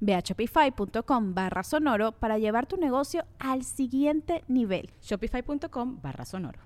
Ve 0.00 0.14
a 0.14 0.20
shopify.com 0.20 1.34
barra 1.34 1.62
sonoro 1.62 2.12
para 2.12 2.38
llevar 2.38 2.66
tu 2.66 2.76
negocio 2.76 3.24
al 3.38 3.64
siguiente 3.64 4.44
nivel. 4.48 4.90
Shopify.com 5.02 6.00
barra 6.02 6.24
sonoro. 6.24 6.60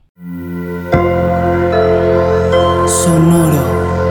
Sonoro. 2.87 4.03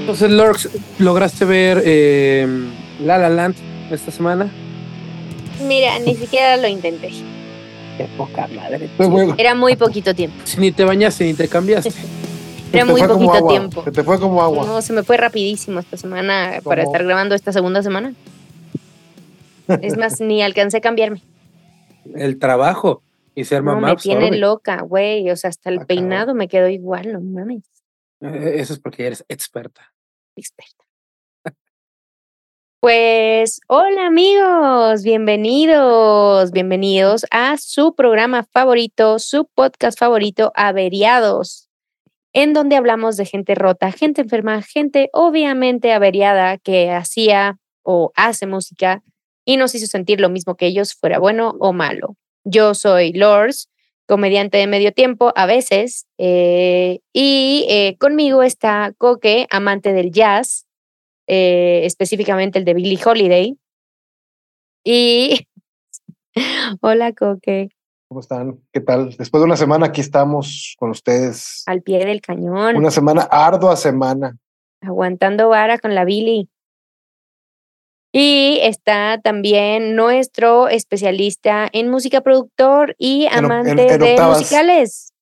Entonces, 0.00 0.30
Lorx, 0.30 0.68
¿lograste 0.98 1.44
ver 1.44 1.82
eh, 1.84 2.46
La 3.00 3.18
La 3.18 3.28
Land 3.28 3.56
esta 3.90 4.12
semana? 4.12 4.50
Mira, 5.66 5.98
ni 5.98 6.14
siquiera 6.14 6.56
lo 6.56 6.68
intenté. 6.68 7.10
Qué 7.96 8.06
poca 8.16 8.46
madre. 8.48 8.88
Era 9.38 9.54
muy 9.54 9.74
poquito 9.74 10.14
tiempo. 10.14 10.36
Si 10.44 10.60
ni 10.60 10.70
te 10.70 10.84
bañaste 10.84 11.24
ni 11.24 11.34
te 11.34 11.48
cambiaste. 11.48 11.92
Era 12.76 12.86
te 12.86 12.92
muy 12.92 13.02
poquito 13.02 13.46
tiempo. 13.48 13.82
Se 13.84 13.92
te 13.92 14.02
fue 14.02 14.18
como 14.20 14.42
agua. 14.42 14.64
No, 14.66 14.82
se 14.82 14.92
me 14.92 15.02
fue 15.02 15.16
rapidísimo 15.16 15.80
esta 15.80 15.96
semana 15.96 16.60
para 16.64 16.82
estar 16.82 17.04
grabando 17.04 17.34
esta 17.34 17.52
segunda 17.52 17.82
semana. 17.82 18.14
Es 19.82 19.96
más, 19.96 20.20
ni 20.20 20.42
alcancé 20.42 20.76
a 20.78 20.80
cambiarme. 20.80 21.22
El 22.14 22.38
trabajo 22.38 23.02
y 23.34 23.44
ser 23.44 23.62
No, 23.64 23.74
mamá. 23.74 23.88
me 23.88 23.92
pues, 23.94 24.04
tiene 24.04 24.36
loca, 24.38 24.82
güey. 24.82 25.28
O 25.30 25.36
sea, 25.36 25.50
hasta 25.50 25.70
el 25.70 25.80
Ah, 25.80 25.84
peinado 25.86 26.34
me 26.34 26.48
quedó 26.48 26.68
igual, 26.68 27.12
no 27.12 27.20
mames. 27.20 27.64
Eh, 28.20 28.54
Eso 28.60 28.72
es 28.74 28.78
porque 28.78 29.06
eres 29.06 29.24
experta. 29.28 29.92
Experta. 30.36 30.84
Pues, 32.80 33.60
hola 33.66 34.06
amigos, 34.06 35.02
bienvenidos, 35.02 36.52
bienvenidos 36.52 37.26
a 37.32 37.56
su 37.56 37.94
programa 37.96 38.44
favorito, 38.52 39.18
su 39.18 39.46
podcast 39.46 39.98
favorito, 39.98 40.52
Averiados, 40.54 41.65
en 42.36 42.52
donde 42.52 42.76
hablamos 42.76 43.16
de 43.16 43.24
gente 43.24 43.54
rota, 43.54 43.90
gente 43.92 44.20
enferma, 44.20 44.60
gente 44.60 45.08
obviamente 45.14 45.94
averiada 45.94 46.58
que 46.58 46.90
hacía 46.90 47.56
o 47.82 48.12
hace 48.14 48.46
música 48.46 49.02
y 49.46 49.56
nos 49.56 49.74
hizo 49.74 49.86
sentir 49.86 50.20
lo 50.20 50.28
mismo 50.28 50.54
que 50.54 50.66
ellos, 50.66 50.92
fuera 50.92 51.18
bueno 51.18 51.54
o 51.60 51.72
malo. 51.72 52.14
Yo 52.44 52.74
soy 52.74 53.14
Lors, 53.14 53.70
comediante 54.06 54.58
de 54.58 54.66
medio 54.66 54.92
tiempo 54.92 55.32
a 55.34 55.46
veces, 55.46 56.08
eh, 56.18 56.98
y 57.14 57.64
eh, 57.70 57.96
conmigo 57.98 58.42
está 58.42 58.92
Coque, 58.98 59.46
amante 59.48 59.94
del 59.94 60.12
jazz, 60.12 60.66
eh, 61.26 61.86
específicamente 61.86 62.58
el 62.58 62.66
de 62.66 62.74
Billie 62.74 63.00
Holiday. 63.02 63.56
Y 64.84 65.46
hola 66.82 67.14
Coque, 67.14 67.70
¿Cómo 68.08 68.20
están? 68.20 68.60
¿Qué 68.72 68.80
tal? 68.80 69.16
Después 69.16 69.40
de 69.40 69.46
una 69.46 69.56
semana 69.56 69.86
aquí 69.86 70.00
estamos 70.00 70.76
con 70.78 70.90
ustedes. 70.90 71.62
al 71.66 71.82
pie 71.82 72.04
del 72.04 72.20
cañón, 72.20 72.76
Una 72.76 72.90
semana, 72.90 73.22
ardua 73.22 73.76
semana. 73.76 74.36
aguantando 74.80 75.48
vara 75.48 75.78
con 75.78 75.94
la 75.94 76.04
Billie. 76.04 76.48
Y 78.12 78.58
está 78.62 79.20
también 79.20 79.96
nuestro 79.96 80.68
especialista 80.68 81.68
en 81.72 81.90
música 81.90 82.20
productor 82.20 82.94
y 82.98 83.26
En 83.26 83.32
oc- 83.32 83.38
en- 83.38 83.44
amante 83.44 83.70
en 83.92 83.98
de 83.98 84.10
octavas. 84.12 84.38
musicales, 84.38 85.12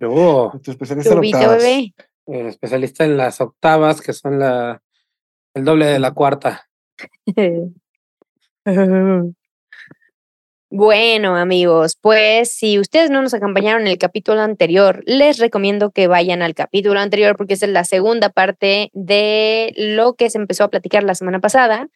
Yo, 0.00 0.52
Tu 0.62 0.70
especialista 0.70 1.12
en 1.12 1.18
octavas. 1.18 1.58
bebé. 1.62 1.94
el 2.26 2.46
especialista 2.46 3.04
en 3.04 3.16
las 3.16 3.40
octavas, 3.40 4.00
que 4.02 4.12
son 4.12 4.38
la 4.38 4.82
el 5.54 5.64
doble 5.64 5.86
de 5.86 5.98
la 5.98 6.12
cuarta. 6.12 6.68
Bueno, 10.70 11.36
amigos, 11.36 11.96
pues 11.98 12.52
si 12.52 12.78
ustedes 12.78 13.08
no 13.08 13.22
nos 13.22 13.32
acompañaron 13.32 13.82
en 13.82 13.88
el 13.88 13.96
capítulo 13.96 14.42
anterior, 14.42 15.02
les 15.06 15.38
recomiendo 15.38 15.92
que 15.92 16.08
vayan 16.08 16.42
al 16.42 16.54
capítulo 16.54 17.00
anterior 17.00 17.38
porque 17.38 17.54
esa 17.54 17.64
es 17.64 17.72
la 17.72 17.84
segunda 17.84 18.28
parte 18.28 18.90
de 18.92 19.72
lo 19.78 20.12
que 20.12 20.28
se 20.28 20.36
empezó 20.36 20.64
a 20.64 20.68
platicar 20.68 21.04
la 21.04 21.14
semana 21.14 21.40
pasada. 21.40 21.88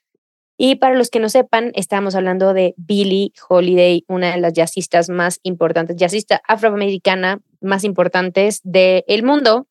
Y 0.56 0.76
para 0.76 0.94
los 0.94 1.10
que 1.10 1.20
no 1.20 1.28
sepan, 1.28 1.72
estamos 1.74 2.14
hablando 2.14 2.54
de 2.54 2.72
Billie 2.78 3.32
Holiday, 3.46 4.04
una 4.08 4.32
de 4.32 4.40
las 4.40 4.54
jazzistas 4.54 5.10
más 5.10 5.38
importantes, 5.42 5.96
jazzista 5.96 6.40
afroamericana 6.48 7.40
más 7.60 7.84
importantes 7.84 8.60
del 8.64 9.22
mundo. 9.22 9.66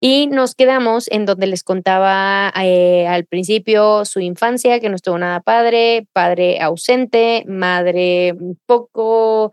Y 0.00 0.28
nos 0.28 0.54
quedamos 0.54 1.08
en 1.10 1.26
donde 1.26 1.48
les 1.48 1.64
contaba 1.64 2.52
eh, 2.62 3.06
al 3.08 3.24
principio 3.26 4.04
su 4.04 4.20
infancia, 4.20 4.78
que 4.78 4.88
no 4.88 4.94
estuvo 4.94 5.18
nada 5.18 5.40
padre, 5.40 6.06
padre 6.12 6.60
ausente, 6.60 7.44
madre 7.48 8.32
un 8.32 8.56
poco, 8.66 9.52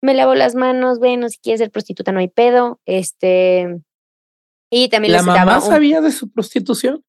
me 0.00 0.14
lavo 0.14 0.34
las 0.36 0.54
manos, 0.54 0.98
bueno, 1.00 1.28
si 1.28 1.38
quieres 1.38 1.58
ser 1.60 1.70
prostituta 1.72 2.12
no 2.12 2.20
hay 2.20 2.28
pedo. 2.28 2.80
Este, 2.86 3.80
y 4.70 4.88
también 4.88 5.12
¿La 5.12 5.18
les 5.18 5.26
mamá 5.26 5.56
un- 5.56 5.62
sabía 5.62 6.00
de 6.00 6.12
su 6.12 6.30
prostitución? 6.30 7.02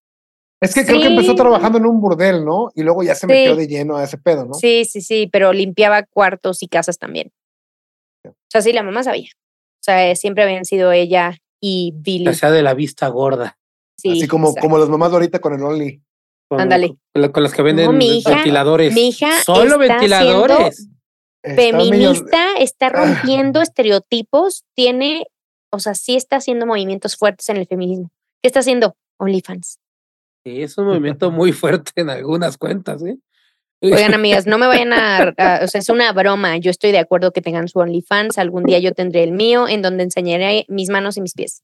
Es 0.59 0.73
que 0.73 0.85
creo 0.85 1.01
que 1.01 1.07
empezó 1.07 1.35
trabajando 1.35 1.77
en 1.77 1.85
un 1.85 1.99
burdel, 1.99 2.45
¿no? 2.45 2.71
Y 2.73 2.83
luego 2.83 3.03
ya 3.03 3.13
se 3.15 3.27
Sí. 3.27 3.33
metió 3.33 3.55
de 3.55 3.67
lleno 3.67 3.97
a 3.97 4.05
ese 4.05 4.17
pedo, 4.17 4.45
¿no? 4.45 4.53
Sí, 4.53 4.85
sí, 4.85 5.01
sí, 5.01 5.27
pero 5.31 5.51
limpiaba 5.53 6.03
cuartos 6.03 6.63
y 6.63 6.67
casas 6.67 6.97
también. 6.97 7.31
O 8.25 8.33
sea, 8.49 8.61
sí, 8.61 8.71
la 8.71 8.81
mamá 8.81 9.03
sabía. 9.03 9.27
O 9.35 9.83
sea, 9.83 10.09
eh, 10.09 10.15
siempre 10.15 10.43
habían 10.43 10.63
sido 10.63 10.93
ella 10.93 11.35
y 11.65 11.93
Billy. 11.95 12.25
Que 12.25 12.33
sea 12.33 12.51
de 12.51 12.61
la 12.61 12.73
vista 12.73 13.07
gorda. 13.07 13.57
Sí, 13.97 14.11
Así 14.11 14.27
como, 14.27 14.49
exacto. 14.49 14.67
como 14.67 14.77
las 14.79 14.89
mamás 14.89 15.11
de 15.11 15.15
ahorita 15.15 15.39
con 15.39 15.53
el 15.53 15.63
Only. 15.63 16.01
Ándale. 16.49 16.97
Con, 17.13 17.31
con 17.31 17.43
las 17.43 17.53
que 17.53 17.61
venden 17.61 17.97
mi 17.97 18.17
hija- 18.17 18.31
ventiladores. 18.31 18.93
mi 18.93 19.07
hija 19.07 19.41
Solo 19.43 19.81
está 19.81 19.93
ventiladores. 19.95 20.89
Feminista, 21.41 22.53
está 22.59 22.89
rompiendo 22.89 23.61
estereotipos, 23.61 24.63
tiene, 24.75 25.25
o 25.71 25.79
sea, 25.79 25.93
sí 25.95 26.15
está 26.15 26.37
haciendo 26.37 26.65
movimientos 26.65 27.15
fuertes 27.17 27.47
en 27.49 27.57
el 27.57 27.67
feminismo. 27.67 28.11
¿Qué 28.41 28.47
está 28.47 28.59
haciendo? 28.59 28.95
OnlyFans. 29.19 29.79
Sí, 30.45 30.61
es 30.61 30.77
un 30.77 30.85
movimiento 30.87 31.31
muy 31.31 31.51
fuerte 31.53 31.91
en 31.95 32.09
algunas 32.09 32.57
cuentas, 32.57 33.01
¿eh? 33.03 33.17
Oigan, 33.83 34.13
amigas, 34.13 34.47
no 34.47 34.57
me 34.57 34.67
vayan 34.67 34.93
a, 34.93 35.33
a- 35.37 35.59
O 35.63 35.67
sea, 35.67 35.79
es 35.79 35.89
una 35.89 36.11
broma. 36.13 36.57
Yo 36.57 36.71
estoy 36.71 36.91
de 36.91 36.99
acuerdo 36.99 37.31
que 37.31 37.41
tengan 37.41 37.67
su 37.67 37.79
OnlyFans. 37.79 38.37
Algún 38.37 38.63
día 38.63 38.79
yo 38.79 38.93
tendré 38.93 39.23
el 39.23 39.31
mío, 39.33 39.67
en 39.67 39.81
donde 39.81 40.03
enseñaré 40.03 40.65
mis 40.69 40.89
manos 40.89 41.17
y 41.17 41.21
mis 41.21 41.33
pies. 41.33 41.61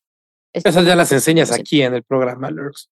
Es- 0.54 0.66
Esas 0.66 0.86
ya 0.86 0.96
las 0.96 1.12
enseñas 1.12 1.52
aquí 1.52 1.82
en 1.82 1.94
el 1.94 2.04
programa, 2.04 2.50
Lurks. 2.52 2.90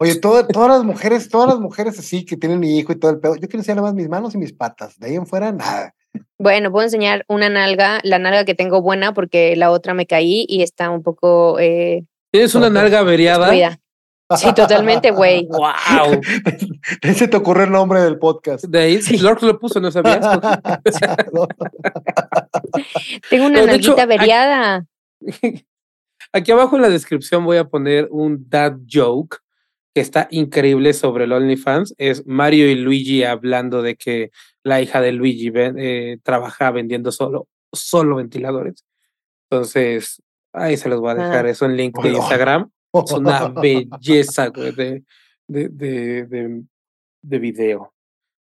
Oye, 0.00 0.16
toda- 0.16 0.46
todas 0.48 0.68
las 0.70 0.82
mujeres, 0.84 1.28
todas 1.28 1.48
las 1.48 1.60
mujeres 1.60 1.98
así 1.98 2.24
que 2.24 2.36
tienen 2.36 2.64
hijo 2.64 2.92
y 2.92 2.96
todo 2.98 3.12
el 3.12 3.20
pedo. 3.20 3.34
Yo 3.36 3.42
quiero 3.42 3.58
enseñar 3.58 3.76
nada 3.76 3.88
más 3.88 3.94
mis 3.94 4.08
manos 4.08 4.34
y 4.34 4.38
mis 4.38 4.52
patas. 4.52 4.98
De 4.98 5.06
ahí 5.06 5.14
en 5.14 5.26
fuera, 5.26 5.52
nada. 5.52 5.94
Bueno, 6.38 6.72
puedo 6.72 6.84
enseñar 6.84 7.24
una 7.28 7.48
nalga, 7.48 8.00
la 8.02 8.18
nalga 8.18 8.44
que 8.44 8.54
tengo 8.54 8.82
buena, 8.82 9.14
porque 9.14 9.54
la 9.56 9.70
otra 9.70 9.94
me 9.94 10.06
caí 10.06 10.44
y 10.48 10.62
está 10.62 10.90
un 10.90 11.02
poco 11.02 11.58
eh, 11.60 12.04
Tienes 12.32 12.54
una 12.56 12.70
nalga 12.70 12.98
averiada. 12.98 13.46
Sí, 14.36 14.52
totalmente, 14.54 15.10
güey. 15.10 15.46
¡Wow! 15.50 16.20
Ese 17.02 17.28
te 17.28 17.36
ocurrió 17.36 17.64
el 17.64 17.70
nombre 17.72 18.00
del 18.00 18.18
podcast. 18.18 18.64
De 18.64 18.78
ahí, 18.80 19.00
Lurks 19.20 19.42
lo 19.42 19.58
puso, 19.58 19.80
¿no 19.80 19.90
sabías? 19.90 20.20
No. 21.32 21.48
Tengo 23.30 23.46
una 23.46 23.60
No, 23.60 23.64
hecho, 23.64 23.66
nalguita 23.66 23.92
aquí- 23.92 24.00
averiada. 24.02 24.86
Aquí 26.32 26.50
abajo 26.52 26.76
en 26.76 26.82
la 26.82 26.88
descripción 26.88 27.44
voy 27.44 27.58
a 27.58 27.64
poner 27.68 28.08
un 28.10 28.46
dad 28.48 28.74
joke 28.90 29.38
que 29.94 30.00
está 30.00 30.26
increíble 30.30 30.92
sobre 30.92 31.24
el 31.24 31.32
OnlyFans. 31.32 31.94
Es 31.98 32.26
Mario 32.26 32.68
y 32.68 32.74
Luigi 32.74 33.22
hablando 33.22 33.82
de 33.82 33.94
que 33.96 34.30
la 34.64 34.80
hija 34.80 35.00
de 35.00 35.12
Luigi 35.12 35.50
ven- 35.50 35.76
eh, 35.78 36.18
trabaja 36.24 36.70
vendiendo 36.72 37.12
solo, 37.12 37.46
solo 37.72 38.16
ventiladores. 38.16 38.84
Entonces, 39.48 40.20
ahí 40.52 40.76
se 40.76 40.88
los 40.88 40.98
voy 41.00 41.12
a 41.12 41.14
dejar. 41.14 41.46
Ah. 41.46 41.50
Es 41.50 41.62
un 41.62 41.76
link 41.76 41.96
de. 42.02 42.08
Instagram. 42.10 42.70
Es 42.94 43.12
una 43.12 43.48
belleza 43.48 44.48
güey, 44.48 44.72
de, 44.72 45.02
de, 45.48 45.68
de, 45.68 46.26
de, 46.26 46.62
de 47.22 47.38
video. 47.38 47.92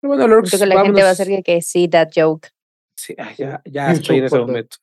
Bueno, 0.02 0.26
Lurks, 0.26 0.50
Creo 0.50 0.60
que 0.60 0.66
la 0.74 0.82
gente 0.82 1.02
va 1.02 1.08
a 1.08 1.12
hacer 1.12 1.28
que, 1.28 1.42
que 1.42 1.62
sí, 1.62 1.88
that 1.88 2.08
joke. 2.14 2.48
Sí, 2.96 3.14
ya, 3.36 3.62
ya 3.64 3.92
estoy 3.92 4.18
en 4.18 4.24
ese 4.24 4.38
momento. 4.38 4.76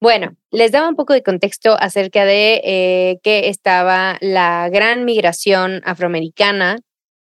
Bueno, 0.00 0.36
les 0.50 0.70
daba 0.70 0.88
un 0.88 0.96
poco 0.96 1.14
de 1.14 1.22
contexto 1.22 1.76
acerca 1.80 2.26
de 2.26 2.60
eh, 2.62 3.20
que 3.22 3.48
estaba 3.48 4.18
la 4.20 4.68
gran 4.68 5.06
migración 5.06 5.80
afroamericana. 5.84 6.78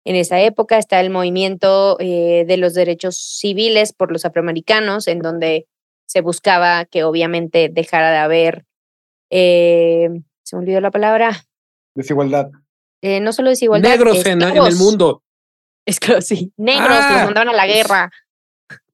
En 0.06 0.16
esa 0.16 0.40
época 0.40 0.78
está 0.78 1.02
el 1.02 1.10
movimiento 1.10 1.98
eh, 2.00 2.46
de 2.48 2.58
los 2.58 2.74
derechos 2.74 3.18
civiles 3.18 3.92
por 3.92 4.12
los 4.12 4.24
afroamericanos, 4.24 5.08
en 5.08 5.20
donde 5.20 5.68
se 6.08 6.22
buscaba 6.22 6.86
que 6.86 7.04
obviamente 7.04 7.70
dejara 7.70 8.10
de 8.10 8.18
haber, 8.20 8.64
eh, 9.32 10.10
se 10.44 10.56
me 10.56 10.62
olvidó 10.62 10.80
la 10.82 10.92
palabra, 10.92 11.32
Desigualdad. 11.96 12.52
eh, 13.02 13.20
no 13.20 13.34
solo 13.34 13.50
desigualdad. 13.50 13.90
Negros 13.90 14.26
en, 14.26 14.42
en 14.44 14.58
el 14.58 14.76
mundo. 14.76 15.24
Esclavos, 15.88 16.26
sí. 16.26 16.54
Negros 16.58 16.88
que 16.90 16.94
Ah, 16.94 17.14
los 17.16 17.26
mandaban 17.26 17.50
a 17.50 17.54
la 17.54 17.64
pues- 17.64 17.76
guerra. 17.76 18.12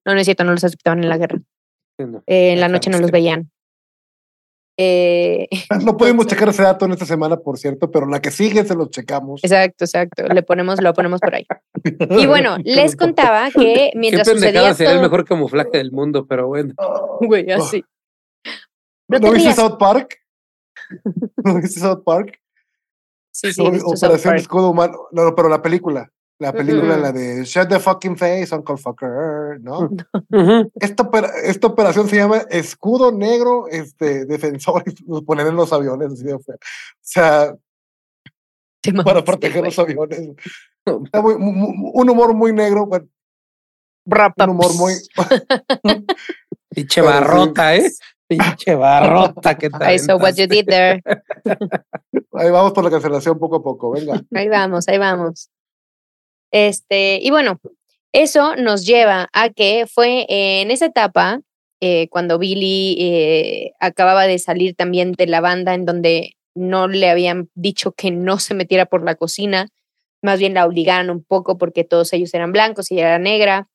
No, 0.06 0.13
no 0.13 0.19
es 0.22 0.25
cierto, 0.25 0.45
no 0.45 0.54
los 0.54 0.63
aceptaban 0.63 1.04
en 1.04 1.10
la 1.10 1.18
guerra. 1.18 1.39
No. 2.00 2.24
Eh, 2.28 2.54
en 2.54 2.62
la 2.62 2.69
noche 2.69 2.89
no 2.89 2.98
los 3.00 3.12
veían. 3.12 3.51
Eh, 4.80 5.48
No 5.84 5.98
pudimos 5.98 6.28
checar 6.28 6.50
ese 6.50 6.62
dato 6.63 6.86
en 6.86 6.92
esta 6.94 7.06
semana, 7.06 7.38
por 7.38 7.57
cierto, 7.57 7.90
pero 7.92 8.06
la 8.06 8.22
que 8.22 8.30
sigue 8.31 8.63
se 8.63 8.75
los 8.75 8.90
checamos. 8.92 9.44
Exacto, 9.44 9.86
exacto. 9.86 10.24
Le 10.28 10.44
ponemos, 10.44 10.81
lo 10.81 10.94
ponemos 10.94 11.19
por 11.19 11.33
ahí. 11.36 11.45
Y 12.12 12.25
bueno, 12.28 12.57
les 12.63 12.95
contaba 12.95 13.50
que 13.51 13.60
Qué 13.60 13.92
mientras 13.95 14.28
pendejada 14.30 14.69
sucedía 14.69 14.74
sería 14.75 14.92
el 14.92 14.98
todo, 15.00 15.10
mejor 15.10 15.25
camuflaje 15.25 15.72
del 15.78 15.92
mundo, 15.92 16.25
pero 16.28 16.48
bueno. 16.48 16.74
güey, 17.22 17.51
así. 17.51 17.83
No 19.10 19.19
¿No, 19.19 19.30
te 19.31 19.36
viste. 19.36 19.54
South 19.54 19.78
Park? 19.80 20.19
¿No 21.44 21.56
viste 21.56 21.80
South 21.80 22.04
Park? 22.06 22.39
Sí, 23.31 23.54
sí, 23.54 23.62
O- 23.62 23.68
Operación 23.68 24.31
Park. 24.34 24.39
Escudo 24.39 24.69
Humano. 24.72 24.98
No, 25.12 25.25
no, 25.25 25.36
pero 25.36 25.50
la 25.50 25.62
película. 25.62 26.12
La 26.39 26.54
película, 26.54 26.94
Ujú. 26.94 27.01
la 27.01 27.12
de 27.12 27.44
Shut 27.45 27.68
the 27.68 27.80
fucking 27.80 28.16
face, 28.16 28.54
Uncle 28.54 28.78
Fucker, 28.78 29.60
¿no? 29.60 29.89
Esta, 30.75 31.10
esta 31.44 31.66
operación 31.68 32.07
se 32.07 32.16
llama 32.18 32.38
Escudo 32.51 33.12
Negro 33.12 33.68
este, 33.68 34.25
Defensor 34.25 34.84
nos 35.07 35.24
ponen 35.24 35.48
en 35.48 35.56
los 35.56 35.74
aviones. 35.74 36.13
así 36.13 36.24
de. 36.24 36.36
O 36.36 36.42
sea, 37.01 37.56
para 39.04 39.24
proteger 39.24 39.63
los 39.63 39.80
aviones. 39.80 40.30
Está 40.86 41.22
muy- 41.24 41.38
mu- 41.40 41.51
mu- 41.54 41.92
un 41.95 42.10
humor 42.10 42.33
muy 42.36 42.54
negro, 42.54 42.86
bueno, 42.86 43.07
un 44.06 44.50
humor 44.51 44.74
muy. 44.75 44.94
Pinche 46.69 47.01
barrota, 47.01 47.75
¿eh? 47.75 47.92
Pinche 48.28 48.76
barrota 48.76 49.58
que 49.58 49.70
te 49.70 49.94
I 49.94 50.00
saw 50.00 50.18
what 50.18 50.36
you 50.36 50.48
did 50.48 50.66
there. 50.66 51.02
Ahí 52.34 52.52
vamos 52.52 52.74
por 52.74 52.84
la 52.84 52.90
cancelación 52.90 53.40
poco 53.40 53.58
a 53.58 53.64
poco, 53.64 53.92
venga. 53.92 54.22
Ahí 54.36 54.48
vamos, 54.48 54.88
ahí 54.88 54.98
vamos. 54.98 55.50
Este, 56.52 57.20
y 57.22 57.30
bueno, 57.32 57.60
eso 58.14 58.56
nos 58.56 58.86
lleva 58.86 59.30
a 59.34 59.50
que 59.50 59.86
fue 59.88 60.26
en 60.28 60.72
esa 60.72 60.86
etapa, 60.86 61.42
eh, 61.80 62.08
cuando 62.10 62.38
Billy 62.38 62.96
eh, 63.00 63.74
acababa 63.80 64.28
de 64.28 64.40
salir 64.40 64.76
también 64.76 65.14
de 65.14 65.28
la 65.28 65.42
banda, 65.42 65.74
en 65.74 65.86
donde 65.86 66.36
no 66.56 66.88
le 66.88 67.10
habían 67.10 67.50
dicho 67.54 67.92
que 67.92 68.12
no 68.12 68.40
se 68.40 68.56
metiera 68.56 68.86
por 68.86 69.04
la 69.04 69.16
cocina, 69.16 69.68
más 70.22 70.40
bien 70.40 70.54
la 70.54 70.66
obligaron 70.66 71.10
un 71.10 71.24
poco 71.24 71.58
porque 71.58 71.84
todos 71.84 72.12
ellos 72.14 72.34
eran 72.34 72.52
blancos 72.52 72.92
y 72.92 72.96
ella 72.96 73.08
era 73.08 73.20
negra. 73.20 73.68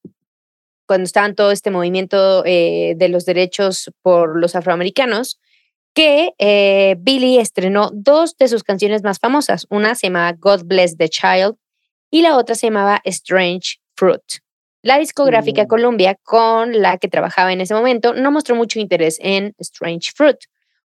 Cuando 0.93 1.07
estaba 1.07 1.27
en 1.27 1.35
todo 1.35 1.53
este 1.53 1.71
movimiento 1.71 2.45
eh, 2.45 2.93
de 2.99 3.09
los 3.09 3.25
derechos 3.25 3.91
por 4.03 4.39
los 4.39 4.55
afroamericanos, 4.55 5.41
que 5.95 6.35
eh, 6.37 6.97
Billy 6.99 7.39
estrenó 7.39 7.89
dos 7.95 8.37
de 8.37 8.47
sus 8.47 8.63
canciones 8.63 9.03
más 9.03 9.19
famosas. 9.19 9.67
Una 9.71 9.95
se 9.95 10.09
llamaba 10.09 10.35
God 10.39 10.65
Bless 10.67 10.99
the 10.99 11.09
Child 11.09 11.57
y 12.11 12.21
la 12.21 12.37
otra 12.37 12.57
se 12.57 12.67
llamaba 12.67 13.01
Strange 13.05 13.79
Fruit. 13.97 14.21
La 14.83 14.99
discográfica 14.99 15.65
Mm. 15.65 15.67
Columbia, 15.69 16.19
con 16.23 16.83
la 16.83 16.99
que 16.99 17.09
trabajaba 17.09 17.55
en 17.55 17.63
ese 17.63 17.73
momento, 17.73 18.13
no 18.13 18.31
mostró 18.31 18.55
mucho 18.55 18.79
interés 18.79 19.17
en 19.23 19.55
Strange 19.57 20.13
Fruit, 20.15 20.37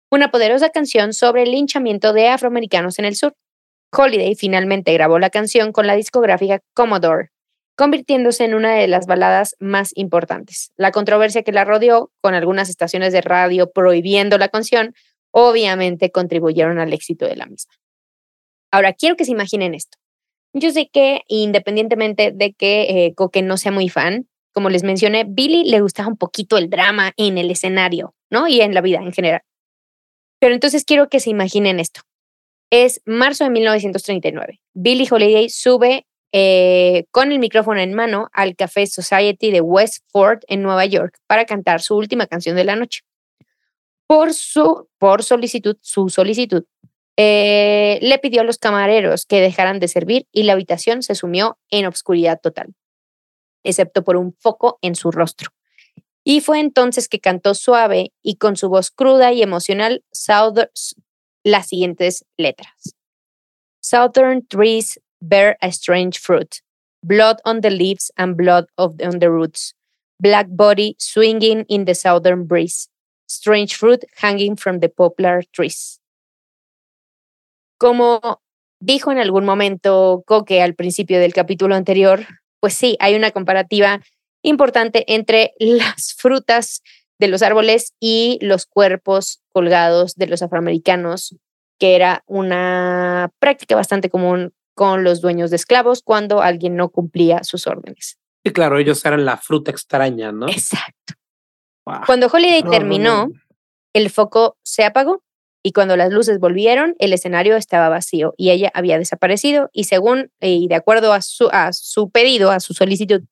una 0.10 0.32
poderosa 0.32 0.70
canción 0.70 1.12
sobre 1.12 1.44
el 1.44 1.52
linchamiento 1.52 2.14
de 2.14 2.30
afroamericanos 2.30 2.98
en 2.98 3.04
el 3.04 3.18
sur. 3.18 3.36
Holiday 3.92 4.36
finalmente 4.36 4.94
grabó 4.94 5.20
la 5.20 5.30
canción 5.30 5.74
con 5.74 5.86
la 5.86 5.98
discográfica 5.98 6.62
Commodore, 6.74 7.32
convirtiéndose 7.78 8.44
en 8.44 8.56
una 8.56 8.74
de 8.74 8.88
las 8.88 9.06
baladas 9.06 9.56
más 9.60 9.92
importantes. 9.96 10.72
La 10.78 10.92
controversia 10.92 11.44
que 11.44 11.52
la 11.52 11.64
rodeó, 11.64 12.12
con 12.22 12.34
algunas 12.34 12.70
estaciones 12.70 13.14
de 13.14 13.22
radio 13.22 13.72
prohibiendo 13.72 14.38
la 14.40 14.50
canción, 14.50 14.96
obviamente 15.32 16.12
contribuyeron 16.12 16.80
al 16.80 16.92
éxito 16.92 17.28
de 17.28 17.36
la 17.36 17.46
misma. 17.46 17.74
Ahora, 18.72 18.94
quiero 18.94 19.16
que 19.16 19.26
se 19.26 19.32
imaginen 19.32 19.76
esto. 19.76 19.98
Yo 20.54 20.72
sé 20.72 20.90
que 20.92 21.22
independientemente 21.28 22.32
de 22.34 22.54
que 22.54 23.06
eh, 23.06 23.14
Coque 23.14 23.44
no 23.44 23.58
sea 23.58 23.72
muy 23.72 23.90
fan, 23.90 24.28
como 24.54 24.70
les 24.70 24.82
mencioné, 24.82 25.24
Billy 25.28 25.70
le 25.70 25.82
gustaba 25.82 26.10
un 26.10 26.18
poquito 26.18 26.58
el 26.58 26.72
drama 26.72 27.14
en 27.16 27.38
el 27.38 27.52
escenario, 27.52 28.16
¿no? 28.32 28.48
Y 28.48 28.62
en 28.62 28.74
la 28.74 28.82
vida 28.82 28.98
en 28.98 29.14
general. 29.14 29.42
Pero 30.40 30.56
entonces 30.56 30.84
quiero 30.84 31.10
que 31.10 31.20
se 31.20 31.30
imaginen 31.30 31.80
esto. 31.80 32.02
Es 32.72 33.02
marzo 33.06 33.44
de 33.44 33.52
1939. 33.52 34.60
Billie 34.74 35.08
Holiday 35.10 35.50
sube 35.50 36.08
eh, 36.32 37.06
con 37.12 37.32
el 37.32 37.40
micrófono 37.40 37.80
en 37.80 37.94
mano 37.94 38.30
al 38.34 38.56
Café 38.56 38.86
Society 38.88 39.52
de 39.52 39.62
Westford 39.62 40.40
en 40.48 40.62
Nueva 40.62 40.86
York 40.86 41.18
para 41.28 41.46
cantar 41.46 41.82
su 41.82 41.96
última 41.96 42.28
canción 42.28 42.56
de 42.56 42.64
la 42.64 42.76
noche. 42.76 43.02
Por 44.08 44.34
su 44.34 44.88
por 45.00 45.24
solicitud, 45.24 45.78
su 45.82 46.10
solicitud, 46.10 46.64
eh, 47.18 48.00
le 48.02 48.20
pidió 48.20 48.42
a 48.42 48.44
los 48.44 48.58
camareros 48.58 49.26
que 49.26 49.42
dejaran 49.42 49.80
de 49.80 49.88
servir 49.88 50.28
y 50.32 50.44
la 50.44 50.54
habitación 50.54 51.02
se 51.02 51.16
sumió 51.16 51.58
en 51.70 51.86
obscuridad 51.86 52.40
total, 52.42 52.74
excepto 53.64 54.04
por 54.04 54.16
un 54.16 54.34
foco 54.34 54.78
en 54.82 54.96
su 54.96 55.12
rostro. 55.12 55.50
Y 56.24 56.42
fue 56.42 56.60
entonces 56.60 57.08
que 57.08 57.20
cantó 57.20 57.54
suave 57.54 58.12
y 58.22 58.36
con 58.36 58.58
su 58.58 58.70
voz 58.70 58.92
cruda 58.92 59.32
y 59.34 59.42
emocional 59.42 60.04
Southern- 60.12 60.70
las 61.44 61.68
siguientes 61.68 62.26
letras. 62.36 62.96
Southern 63.80 64.46
trees 64.46 65.00
bear 65.22 65.58
a 65.62 65.72
strange 65.72 66.20
fruit, 66.20 66.62
blood 67.04 67.38
on 67.46 67.62
the 67.62 67.70
leaves 67.70 68.12
and 68.18 68.36
blood 68.36 68.66
of 68.78 68.96
on 69.02 69.20
the 69.20 69.30
roots, 69.30 69.74
black 70.20 70.48
body 70.50 70.96
swinging 71.00 71.66
in 71.70 71.86
the 71.86 71.96
southern 71.96 72.46
breeze, 72.46 72.90
strange 73.28 73.76
fruit 73.76 74.04
hanging 74.18 74.56
from 74.56 74.80
the 74.80 74.90
poplar 74.90 75.44
trees. 75.52 76.00
Como 77.80 78.42
dijo 78.80 79.12
en 79.12 79.20
algún 79.20 79.46
momento 79.46 80.24
Coque 80.26 80.62
al 80.62 80.76
principio 80.76 81.20
del 81.20 81.34
capítulo 81.34 81.76
anterior, 81.76 82.26
pues 82.60 82.74
sí, 82.74 82.98
hay 83.00 83.16
una 83.16 83.32
comparativa 83.32 84.02
importante 84.42 85.04
entre 85.14 85.54
las 85.60 86.14
frutas 86.18 86.82
de 87.20 87.28
los 87.28 87.42
árboles 87.42 87.94
y 88.00 88.38
los 88.42 88.66
cuerpos 88.66 89.42
colgados 89.52 90.16
de 90.16 90.28
los 90.28 90.42
afroamericanos, 90.42 91.36
que 91.80 91.96
era 91.96 92.24
una 92.28 93.32
práctica 93.40 93.76
bastante 93.76 94.10
común 94.10 94.54
con 94.78 95.04
los 95.04 95.22
dueños 95.22 95.50
de 95.50 95.56
esclavos 95.56 96.04
cuando 96.04 96.44
alguien 96.44 96.76
no 96.76 96.90
cumplía 96.90 97.44
sus 97.44 97.66
órdenes. 97.66 98.20
Sí, 98.46 98.54
claro, 98.54 98.78
ellos 98.78 99.04
eran 99.04 99.26
la 99.26 99.38
fruta 99.38 99.72
extraña, 99.72 100.32
¿no? 100.32 100.48
Exacto. 100.48 101.16
Cuando 102.06 102.28
Holiday 102.28 102.62
No, 102.62 102.70
terminó, 102.70 103.28
no. 103.28 103.34
el 103.94 104.12
foco 104.12 104.56
se 104.62 104.84
apagó 104.86 105.24
y 105.64 105.72
cuando 105.72 105.98
las 105.98 106.12
luces 106.14 106.40
volvieron, 106.40 106.96
el 107.00 107.12
escenario 107.12 107.56
estaba 107.56 107.90
vacío 107.90 108.36
y 108.38 108.52
ella 108.52 108.70
había 108.76 109.00
desaparecido 109.00 109.72
y 109.74 109.86
según 109.86 110.32
y 110.40 110.68
de 110.68 110.76
acuerdo 110.76 111.12
a 111.12 111.22
su, 111.24 111.50
a 111.52 111.74
su 111.74 112.12
pedido, 112.12 112.52
a 112.52 112.60
su 112.60 112.76
solicitud, 112.76 113.24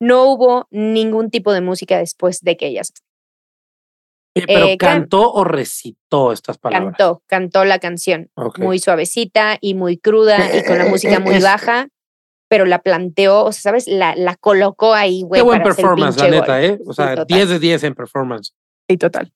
no 0.00 0.24
hubo 0.24 0.68
ningún 0.70 1.28
tipo 1.30 1.52
de 1.52 1.60
música 1.60 1.98
después 1.98 2.40
de 2.40 2.56
que 2.56 2.68
ella 2.68 2.82
se 2.84 2.94
Oye, 4.38 4.46
pero 4.46 4.66
eh, 4.66 4.76
can- 4.78 5.00
cantó 5.00 5.32
o 5.32 5.44
recitó 5.44 6.32
estas 6.32 6.58
palabras. 6.58 6.94
cantó, 6.96 7.22
cantó 7.26 7.64
la 7.64 7.78
canción 7.78 8.30
muy 8.58 8.78
suavecita 8.78 9.58
y 9.60 9.74
muy 9.74 9.98
cruda 9.98 10.36
y 10.56 10.64
con 10.64 10.78
la 10.78 10.84
Eh, 10.84 10.86
eh, 10.86 10.90
música 10.90 11.20
muy 11.20 11.38
baja, 11.40 11.88
pero 12.48 12.64
la 12.64 12.80
planteó, 12.80 13.44
o 13.44 13.52
sea, 13.52 13.60
¿sabes? 13.70 13.86
La, 13.88 14.14
la 14.16 14.36
colocó 14.36 14.94
ahí, 14.94 15.22
güey. 15.22 15.40
Qué 15.40 15.44
buen 15.44 15.58
para 15.60 15.70
hacer 15.72 15.82
performance, 15.84 16.16
la 16.18 16.30
neta, 16.30 16.60
gol. 16.60 16.64
¿eh? 16.64 16.78
O 16.86 16.92
sea, 16.94 17.14
total. 17.14 17.26
10 17.26 17.48
de 17.50 17.58
10 17.58 17.84
en 17.84 17.94
performance. 17.94 18.54
Sí, 18.88 18.96
total. 18.96 19.32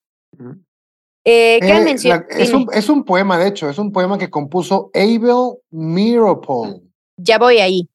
Eh, 1.25 1.59
¿qué 1.61 1.69
Eh, 1.69 1.97
la- 2.09 2.27
es, 2.31 2.53
un, 2.53 2.67
es 2.73 2.89
un 2.89 3.05
poema, 3.05 3.39
de 3.39 3.49
hecho, 3.49 3.69
es 3.69 3.79
un 3.79 3.93
poema 3.93 4.19
que 4.19 4.29
compuso 4.31 4.91
Abel 4.95 5.59
Meeropol. 5.71 6.83
Ya 7.17 7.39
voy 7.39 7.59
ahí. 7.59 7.89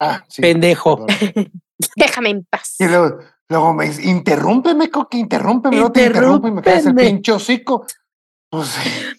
Ah, 0.00 0.24
sí. 0.28 0.40
Pendejo. 0.40 1.04
Déjame 1.96 2.30
en 2.30 2.44
paz. 2.44 2.76
Y 2.78 2.84
luego, 2.86 3.18
luego 3.50 3.74
me 3.74 3.86
dice, 3.86 4.08
interrúmpeme, 4.08 4.88
Coque, 4.90 5.18
interrúmpeme, 5.18 5.76
no 5.76 5.92
te 5.92 6.06
interrumpo 6.06 6.48
y 6.48 6.52
me 6.52 6.62
caes 6.62 6.86
el 6.86 6.94
pinche 6.94 7.32
hocico. 7.32 7.84
Pues, 8.48 8.74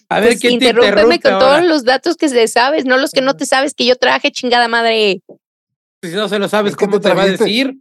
A 0.08 0.20
ver, 0.20 0.30
Pues 0.30 0.40
¿quién 0.40 0.58
te 0.58 0.66
interrúmpeme 0.66 1.14
interrumpe 1.14 1.20
con 1.20 1.32
ahora? 1.34 1.46
todos 1.46 1.68
los 1.68 1.84
datos 1.84 2.16
que 2.16 2.28
se 2.28 2.48
sabes, 2.48 2.84
no 2.84 2.96
los 2.96 3.12
que 3.12 3.20
no 3.20 3.36
te 3.36 3.46
sabes 3.46 3.74
que 3.74 3.86
yo 3.86 3.96
traje, 3.96 4.30
chingada 4.32 4.68
madre. 4.68 5.22
Si 6.02 6.10
no 6.10 6.28
se 6.28 6.38
lo 6.38 6.48
sabes, 6.48 6.74
¿cómo 6.76 7.00
te 7.00 7.08
te 7.10 7.14
va 7.14 7.22
a 7.22 7.26
decir? 7.26 7.78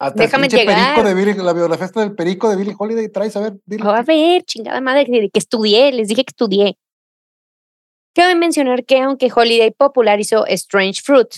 hasta 0.00 0.22
el 0.22 0.26
Déjame 0.28 0.42
pinche 0.48 0.58
llegar. 0.58 0.94
perico 0.94 1.08
de 1.08 1.14
Billy, 1.14 1.34
la 1.42 1.52
biografía 1.52 1.88
del 1.88 2.14
perico 2.14 2.48
de 2.48 2.56
Billy 2.56 2.74
Holiday 2.78 3.08
traes, 3.08 3.36
a 3.36 3.40
ver, 3.40 3.54
dile. 3.66 3.82
Oh, 3.84 3.90
a 3.90 4.02
ver, 4.02 4.44
chingada 4.44 4.80
madre, 4.80 5.04
que, 5.06 5.28
que 5.28 5.38
estudié, 5.38 5.90
les 5.92 6.06
dije 6.08 6.24
que 6.24 6.30
estudié. 6.30 6.78
Cabe 8.14 8.34
mencionar 8.36 8.84
que 8.84 9.00
aunque 9.00 9.30
Holiday 9.34 9.72
popularizó 9.76 10.46
Strange 10.46 11.02
Fruit, 11.02 11.28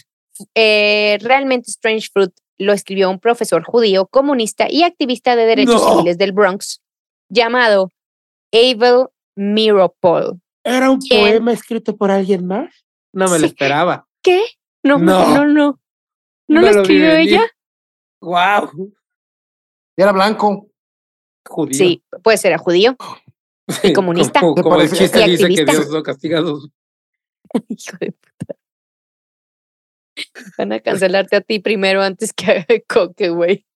eh, 0.54 1.18
realmente 1.22 1.70
Strange 1.70 2.08
Fruit 2.12 2.32
lo 2.60 2.72
escribió 2.74 3.08
un 3.10 3.18
profesor 3.18 3.64
judío, 3.64 4.06
comunista 4.06 4.66
y 4.70 4.82
activista 4.82 5.34
de 5.34 5.46
derechos 5.46 5.82
No. 5.82 5.92
civiles 5.96 6.18
del 6.18 6.32
Bronx, 6.32 6.82
llamado 7.30 7.90
Abel 8.52 9.06
Miropol. 9.34 10.40
¿Era 10.62 10.90
un 10.90 10.98
poema 11.00 11.52
escrito 11.52 11.96
por 11.96 12.10
alguien 12.10 12.46
más? 12.46 12.84
No 13.12 13.28
me 13.28 13.38
lo 13.38 13.46
esperaba. 13.46 14.06
¿Qué? 14.22 14.44
No, 14.82 14.98
no, 14.98 15.04
No. 15.04 15.34
no, 15.34 15.44
no. 15.46 15.80
¿No, 16.48 16.60
No 16.60 16.60
lo 16.60 16.72
lo 16.72 16.80
escribió 16.82 17.16
ella? 17.16 17.42
¡Wow! 18.20 18.92
Y 19.96 20.02
era 20.02 20.12
blanco. 20.12 20.68
Judío. 21.48 21.74
Sí, 21.74 22.02
puede 22.22 22.36
ser 22.36 22.56
judío. 22.58 22.96
y 23.82 23.92
comunista. 23.92 24.40
Como, 24.40 24.80
el 24.80 24.90
chiste 24.90 25.22
y 25.26 25.30
dice 25.30 25.46
que 25.48 25.60
activista. 25.62 25.72
Dios 25.72 25.90
no 25.90 26.02
castiga 26.02 26.38
a 26.38 26.42
los 26.42 26.68
Hijo 27.68 27.96
de 28.00 28.12
puta. 28.12 28.54
Van 30.58 30.72
a 30.72 30.80
cancelarte 30.80 31.36
a 31.36 31.40
ti 31.40 31.58
primero 31.58 32.02
antes 32.02 32.32
que 32.32 32.50
a 32.50 32.66
Coque, 32.88 33.30
güey. 33.30 33.66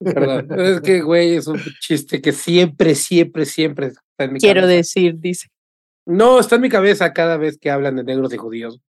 Perdón. 0.00 0.48
es 0.60 0.80
que, 0.80 1.00
güey, 1.00 1.34
es 1.34 1.46
un 1.46 1.60
chiste 1.80 2.20
que 2.20 2.32
siempre, 2.32 2.94
siempre, 2.94 3.44
siempre 3.44 3.86
está 3.88 4.24
en 4.24 4.32
mi 4.34 4.40
Quiero 4.40 4.60
cabeza. 4.60 4.76
decir, 4.76 5.14
dice. 5.18 5.48
No, 6.06 6.38
está 6.38 6.56
en 6.56 6.62
mi 6.62 6.68
cabeza 6.68 7.12
cada 7.12 7.36
vez 7.36 7.58
que 7.58 7.70
hablan 7.70 7.96
de 7.96 8.04
negros 8.04 8.32
y 8.32 8.36
judíos. 8.36 8.80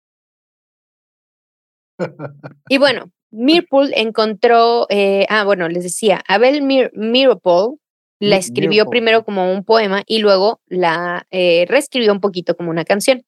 Y 2.69 2.79
bueno, 2.79 3.11
Mirpool 3.31 3.93
encontró, 3.95 4.87
eh, 4.89 5.27
ah, 5.29 5.45
bueno, 5.45 5.69
les 5.69 5.83
decía, 5.83 6.23
Abel 6.29 6.63
Mir 6.63 6.91
Miropol 6.95 7.79
la 8.21 8.37
escribió 8.37 8.87
primero 8.87 9.25
como 9.25 9.53
un 9.53 9.65
poema 9.65 10.03
y 10.07 10.19
luego 10.19 10.61
la 10.67 11.27
eh, 11.31 11.67
reescribió 11.69 12.13
un 12.13 12.21
poquito 12.21 12.57
como 12.57 12.71
una 12.71 12.85
canción. 12.85 13.25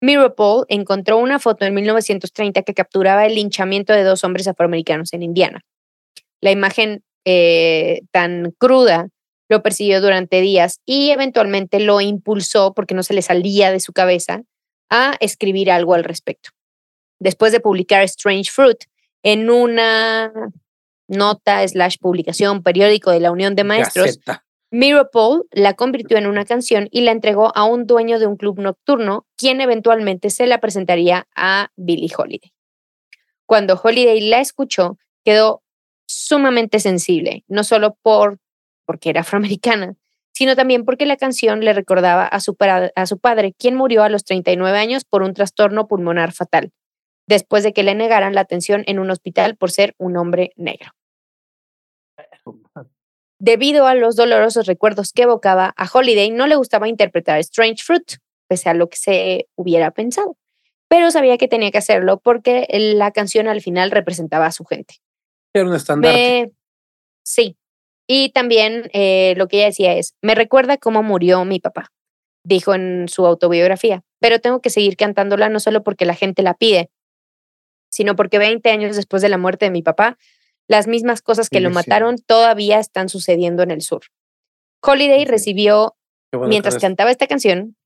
Miropol 0.00 0.64
encontró 0.68 1.18
una 1.18 1.38
foto 1.38 1.64
en 1.64 1.74
1930 1.74 2.62
que 2.62 2.74
capturaba 2.74 3.26
el 3.26 3.34
linchamiento 3.34 3.92
de 3.92 4.04
dos 4.04 4.24
hombres 4.24 4.46
afroamericanos 4.46 5.12
en 5.12 5.22
Indiana. 5.22 5.64
La 6.40 6.50
imagen 6.50 7.02
eh, 7.24 8.02
tan 8.12 8.52
cruda 8.58 9.08
lo 9.48 9.62
persiguió 9.62 10.00
durante 10.00 10.40
días 10.40 10.80
y 10.86 11.10
eventualmente 11.10 11.80
lo 11.80 12.00
impulsó, 12.00 12.74
porque 12.74 12.94
no 12.94 13.02
se 13.02 13.14
le 13.14 13.22
salía 13.22 13.72
de 13.72 13.80
su 13.80 13.92
cabeza, 13.92 14.42
a 14.90 15.16
escribir 15.20 15.70
algo 15.70 15.94
al 15.94 16.04
respecto. 16.04 16.50
Después 17.18 17.52
de 17.52 17.60
publicar 17.60 18.02
Strange 18.04 18.50
Fruit 18.50 18.84
en 19.22 19.50
una 19.50 20.32
nota 21.08 21.66
slash 21.66 21.96
publicación 21.98 22.62
periódico 22.62 23.10
de 23.10 23.20
la 23.20 23.30
Unión 23.30 23.54
de 23.54 23.64
Maestros, 23.64 24.06
Gaceta. 24.06 24.44
Miropol 24.70 25.46
la 25.50 25.74
convirtió 25.74 26.18
en 26.18 26.26
una 26.26 26.44
canción 26.44 26.88
y 26.90 27.00
la 27.00 27.12
entregó 27.12 27.56
a 27.56 27.64
un 27.64 27.86
dueño 27.86 28.18
de 28.18 28.26
un 28.26 28.36
club 28.36 28.60
nocturno, 28.60 29.26
quien 29.36 29.60
eventualmente 29.60 30.28
se 30.28 30.46
la 30.46 30.58
presentaría 30.58 31.26
a 31.34 31.70
Billie 31.76 32.10
Holiday. 32.16 32.52
Cuando 33.46 33.80
Holiday 33.82 34.20
la 34.28 34.40
escuchó, 34.40 34.98
quedó 35.24 35.62
sumamente 36.06 36.80
sensible, 36.80 37.44
no 37.48 37.64
solo 37.64 37.96
por 38.02 38.38
porque 38.84 39.10
era 39.10 39.20
afroamericana, 39.20 39.96
sino 40.32 40.56
también 40.56 40.84
porque 40.84 41.04
la 41.04 41.16
canción 41.16 41.60
le 41.60 41.72
recordaba 41.72 42.26
a 42.26 42.40
su, 42.40 42.56
a 42.60 43.06
su 43.06 43.18
padre, 43.18 43.54
quien 43.58 43.74
murió 43.74 44.02
a 44.02 44.08
los 44.08 44.24
39 44.24 44.78
años 44.78 45.04
por 45.04 45.22
un 45.22 45.34
trastorno 45.34 45.88
pulmonar 45.88 46.32
fatal, 46.32 46.72
después 47.26 47.64
de 47.64 47.72
que 47.72 47.82
le 47.82 47.94
negaran 47.94 48.34
la 48.34 48.42
atención 48.42 48.84
en 48.86 48.98
un 48.98 49.10
hospital 49.10 49.56
por 49.56 49.70
ser 49.70 49.94
un 49.98 50.16
hombre 50.16 50.52
negro. 50.56 50.92
Debido 53.40 53.86
a 53.86 53.94
los 53.94 54.16
dolorosos 54.16 54.66
recuerdos 54.66 55.12
que 55.12 55.22
evocaba, 55.22 55.72
a 55.76 55.88
Holiday 55.92 56.30
no 56.30 56.46
le 56.46 56.56
gustaba 56.56 56.88
interpretar 56.88 57.38
Strange 57.40 57.82
Fruit, 57.84 58.14
pese 58.48 58.68
a 58.68 58.74
lo 58.74 58.88
que 58.88 58.96
se 58.96 59.48
hubiera 59.56 59.90
pensado, 59.92 60.36
pero 60.88 61.10
sabía 61.10 61.38
que 61.38 61.48
tenía 61.48 61.70
que 61.70 61.78
hacerlo 61.78 62.18
porque 62.18 62.66
la 62.70 63.10
canción 63.12 63.46
al 63.46 63.60
final 63.60 63.90
representaba 63.90 64.46
a 64.46 64.52
su 64.52 64.64
gente. 64.64 64.96
Era 65.54 65.66
un 65.66 65.74
estandarte. 65.74 66.46
Me- 66.46 66.52
Sí. 67.22 67.56
Y 68.10 68.30
también 68.30 68.88
eh, 68.94 69.34
lo 69.36 69.48
que 69.48 69.58
ella 69.58 69.66
decía 69.66 69.92
es, 69.92 70.14
me 70.22 70.34
recuerda 70.34 70.78
cómo 70.78 71.02
murió 71.02 71.44
mi 71.44 71.60
papá, 71.60 71.92
dijo 72.42 72.74
en 72.74 73.06
su 73.06 73.26
autobiografía, 73.26 74.02
pero 74.18 74.40
tengo 74.40 74.62
que 74.62 74.70
seguir 74.70 74.96
cantándola 74.96 75.50
no 75.50 75.60
solo 75.60 75.82
porque 75.82 76.06
la 76.06 76.14
gente 76.14 76.42
la 76.42 76.54
pide, 76.54 76.90
sino 77.90 78.16
porque 78.16 78.38
20 78.38 78.70
años 78.70 78.96
después 78.96 79.20
de 79.20 79.28
la 79.28 79.36
muerte 79.36 79.66
de 79.66 79.70
mi 79.72 79.82
papá, 79.82 80.16
las 80.68 80.86
mismas 80.86 81.22
cosas 81.22 81.48
que 81.48 81.60
lo 81.60 81.70
mataron 81.70 82.18
todavía 82.18 82.78
están 82.78 83.08
sucediendo 83.08 83.62
en 83.62 83.70
el 83.70 83.80
sur. 83.80 84.02
Holiday 84.82 85.24
recibió 85.24 85.96
bueno 86.30 86.48
mientras 86.48 86.74
que 86.74 86.82
cantaba 86.82 87.10
esta 87.10 87.26
canción, 87.26 87.76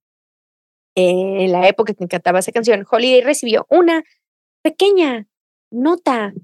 eh, 0.94 1.44
en 1.44 1.52
la 1.52 1.68
época 1.68 1.94
que 1.94 2.06
cantaba 2.06 2.40
esa 2.40 2.52
canción, 2.52 2.84
Holiday 2.88 3.22
recibió 3.22 3.66
una 3.70 4.02
pequeña 4.62 5.26
nota, 5.70 6.34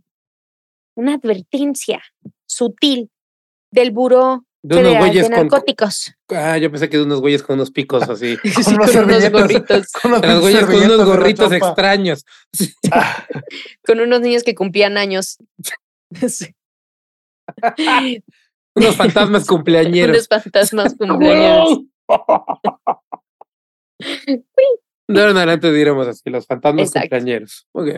una 0.97 1.15
advertencia 1.15 2.03
sutil 2.47 3.11
del 3.71 3.91
Buró 3.91 4.45
De 4.63 4.77
unos 4.77 4.89
Federal 4.89 4.93
de 4.93 5.09
güeyes 5.11 5.25
con. 5.25 5.33
Narcóticos. 5.33 6.15
Ah, 6.31 6.57
yo 6.57 6.71
pensé 6.71 6.89
que 6.89 6.97
de 6.97 7.03
unos 7.03 7.21
güeyes 7.21 7.43
con 7.43 7.55
unos 7.55 7.71
picos 7.71 8.03
así. 8.09 8.37
Sí, 8.43 8.77
Con 8.77 9.05
unos 9.05 9.31
gorritos, 9.31 9.93
con 9.93 10.21
De 10.21 10.29
los 10.29 10.41
güeyes 10.41 10.65
con 10.65 10.77
unos 10.77 11.05
gorritos 11.05 11.53
extraños. 11.53 12.25
con 13.87 14.01
unos 14.01 14.21
niños 14.21 14.45
que 14.45 14.55
cumplían 14.55 14.97
años. 14.97 15.39
Sí. 16.29 16.47
Unos 18.75 18.97
fantasmas 18.97 19.41
Unos 19.43 19.47
cumpleañeros. 19.49 20.29
fantasmas 20.29 20.95
cumpleaños. 20.95 21.81
De 25.09 25.21
ahora 25.21 25.31
en 25.31 25.37
adelante 25.39 25.73
diremos 25.73 26.07
así, 26.07 26.29
los 26.31 26.47
fantasmas 26.47 26.89
Exacto. 26.89 27.09
cumpleañeros. 27.09 27.67
Ok. 27.73 27.89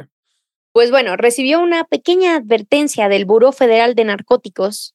Pues 0.72 0.90
bueno, 0.92 1.16
recibió 1.16 1.60
una 1.60 1.84
pequeña 1.84 2.36
advertencia 2.36 3.08
del 3.08 3.24
Buró 3.24 3.50
Federal 3.50 3.94
de 3.96 4.04
Narcóticos, 4.04 4.94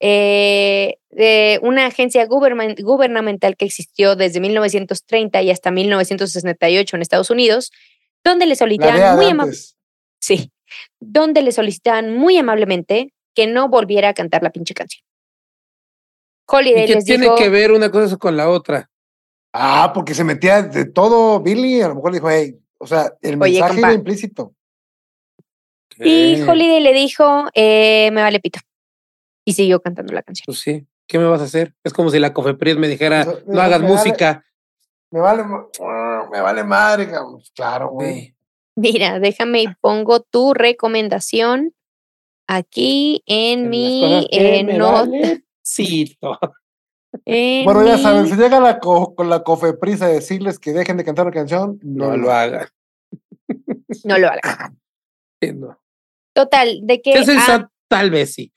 eh, 0.00 0.96
de 1.10 1.60
una 1.62 1.84
agencia 1.86 2.26
gubernamental 2.26 3.56
que 3.56 3.66
existió 3.66 4.16
desde 4.16 4.40
1930 4.40 5.42
y 5.42 5.50
hasta 5.50 5.70
1968 5.70 6.96
en 6.96 7.02
Estados 7.02 7.28
Unidos, 7.30 7.70
donde 8.24 8.46
le 8.46 8.56
solicitaban 8.56 9.16
muy 9.16 9.26
de 9.26 9.30
ama- 9.32 9.42
antes. 9.44 9.76
sí, 10.18 10.50
donde 11.00 11.42
le 11.42 11.52
solicitaban 11.52 12.14
muy 12.16 12.36
amablemente 12.38 13.12
que 13.34 13.46
no 13.46 13.68
volviera 13.68 14.10
a 14.10 14.14
cantar 14.14 14.42
la 14.42 14.50
pinche 14.50 14.74
canción. 14.74 15.04
Holiday 16.46 16.84
¿Y 16.84 16.86
qué 16.86 16.94
les 16.94 17.04
tiene 17.04 17.24
dijo, 17.24 17.36
que 17.36 17.48
ver 17.48 17.72
una 17.72 17.90
cosa 17.90 18.16
con 18.16 18.36
la 18.36 18.48
otra? 18.48 18.90
Ah, 19.52 19.92
porque 19.94 20.14
se 20.14 20.24
metía 20.24 20.62
de 20.62 20.84
todo, 20.86 21.40
Billy. 21.40 21.80
A 21.82 21.88
lo 21.88 21.94
mejor 21.96 22.12
dijo, 22.12 22.30
hey, 22.30 22.58
o 22.78 22.86
sea, 22.86 23.12
el 23.22 23.40
Oye, 23.40 23.52
mensaje 23.52 23.74
compa. 23.74 23.88
iba 23.88 23.94
implícito. 23.94 24.54
y 25.98 26.40
Holiday 26.42 26.80
le 26.80 26.92
dijo, 26.92 27.44
eh, 27.54 28.10
me 28.12 28.22
vale 28.22 28.40
pito. 28.40 28.60
Y 29.44 29.52
siguió 29.54 29.80
cantando 29.80 30.12
la 30.12 30.22
canción. 30.22 30.44
Pues 30.46 30.60
sí. 30.60 30.86
¿Qué 31.06 31.18
me 31.18 31.24
vas 31.26 31.40
a 31.40 31.44
hacer? 31.44 31.74
Es 31.84 31.92
como 31.92 32.10
si 32.10 32.18
la 32.18 32.32
Cofepris 32.32 32.76
me 32.76 32.88
dijera, 32.88 33.22
Eso- 33.22 33.40
no 33.46 33.60
hagas 33.60 33.80
me 33.80 33.88
vale- 33.88 33.98
música. 33.98 34.44
Me 35.10 35.20
vale, 35.20 35.44
me 36.32 36.40
vale 36.40 36.64
madre, 36.64 37.10
cabrón. 37.10 37.42
Claro, 37.54 37.90
güey. 37.90 38.10
Güey. 38.10 38.34
Mira, 38.76 39.18
déjame 39.20 39.62
y 39.62 39.66
pongo 39.80 40.20
tu 40.20 40.54
recomendación 40.54 41.74
aquí 42.48 43.22
en 43.26 43.68
mi 43.68 44.26
eh, 44.30 44.62
nota. 44.64 45.02
vale, 45.04 45.44
Bueno, 47.64 47.86
ya 47.86 47.96
mi- 47.96 48.02
saben, 48.02 48.26
si 48.26 48.36
llega 48.36 48.58
la, 48.58 48.78
co- 48.78 49.14
con 49.14 49.28
la 49.28 49.42
cofepris 49.44 50.00
a 50.00 50.08
decirles 50.08 50.58
que 50.58 50.72
dejen 50.72 50.96
de 50.96 51.04
cantar 51.04 51.26
la 51.26 51.32
canción, 51.32 51.78
no, 51.82 52.08
No 52.08 52.16
lo 52.16 52.32
hagan. 52.32 52.68
No 54.04 54.18
lo 54.18 54.28
haga. 54.28 54.72
Sí, 55.42 55.52
no. 55.52 55.76
Total, 56.34 56.78
de 56.84 57.02
que. 57.02 57.14
¿Qué 57.14 57.18
es 57.18 57.28
el 57.28 57.36
ah? 57.38 57.68
Tal 57.88 58.12
vez 58.12 58.32
sí. 58.32 58.52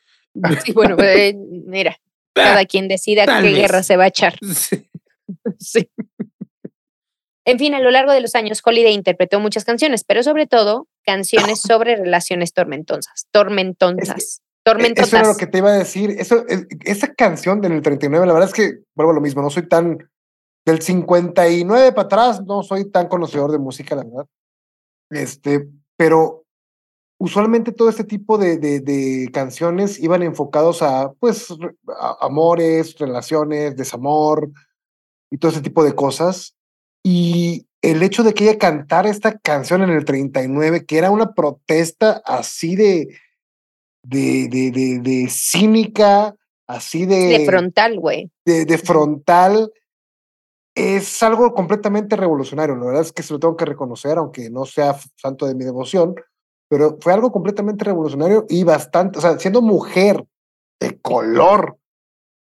sí, 0.64 0.72
bueno, 0.72 0.98
eh, 1.00 1.34
mira, 1.36 1.98
cada 2.36 2.64
quien 2.66 2.88
decida 2.88 3.26
Tal 3.26 3.42
qué 3.42 3.50
vez. 3.50 3.58
guerra 3.58 3.82
se 3.82 3.98
va 3.98 4.04
a 4.04 4.08
echar. 4.10 4.38
Sí. 4.54 4.88
Sí. 5.60 5.90
En 7.46 7.60
fin, 7.60 7.74
a 7.76 7.80
lo 7.80 7.92
largo 7.92 8.12
de 8.12 8.22
los 8.22 8.34
años, 8.36 8.62
Holiday 8.66 8.94
interpretó 8.94 9.40
muchas 9.40 9.64
canciones, 9.66 10.04
pero 10.04 10.24
sobre 10.24 10.48
todo 10.48 10.88
canciones 11.06 11.62
sobre 11.62 11.96
relaciones 11.96 12.54
tormentosas. 12.54 13.28
Tormentosas. 13.32 14.10
E- 14.10 14.18
Eso 14.18 14.42
Tormentosas. 14.64 15.14
era 15.14 15.28
lo 15.28 15.38
que 15.38 15.46
te 15.46 15.60
iba 15.60 15.70
a 15.70 15.78
decir. 15.78 16.10
Eso, 16.18 16.44
esa 16.86 17.14
canción 17.14 17.62
del 17.62 17.82
39, 17.84 18.26
la 18.26 18.34
verdad 18.34 18.50
es 18.50 18.56
que 18.56 18.80
vuelvo 18.96 19.12
a 19.12 19.16
lo 19.16 19.22
mismo, 19.22 19.42
no 19.44 19.50
soy 19.52 19.68
tan. 19.68 20.10
Del 20.66 20.82
59 20.82 21.92
para 21.92 22.06
atrás, 22.08 22.42
no 22.44 22.64
soy 22.64 22.90
tan 22.90 23.08
conocedor 23.08 23.52
de 23.52 23.60
música, 23.60 23.94
la 23.96 24.04
verdad. 24.04 24.26
Este, 25.12 25.70
pero 25.96 26.44
usualmente 27.20 27.72
todo 27.72 27.90
este 27.90 28.04
tipo 28.04 28.40
de, 28.40 28.58
de, 28.58 28.80
de 28.80 29.30
canciones 29.32 30.00
iban 30.00 30.24
enfocados 30.24 30.82
a, 30.82 31.12
pues, 31.20 31.48
a- 32.00 32.18
amores, 32.22 32.98
relaciones, 32.98 33.76
desamor 33.76 34.50
y 35.32 35.38
todo 35.38 35.52
ese 35.52 35.62
tipo 35.62 35.84
de 35.84 35.94
cosas. 35.94 36.55
Y 37.08 37.68
el 37.84 38.02
hecho 38.02 38.24
de 38.24 38.34
que 38.34 38.46
ella 38.46 38.58
cantara 38.58 39.10
esta 39.10 39.38
canción 39.38 39.84
en 39.84 39.92
el 39.92 40.06
39, 40.06 40.88
que 40.88 40.98
era 40.98 41.12
una 41.12 41.36
protesta 41.36 42.24
así 42.26 42.76
de, 42.76 43.16
de, 44.02 44.48
de, 44.50 44.72
de, 44.72 45.00
de 45.02 45.30
cínica, 45.30 46.36
así 46.66 47.06
de, 47.06 47.38
de 47.38 47.46
frontal, 47.46 48.00
güey. 48.00 48.32
de, 48.44 48.66
de 48.66 48.78
frontal, 48.80 49.72
es 50.74 51.22
algo 51.22 51.54
completamente 51.54 52.16
revolucionario. 52.16 52.76
La 52.76 52.86
verdad 52.86 53.04
es 53.04 53.12
que 53.12 53.22
se 53.22 53.34
lo 53.34 53.40
tengo 53.40 53.56
que 53.56 53.66
reconocer, 53.66 54.18
aunque 54.18 54.50
no 54.50 54.66
sea 54.66 54.98
santo 55.16 55.46
de 55.46 55.54
mi 55.54 55.64
devoción, 55.64 56.16
pero 56.68 56.98
fue 57.00 57.14
algo 57.14 57.32
completamente 57.32 57.86
revolucionario 57.86 58.48
y 58.50 58.64
bastante, 58.64 59.20
o 59.20 59.22
sea, 59.22 59.38
siendo 59.38 59.62
mujer 59.62 60.26
de 60.80 61.00
color, 61.02 61.78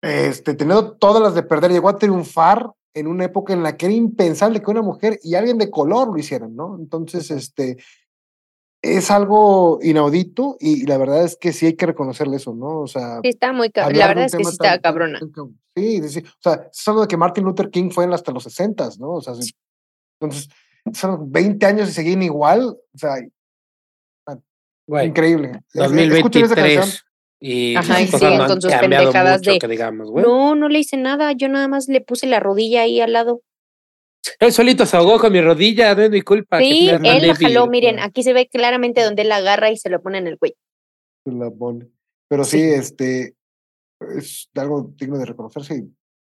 este, 0.03 0.53
teniendo 0.53 0.93
todas 0.99 1.23
las 1.23 1.35
de 1.35 1.43
perder, 1.43 1.73
llegó 1.73 1.89
a 1.89 1.97
triunfar 1.97 2.71
en 2.95 3.07
una 3.07 3.25
época 3.25 3.53
en 3.53 3.63
la 3.63 3.77
que 3.77 3.87
era 3.87 3.95
impensable 3.95 4.61
que 4.63 4.71
una 4.71 4.83
mujer 4.83 5.19
y 5.23 5.35
alguien 5.35 5.59
de 5.59 5.71
color 5.71 6.09
lo 6.09 6.19
hicieran, 6.19 6.55
¿no? 6.55 6.77
Entonces, 6.79 7.31
este, 7.31 7.79
es 8.83 9.11
algo 9.11 9.79
inaudito 9.83 10.57
y 10.61 10.85
la 10.87 10.99
verdad 10.99 11.25
es 11.25 11.37
que 11.37 11.53
sí 11.53 11.67
hay 11.67 11.75
que 11.75 11.87
reconocerle 11.87 12.37
eso, 12.37 12.55
¿no? 12.55 12.81
O 12.81 12.87
sea, 12.87 13.21
Sí, 13.23 13.29
está 13.31 13.53
muy 13.53 13.71
cabrón. 13.71 13.99
La 13.99 14.09
verdad 14.09 14.25
es 14.27 14.33
que 14.33 14.39
sí 14.39 14.45
tan- 14.45 14.53
está 14.53 14.71
tan- 14.73 14.81
cabrona. 14.81 15.19
tan 15.21 15.31
cab- 15.33 15.55
Sí, 15.75 16.03
sí, 16.03 16.09
sí. 16.09 16.21
O 16.27 16.43
sea, 16.43 16.69
es 16.71 16.89
algo 16.89 17.01
de 17.03 17.09
que 17.09 17.17
Martin 17.17 17.45
Luther 17.45 17.71
King 17.71 17.91
fue 17.91 18.05
en 18.05 18.13
hasta 18.13 18.31
los 18.33 18.43
60, 18.45 18.91
¿no? 18.99 19.13
O 19.13 19.21
sea, 19.23 19.35
sí. 19.35 19.53
entonces, 20.21 20.49
son 20.93 21.31
20 21.33 21.65
años 21.65 21.89
y 21.89 21.93
seguían 21.93 22.23
igual. 22.23 22.77
O 22.95 22.99
sea, 22.99 23.15
Güey, 24.87 25.07
increíble. 25.07 25.63
Es- 25.73 25.91
escuchen 25.93 26.45
esa 26.45 26.55
canción. 26.57 26.85
2023. 27.43 27.45
Y 27.45 27.77
Ajá, 27.77 28.01
las 28.01 28.11
cosas 28.11 28.23
no 28.37 28.43
han 28.45 28.49
con 28.49 28.63
sus 28.63 28.71
cambiado 28.71 29.05
pendejadas 29.05 29.39
mucho, 29.41 29.51
de, 29.53 29.59
que 29.59 29.69
digamos, 29.69 30.11
güey. 30.11 30.25
No, 30.25 30.55
no 30.55 30.69
le 30.69 30.79
hice 30.79 30.97
nada. 30.97 31.33
Yo 31.33 31.49
nada 31.49 31.69
más 31.69 31.89
le 31.89 32.01
puse 32.01 32.27
la 32.27 32.41
rodilla 32.41 32.83
ahí 32.83 33.01
al 33.01 33.13
lado. 33.13 33.43
Él 34.39 34.53
solito 34.53 34.87
se 34.87 34.97
ahogó 34.97 35.19
con 35.19 35.33
mi 35.33 35.41
rodilla, 35.41 35.95
no 35.97 36.03
es 36.03 36.11
mi 36.11 36.23
culpa. 36.23 36.59
Sí, 36.61 36.89
él 36.89 37.03
la 37.03 37.15
débil. 37.19 37.35
jaló. 37.37 37.67
Miren, 37.67 37.99
aquí 37.99 38.23
se 38.23 38.33
ve 38.33 38.47
claramente 38.49 39.03
donde 39.03 39.23
él 39.23 39.29
la 39.29 39.37
agarra 39.37 39.71
y 39.71 39.77
se 39.77 39.91
lo 39.91 40.01
pone 40.01 40.19
en 40.19 40.29
el 40.29 40.39
cuello. 40.39 40.55
Se 41.25 41.33
la 41.33 41.51
pone. 41.51 41.89
Pero 42.29 42.45
sí, 42.45 42.59
Sí. 42.61 42.71
este, 42.71 43.35
es 44.17 44.49
algo 44.55 44.93
digno 44.97 45.19
de 45.19 45.25
reconocerse 45.27 45.77
y 45.77 45.93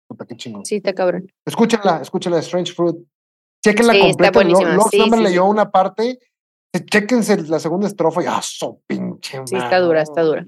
puta, 0.08 0.26
qué 0.26 0.36
chingón. 0.36 0.66
Sí, 0.66 0.78
está 0.78 0.94
cabrón. 0.94 1.32
Escúchenla, 1.46 2.00
escúchenla, 2.02 2.40
Strange 2.40 2.74
Fruit. 2.74 2.96
Chequenla 3.64 3.94
Sí, 3.94 4.00
está 4.00 4.08
completa. 4.10 4.32
Lo- 4.32 4.46
buenísima. 4.46 4.74
Lox 4.76 4.90
Sí, 4.92 5.02
sí, 5.02 5.24
leyó 5.24 5.44
sí. 5.44 5.50
una 5.50 5.72
parte. 5.72 6.20
Chequense 6.92 7.38
la 7.44 7.60
segunda 7.60 7.88
estrofa 7.88 8.22
y 8.22 8.26
¡ah, 8.28 8.42
su 8.44 8.82
pinche 8.86 9.40
Sí, 9.46 9.56
está 9.56 9.80
dura, 9.80 10.02
está 10.02 10.22
dura. 10.24 10.46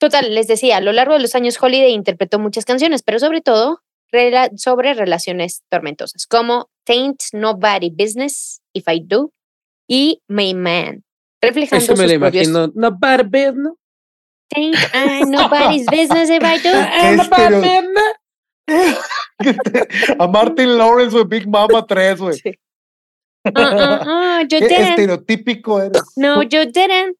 Total, 0.00 0.34
les 0.34 0.46
decía, 0.46 0.76
a 0.78 0.80
lo 0.80 0.92
largo 0.92 1.14
de 1.14 1.20
los 1.20 1.34
años 1.34 1.56
Holiday 1.60 1.92
interpretó 1.92 2.38
muchas 2.38 2.64
canciones, 2.64 3.02
pero 3.02 3.18
sobre 3.18 3.40
todo 3.40 3.80
rela- 4.12 4.50
sobre 4.56 4.94
relaciones 4.94 5.62
tormentosas, 5.70 6.26
como 6.26 6.68
Taint 6.84 7.20
Nobody 7.32 7.90
Business, 7.90 8.60
If 8.74 8.86
I 8.88 9.00
Do, 9.04 9.32
y 9.88 10.20
My 10.28 10.54
Man, 10.54 11.04
reflejando 11.40 11.82
Eso 11.84 11.92
me 11.92 11.98
sus 11.98 12.06
lo 12.08 12.12
imagino. 12.14 12.72
No, 12.74 12.90
Barbie, 12.98 13.52
¿no? 13.54 13.76
Taint 14.48 14.76
Nobody's 15.28 15.86
Business, 15.86 16.28
If 16.30 16.42
I 16.42 16.58
Do. 16.58 16.70
A 20.18 20.26
Martin 20.26 20.76
Lawrence, 20.78 21.12
güey, 21.12 21.24
Big 21.24 21.46
Mama 21.48 21.86
3, 21.86 22.18
güey. 22.20 22.34
Sí. 22.38 22.52
Ah, 23.54 24.00
ah, 24.06 24.42
you 24.42 24.58
Qué 24.58 24.68
didn't. 24.68 24.88
estereotípico 24.90 25.80
eres. 25.82 26.02
No, 26.16 26.42
you 26.42 26.64
didn't. 26.66 27.16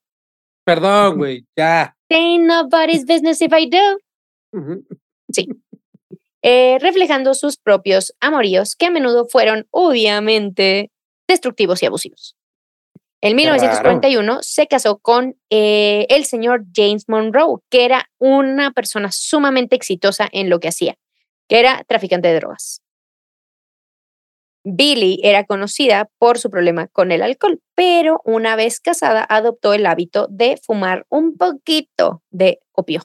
Perdón, 0.65 1.19
güey, 1.19 1.45
ya. 1.57 1.95
Taint 2.15 2.47
Nobody's 2.47 3.05
Business, 3.05 3.43
If 3.43 3.53
I 3.53 3.69
Do. 3.69 3.99
Ujú. 4.53 4.85
eh, 6.43 6.79
reflejando 6.81 7.35
sus 7.35 7.57
propios 7.57 8.15
amoríos, 8.21 8.77
que 8.77 8.87
a 8.87 8.91
menudo 8.91 9.27
fueron 9.27 9.67
obviamente 9.73 10.93
destructivos 11.27 11.83
y 11.83 11.87
abusivos. 11.87 12.37
En 13.21 13.35
1941 13.35 14.39
se 14.43 14.69
casó 14.69 14.99
con 14.99 15.35
eh, 15.51 16.07
el 16.09 16.25
señor 16.25 16.65
James 16.73 17.09
Monroe, 17.09 17.59
que 17.69 17.85
era 17.85 18.09
una 18.19 18.71
persona 18.71 19.11
sumamente 19.11 19.75
exitosa 19.75 20.29
en 20.31 20.51
lo 20.51 20.61
que 20.61 20.69
hacía, 20.69 20.95
que 21.49 21.59
era 21.59 21.83
traficante 21.89 22.29
de 22.29 22.35
drogas. 22.35 22.81
Billy 24.65 25.21
era 25.23 25.45
conocida 25.45 26.09
por 26.19 26.39
su 26.39 26.51
problema 26.51 26.89
con 26.89 27.13
el 27.13 27.23
alcohol, 27.23 27.61
pero 27.75 28.21
una 28.25 28.57
vez 28.57 28.81
casada 28.81 29.25
adoptó 29.29 29.75
el 29.75 29.87
hábito 29.87 30.27
de 30.31 30.59
fumar 30.63 31.05
un 31.11 31.37
poquito 31.37 32.23
de 32.31 32.61
opio 32.73 33.03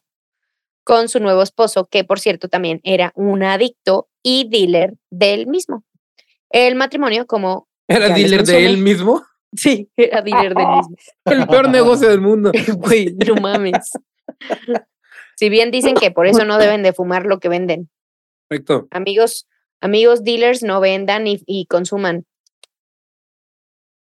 con 0.86 1.10
su 1.10 1.20
nuevo 1.20 1.44
esposo, 1.44 1.86
que 1.86 2.04
por 2.04 2.20
cierto 2.20 2.48
también 2.48 2.80
era 2.84 3.12
un 3.14 3.44
adicto 3.44 4.08
y 4.24 4.50
dealer 4.50 4.96
del 5.12 5.46
mismo. 5.46 5.84
El 6.50 6.76
matrimonio, 6.76 7.28
como 7.28 7.68
¿Era 7.88 8.10
dealer 8.10 8.44
de 8.44 8.66
él 8.66 8.78
mismo? 8.78 9.24
sí, 9.54 9.90
era 9.96 10.22
dealer 10.22 10.56
del 10.56 10.68
mismo. 10.68 10.96
El 11.26 11.48
peor 11.48 11.70
negocio 11.70 12.10
del 12.10 12.22
mundo. 12.22 12.52
Güey, 12.78 13.14
no 13.14 13.36
mames. 13.36 13.92
Si 15.36 15.50
bien 15.50 15.72
dicen 15.72 15.96
que 15.96 16.12
por 16.12 16.26
eso 16.26 16.46
no 16.46 16.58
deben 16.58 16.84
de 16.84 16.94
fumar 16.94 17.26
lo 17.26 17.40
que 17.40 17.50
venden. 17.50 17.90
Perfecto. 18.48 18.88
Amigos, 18.92 19.48
amigos 19.82 20.24
dealers, 20.24 20.64
no 20.64 20.80
vendan 20.80 21.28
y, 21.28 21.42
y 21.46 21.66
consuman. 21.66 22.26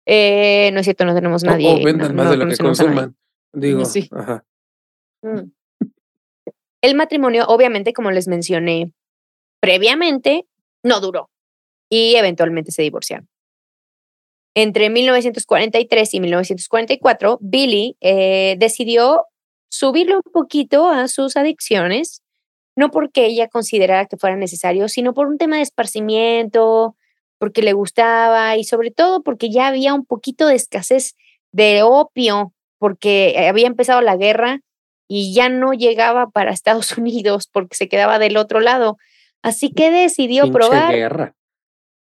Eh, 0.07 0.71
no 0.73 0.79
es 0.79 0.85
cierto, 0.85 1.05
no 1.05 1.13
tenemos 1.13 1.43
nadie. 1.43 1.69
o 1.69 1.77
no- 1.77 1.83
vendan 1.85 2.15
más 2.15 2.25
no 2.25 2.31
de 2.31 2.37
lo 2.37 2.47
que 2.47 2.57
consuman. 2.57 3.15
Digo, 3.53 3.85
Sí. 3.85 4.09
ajá. 4.11 4.45
Mm. 5.23 5.51
El 6.81 6.95
matrimonio, 6.95 7.45
obviamente, 7.47 7.93
como 7.93 8.09
les 8.11 8.27
mencioné 8.27 8.91
previamente, 9.61 10.47
no 10.83 10.99
duró 10.99 11.29
y 11.89 12.15
eventualmente 12.15 12.71
se 12.71 12.81
divorciaron. 12.81 13.27
Entre 14.55 14.89
1943 14.89 16.13
y 16.15 16.19
1944, 16.19 17.37
Billy 17.41 17.95
eh, 18.01 18.55
decidió 18.57 19.25
subirle 19.69 20.15
un 20.15 20.23
poquito 20.33 20.89
a 20.89 21.07
sus 21.07 21.37
adicciones, 21.37 22.23
no 22.75 22.91
porque 22.91 23.25
ella 23.25 23.47
considerara 23.47 24.05
que 24.05 24.17
fuera 24.17 24.35
necesario, 24.35 24.87
sino 24.87 25.13
por 25.13 25.27
un 25.27 25.37
tema 25.37 25.57
de 25.57 25.63
esparcimiento, 25.63 26.95
porque 27.37 27.61
le 27.61 27.73
gustaba 27.73 28.55
y 28.57 28.63
sobre 28.63 28.91
todo 28.91 29.23
porque 29.23 29.49
ya 29.49 29.67
había 29.67 29.93
un 29.93 30.05
poquito 30.05 30.47
de 30.47 30.55
escasez 30.55 31.15
de 31.51 31.81
opio, 31.83 32.53
porque 32.77 33.47
había 33.49 33.67
empezado 33.67 34.01
la 34.01 34.15
guerra 34.15 34.61
y 35.07 35.33
ya 35.33 35.49
no 35.49 35.73
llegaba 35.73 36.29
para 36.29 36.51
Estados 36.51 36.91
Unidos 36.97 37.49
porque 37.51 37.75
se 37.75 37.89
quedaba 37.89 38.19
del 38.19 38.37
otro 38.37 38.59
lado. 38.59 38.97
Así 39.41 39.71
que 39.71 39.91
decidió 39.91 40.43
Pinche 40.43 40.57
probar 40.57 40.93
guerra. 40.93 41.35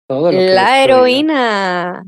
Todo 0.06 0.30
lo 0.33 0.38
que 0.38 0.54
la 0.54 0.85
heroína. 0.85 2.04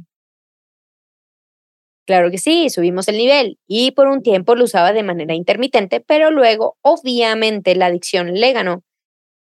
Claro 2.07 2.31
que 2.31 2.39
sí, 2.39 2.69
subimos 2.69 3.07
el 3.09 3.17
nivel 3.17 3.59
y 3.69 3.93
por 3.93 4.09
un 4.09 4.23
tiempo 4.23 4.57
lo 4.57 4.65
usaba 4.65 4.93
de 4.93 5.05
manera 5.05 5.35
intermitente, 5.35 6.01
pero 6.01 6.31
luego 6.31 6.77
obviamente 6.83 7.77
la 7.77 7.87
adicción 7.87 8.35
le 8.35 8.53
ganó, 8.53 8.83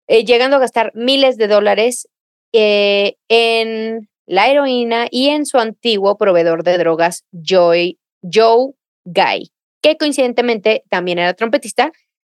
eh, 0.07 0.23
llegando 0.23 0.57
a 0.57 0.59
gastar 0.59 0.91
miles 0.93 1.37
de 1.37 1.47
dólares 1.47 2.07
eh, 2.53 3.15
en 3.27 4.09
la 4.27 4.49
heroína 4.49 5.07
y 5.09 5.29
en 5.29 5.45
su 5.45 5.57
antiguo 5.57 6.17
proveedor 6.17 6.63
de 6.63 6.77
drogas, 6.77 7.25
Joy, 7.31 7.99
Joe 8.21 8.73
Guy, 9.05 9.51
que 9.81 9.97
coincidentemente 9.97 10.83
también 10.89 11.17
era 11.17 11.33
trompetista, 11.33 11.91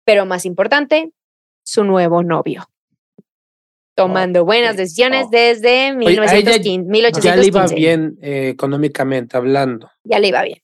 pero 0.04 0.26
más 0.26 0.46
importante, 0.46 1.10
su 1.64 1.82
nuevo 1.82 2.22
novio. 2.22 2.68
Tomando 3.94 4.44
buenas 4.44 4.76
decisiones 4.76 5.26
Oh. 5.26 5.30
desde 5.30 5.86
ella 5.88 5.94
1915, 5.96 6.90
1815. 6.90 7.20
Ya 7.28 7.36
le 7.36 7.46
iba 7.46 7.66
bien 7.66 8.18
eh, 8.22 8.48
económicamente 8.48 9.36
hablando. 9.36 9.88
Ya 10.04 10.18
le 10.18 10.28
iba 10.28 10.42
bien. 10.42 10.58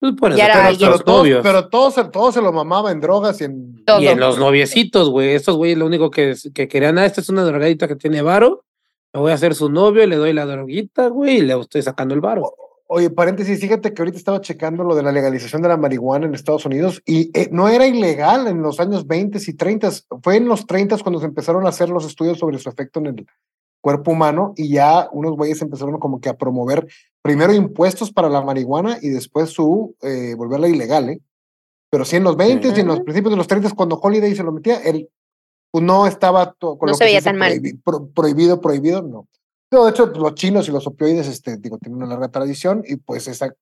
Pues 0.00 0.14
por 0.14 0.34
Ya 0.34 0.44
eso 0.44 0.44
era 0.44 0.54
pero 0.54 0.68
alguien. 0.68 0.78
Pero 0.80 0.92
los 0.92 1.04
todos, 1.04 1.18
novios. 1.18 1.40
pero 1.42 1.68
todos, 1.68 1.94
se- 1.94 2.04
todos 2.04 2.34
se 2.34 2.40
lo 2.42 2.52
mamaba 2.52 2.92
en 2.92 3.00
drogas 3.00 3.40
y 3.40 3.44
en. 3.44 3.84
Todo. 3.84 4.00
Y 4.00 4.06
en 4.08 4.20
los 4.20 4.38
noviecitos, 4.38 5.10
güey. 5.10 5.30
Estos 5.34 5.56
güeyes 5.56 5.78
lo 5.78 5.86
único 5.86 6.10
que, 6.10 6.34
que 6.54 6.68
querían, 6.68 6.98
ah, 6.98 7.06
esta 7.06 7.20
es 7.20 7.28
una 7.28 7.42
drogadita 7.44 7.88
que 7.88 7.96
tiene 7.96 8.22
varo. 8.22 8.64
Me 9.12 9.20
voy 9.20 9.30
a 9.32 9.34
hacer 9.34 9.54
su 9.54 9.70
novio, 9.70 10.06
le 10.06 10.16
doy 10.16 10.32
la 10.32 10.44
droguita, 10.46 11.08
güey, 11.08 11.38
y 11.38 11.40
le 11.40 11.58
estoy 11.58 11.82
sacando 11.82 12.14
el 12.14 12.20
varo. 12.20 12.52
Oye, 12.90 13.10
paréntesis, 13.10 13.60
fíjate 13.60 13.92
que 13.92 14.00
ahorita 14.00 14.16
estaba 14.16 14.40
checando 14.40 14.82
lo 14.82 14.94
de 14.94 15.02
la 15.02 15.12
legalización 15.12 15.60
de 15.60 15.68
la 15.68 15.76
marihuana 15.76 16.24
en 16.24 16.34
Estados 16.34 16.64
Unidos 16.64 17.02
y 17.04 17.30
eh, 17.38 17.50
no 17.52 17.68
era 17.68 17.86
ilegal 17.86 18.46
en 18.46 18.62
los 18.62 18.80
años 18.80 19.06
20 19.06 19.38
y 19.46 19.52
30. 19.52 19.90
Fue 20.22 20.36
en 20.36 20.48
los 20.48 20.66
30 20.66 20.96
cuando 20.98 21.20
se 21.20 21.26
empezaron 21.26 21.66
a 21.66 21.68
hacer 21.68 21.90
los 21.90 22.06
estudios 22.06 22.38
sobre 22.38 22.58
su 22.58 22.70
efecto 22.70 22.98
en 23.00 23.06
el 23.06 23.26
cuerpo 23.82 24.12
humano 24.12 24.54
y 24.56 24.70
ya 24.70 25.08
unos 25.12 25.36
güeyes 25.36 25.60
empezaron 25.60 25.98
como 25.98 26.18
que 26.20 26.30
a 26.30 26.38
promover 26.38 26.86
primero 27.20 27.52
impuestos 27.52 28.10
para 28.10 28.30
la 28.30 28.40
marihuana 28.40 28.96
y 29.02 29.10
después 29.10 29.50
su 29.50 29.94
eh, 30.00 30.34
volverla 30.34 30.68
ilegal, 30.68 31.10
¿eh? 31.10 31.20
Pero 31.90 32.06
sí 32.06 32.16
en 32.16 32.24
los 32.24 32.36
20 32.38 32.68
y 32.74 32.80
en 32.80 32.86
los 32.86 33.00
Ah. 33.00 33.02
principios 33.04 33.32
de 33.32 33.36
los 33.36 33.46
30 33.46 33.70
cuando 33.72 33.98
Holiday 34.00 34.34
se 34.34 34.42
lo 34.42 34.52
metía, 34.52 34.80
él 34.80 35.10
pues, 35.70 35.84
no 35.84 36.06
estaba 36.06 36.54
con 36.58 36.78
No 36.80 36.86
lo 36.92 36.94
se 36.94 37.04
veía 37.04 37.20
tan 37.20 37.36
mal. 37.36 37.52
prohibi- 37.52 37.78
pro- 37.84 38.06
prohibido, 38.08 38.60
prohibido, 38.62 39.02
no. 39.02 39.26
No, 39.70 39.84
de 39.84 39.90
hecho, 39.90 40.06
los 40.06 40.34
chinos 40.34 40.68
y 40.68 40.72
los 40.72 40.86
opioides, 40.86 41.28
este, 41.28 41.58
digo, 41.58 41.78
tienen 41.78 41.98
una 41.98 42.06
larga 42.06 42.30
tradición 42.30 42.82
y 42.86 42.96
pues 42.96 43.28
esa 43.28 43.54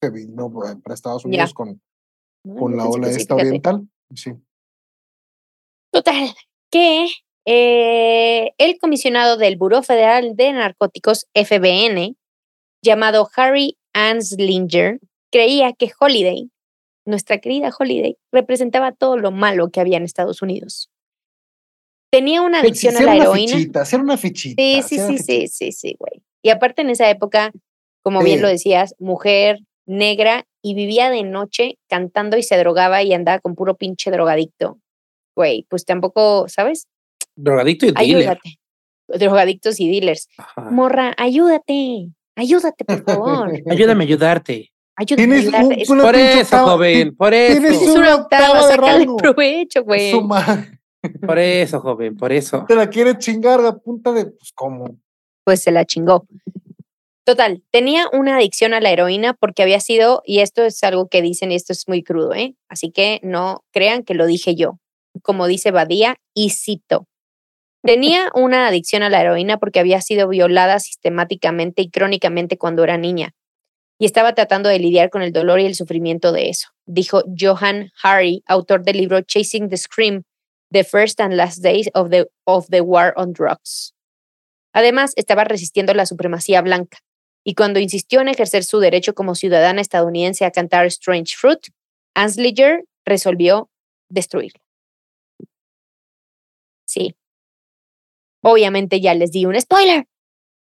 se 0.00 0.10
vino 0.10 0.46
eh, 0.66 0.76
para 0.82 0.94
Estados. 0.94 1.24
Unidos 1.24 1.54
con, 1.54 1.80
con 2.44 2.76
la 2.76 2.86
ola 2.86 3.08
sí, 3.08 3.20
esta 3.20 3.34
oriental. 3.34 3.88
Sí. 4.14 4.32
Total, 5.90 6.34
que 6.70 7.08
eh, 7.46 8.52
el 8.58 8.78
comisionado 8.78 9.38
del 9.38 9.56
Buró 9.56 9.82
Federal 9.82 10.36
de 10.36 10.52
Narcóticos, 10.52 11.26
FBN, 11.32 12.14
llamado 12.82 13.28
Harry 13.34 13.78
Anslinger, 13.94 15.00
creía 15.32 15.72
que 15.72 15.90
Holiday, 15.98 16.50
nuestra 17.06 17.38
querida 17.38 17.70
Holiday, 17.76 18.18
representaba 18.32 18.92
todo 18.92 19.16
lo 19.16 19.32
malo 19.32 19.70
que 19.70 19.80
había 19.80 19.96
en 19.96 20.04
Estados 20.04 20.42
Unidos. 20.42 20.90
Tenía 22.10 22.42
una 22.42 22.60
adicción 22.60 22.96
a 22.96 23.00
la 23.02 23.12
una 23.12 23.22
heroína. 23.22 23.52
fichita, 23.56 23.80
hacer 23.82 24.00
una 24.00 24.16
fichita. 24.16 24.62
Sí, 24.62 24.82
sí, 24.82 24.98
sí, 24.98 25.18
sí, 25.18 25.48
sí, 25.48 25.72
sí, 25.72 25.96
güey. 25.98 26.22
Y 26.42 26.50
aparte 26.50 26.82
en 26.82 26.90
esa 26.90 27.08
época, 27.10 27.52
como 28.02 28.22
bien 28.22 28.40
lo 28.40 28.48
decías, 28.48 28.94
mujer, 28.98 29.58
negra 29.86 30.44
y 30.62 30.74
vivía 30.74 31.10
de 31.10 31.22
noche 31.22 31.78
cantando 31.88 32.36
y 32.36 32.42
se 32.42 32.56
drogaba 32.58 33.02
y 33.02 33.12
andaba 33.12 33.38
con 33.40 33.54
puro 33.54 33.76
pinche 33.76 34.10
drogadicto. 34.10 34.78
Güey, 35.36 35.66
pues 35.68 35.84
tampoco, 35.84 36.46
¿sabes? 36.48 36.86
Drogadicto 37.36 37.86
y 37.86 37.92
dealer. 37.92 38.16
Ayúdate. 38.30 38.54
Drogadictos 39.08 39.80
y 39.80 39.88
dealers. 39.90 40.28
Ajá. 40.36 40.70
Morra, 40.70 41.14
ayúdate. 41.16 42.08
Ayúdate, 42.36 42.84
por 42.84 43.04
favor. 43.04 43.50
Ayúdame 43.70 44.04
a 44.04 44.06
ayudarte. 44.06 44.70
Ayúdate. 44.96 45.16
Tienes 45.16 45.40
ayúdate. 45.48 45.64
un- 45.64 45.72
Es, 45.72 45.88
una 45.90 46.02
Por 46.02 46.16
eso, 46.16 46.58
joven, 46.66 47.16
por 47.16 47.30
Tienes 47.30 47.72
eso. 47.72 47.84
es 47.90 47.96
una 47.96 48.14
octava, 48.16 48.68
de 48.98 49.06
provecho, 49.16 49.84
güey. 49.84 50.12
Por 51.26 51.38
eso, 51.38 51.80
joven, 51.80 52.16
por 52.16 52.32
eso. 52.32 52.64
Te 52.66 52.74
la 52.74 52.88
quieres 52.90 53.18
chingar 53.18 53.64
a 53.64 53.76
punta 53.76 54.12
de, 54.12 54.26
pues, 54.26 54.52
¿cómo? 54.54 54.98
pues 55.48 55.62
se 55.62 55.72
la 55.72 55.86
chingó. 55.86 56.26
Total, 57.24 57.62
tenía 57.70 58.04
una 58.12 58.36
adicción 58.36 58.74
a 58.74 58.82
la 58.82 58.90
heroína 58.90 59.32
porque 59.32 59.62
había 59.62 59.80
sido, 59.80 60.20
y 60.26 60.40
esto 60.40 60.62
es 60.62 60.84
algo 60.84 61.08
que 61.08 61.22
dicen, 61.22 61.50
y 61.50 61.54
esto 61.54 61.72
es 61.72 61.88
muy 61.88 62.02
crudo, 62.02 62.34
¿eh? 62.34 62.54
Así 62.68 62.90
que 62.90 63.18
no 63.22 63.64
crean 63.72 64.02
que 64.02 64.12
lo 64.12 64.26
dije 64.26 64.56
yo. 64.56 64.78
Como 65.22 65.46
dice 65.46 65.70
Badía, 65.70 66.16
y 66.34 66.50
cito. 66.50 67.06
Tenía 67.82 68.30
una 68.34 68.68
adicción 68.68 69.02
a 69.02 69.08
la 69.08 69.22
heroína 69.22 69.56
porque 69.56 69.80
había 69.80 70.02
sido 70.02 70.28
violada 70.28 70.80
sistemáticamente 70.80 71.80
y 71.80 71.88
crónicamente 71.88 72.58
cuando 72.58 72.84
era 72.84 72.98
niña. 72.98 73.30
Y 73.98 74.04
estaba 74.04 74.34
tratando 74.34 74.68
de 74.68 74.80
lidiar 74.80 75.08
con 75.08 75.22
el 75.22 75.32
dolor 75.32 75.60
y 75.60 75.64
el 75.64 75.74
sufrimiento 75.74 76.30
de 76.30 76.50
eso, 76.50 76.68
dijo 76.84 77.22
Johan 77.40 77.90
Hari, 78.02 78.42
autor 78.44 78.84
del 78.84 78.98
libro 78.98 79.22
Chasing 79.22 79.70
the 79.70 79.78
Scream, 79.78 80.24
The 80.72 80.84
First 80.84 81.20
and 81.20 81.36
Last 81.36 81.62
Days 81.62 81.88
of 81.94 82.10
the, 82.10 82.28
of 82.46 82.66
the 82.70 82.80
War 82.80 83.12
on 83.16 83.32
Drugs. 83.32 83.94
Además, 84.72 85.12
estaba 85.16 85.44
resistiendo 85.44 85.94
la 85.94 86.06
supremacía 86.06 86.60
blanca, 86.62 86.98
y 87.44 87.54
cuando 87.54 87.80
insistió 87.80 88.20
en 88.20 88.28
ejercer 88.28 88.64
su 88.64 88.78
derecho 88.78 89.14
como 89.14 89.34
ciudadana 89.34 89.80
estadounidense 89.80 90.44
a 90.44 90.50
cantar 90.50 90.86
Strange 90.86 91.34
Fruit, 91.36 91.68
Anslinger 92.14 92.84
resolvió 93.06 93.70
destruirla. 94.10 94.60
Sí. 96.86 97.14
Obviamente 98.42 99.00
ya 99.00 99.14
les 99.14 99.30
di 99.30 99.46
un 99.46 99.60
spoiler, 99.60 100.06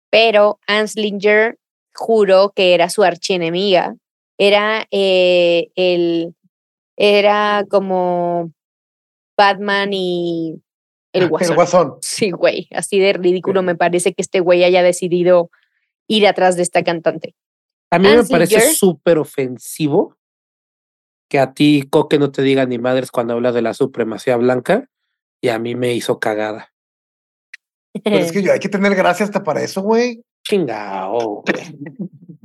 pero 0.10 0.60
Anslinger 0.68 1.58
juró 1.94 2.52
que 2.56 2.74
era 2.74 2.90
su 2.90 3.04
archienemiga. 3.04 3.96
Era 4.38 4.88
eh, 4.92 5.70
el. 5.76 6.36
Era 6.98 7.66
como 7.70 8.52
Batman 9.38 9.90
y 9.94 10.62
el 11.14 11.30
guasón. 11.30 11.50
El 11.50 11.56
guasón. 11.56 11.98
Sí, 12.02 12.32
güey, 12.32 12.68
así 12.72 13.00
de 13.00 13.14
ridículo 13.14 13.64
me 13.64 13.76
parece 13.76 14.14
que 14.14 14.22
este 14.22 14.40
güey 14.40 14.64
haya 14.64 14.84
decidido 14.84 15.50
ir 16.08 16.28
atrás 16.28 16.56
de 16.56 16.64
esta 16.64 16.84
cantante. 16.84 17.36
A 17.92 18.00
mí 18.00 18.10
me 18.10 18.24
parece 18.26 18.74
súper 18.74 19.18
ofensivo 19.18 20.18
que 21.30 21.40
a 21.40 21.54
ti 21.54 21.88
Coque 21.90 22.20
no 22.20 22.32
te 22.32 22.42
diga 22.42 22.66
ni 22.66 22.78
madres 22.78 23.12
cuando 23.12 23.34
habla 23.34 23.52
de 23.52 23.62
la 23.62 23.74
supremacía 23.74 24.38
blanca 24.38 24.90
y 25.42 25.50
a 25.50 25.60
mí 25.60 25.76
me 25.76 25.94
hizo 25.94 26.20
cagada. 26.20 26.74
Pero 28.04 28.18
es 28.18 28.32
que 28.32 28.44
yo, 28.44 28.52
hay 28.52 28.60
que 28.60 28.70
tener 28.70 28.94
gracia 28.96 29.26
hasta 29.26 29.44
para 29.44 29.64
eso, 29.64 29.82
güey. 29.82 30.22
Chingao. 30.44 31.44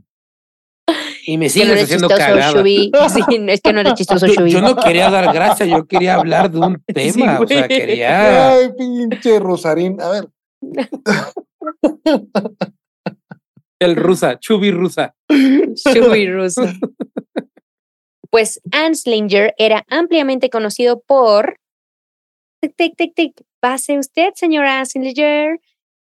Y 1.27 1.39
me 1.39 1.49
no 1.49 1.73
eres 1.73 1.85
haciendo 1.85 2.09
chistoso, 2.09 2.29
cagada. 2.29 2.53
Shubi. 2.53 2.91
Sí, 3.11 3.21
es 3.49 3.61
que 3.61 3.73
no 3.73 3.81
eres 3.81 3.95
chistoso, 3.95 4.27
Yo, 4.27 4.35
Shubi. 4.35 4.51
yo 4.51 4.61
no 4.61 4.77
quería 4.77 5.11
dar 5.11 5.33
gracias, 5.33 5.69
yo 5.69 5.87
quería 5.87 6.15
hablar 6.15 6.51
de 6.51 6.59
un 6.59 6.83
tema, 6.87 7.41
o 7.41 7.47
sea, 7.47 7.69
quería... 7.69 8.53
Ay, 8.53 8.71
pinche 8.77 9.39
Rosarín. 9.39 10.01
A 10.01 10.09
ver. 10.09 10.29
El 13.81 13.97
rusa, 13.97 14.39
chubi 14.39 14.71
rusa. 14.71 15.15
Shubi 15.29 16.31
ruso. 16.31 16.63
Pues 18.31 18.61
Anslinger 18.73 19.55
era 19.57 19.85
ampliamente 19.89 20.51
conocido 20.51 21.01
por. 21.01 21.59
Tic, 22.61 22.75
tic, 22.77 22.95
tic, 22.97 23.15
tic. 23.15 23.43
Pase 23.59 23.99
usted, 23.99 24.33
señora 24.35 24.81
Anslinger. 24.81 25.61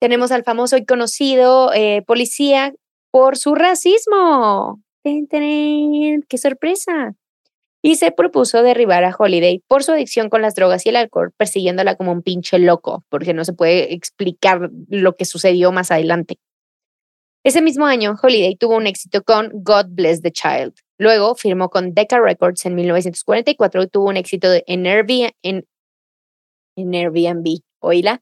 Tenemos 0.01 0.31
al 0.31 0.43
famoso 0.43 0.77
y 0.77 0.85
conocido 0.85 1.71
eh, 1.73 2.03
policía 2.05 2.73
por 3.09 3.37
su 3.37 3.55
racismo. 3.55 4.81
¡Qué 5.03 6.37
sorpresa! 6.37 7.15
Y 7.83 7.95
se 7.95 8.11
propuso 8.11 8.61
derribar 8.61 9.03
a 9.03 9.15
Holiday 9.17 9.63
por 9.67 9.83
su 9.83 9.91
adicción 9.91 10.29
con 10.29 10.43
las 10.43 10.53
drogas 10.53 10.85
y 10.85 10.89
el 10.89 10.95
alcohol, 10.97 11.31
persiguiéndola 11.35 11.95
como 11.95 12.11
un 12.11 12.21
pinche 12.21 12.59
loco, 12.59 13.03
porque 13.09 13.33
no 13.33 13.43
se 13.43 13.53
puede 13.53 13.93
explicar 13.93 14.69
lo 14.89 15.15
que 15.15 15.25
sucedió 15.25 15.71
más 15.71 15.89
adelante. 15.89 16.37
Ese 17.43 17.63
mismo 17.63 17.87
año, 17.87 18.13
Holiday 18.21 18.55
tuvo 18.55 18.77
un 18.77 18.85
éxito 18.85 19.23
con 19.23 19.49
God 19.51 19.87
Bless 19.89 20.21
the 20.21 20.31
Child. 20.31 20.73
Luego 20.99 21.33
firmó 21.33 21.69
con 21.69 21.95
Decca 21.95 22.19
Records 22.19 22.63
en 22.67 22.75
1944 22.75 23.81
y 23.81 23.87
tuvo 23.87 24.09
un 24.09 24.17
éxito 24.17 24.47
de- 24.51 24.63
en, 24.67 24.85
Airbnb. 24.85 25.31
En, 25.41 25.65
en 26.75 26.93
Airbnb. 26.93 27.61
¿Oíla? 27.79 28.21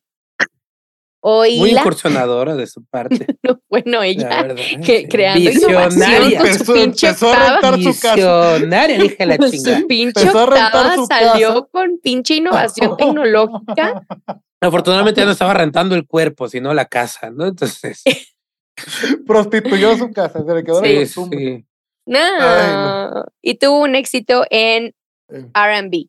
Muy 1.21 1.71
incursionadora 1.71 2.55
de 2.55 2.65
su 2.67 2.83
parte. 2.85 3.25
bueno, 3.69 3.99
la 3.99 4.05
ella 4.07 4.43
verdad. 4.43 4.63
que 4.85 5.07
creando 5.09 5.49
innovación 5.51 5.89
Visionaria. 5.91 6.39
con 6.39 6.47
su 6.47 6.53
Empezó- 6.53 6.73
pinche 6.73 7.07
empezó 7.07 7.27
a 7.27 7.31
octava. 7.31 7.49
rentar 7.71 7.93
su 7.93 7.99
casa. 8.01 8.15
Visionaria, 8.55 8.97
dije 8.99 9.25
la 9.25 9.37
chingada. 9.37 9.79
su 9.79 9.87
pinche 9.87 10.19
Empezó 10.21 10.39
a 10.39 10.45
rentar 10.45 10.65
octava 10.85 10.95
su 10.95 11.05
salió 11.07 11.47
casa. 11.49 11.67
con 11.71 11.99
pinche 12.01 12.35
innovación 12.35 12.97
tecnológica. 12.97 14.05
Afortunadamente 14.61 15.21
ya 15.21 15.25
no 15.25 15.31
estaba 15.31 15.53
rentando 15.53 15.95
el 15.95 16.05
cuerpo, 16.05 16.47
sino 16.49 16.73
la 16.73 16.85
casa, 16.85 17.29
¿no? 17.31 17.47
Entonces, 17.47 18.03
Prostituyó 19.27 19.97
su 19.97 20.11
casa. 20.11 20.43
Se 20.45 20.53
le 20.53 20.63
quedó 20.63 20.81
la 20.81 20.87
sí, 20.87 20.95
costumbre. 20.99 21.39
sí. 21.39 21.65
No. 22.05 23.25
Y 23.41 23.55
tuvo 23.55 23.79
un 23.81 23.95
éxito 23.95 24.45
en 24.49 24.93
Eh. 25.31 25.45
RB. 25.53 26.07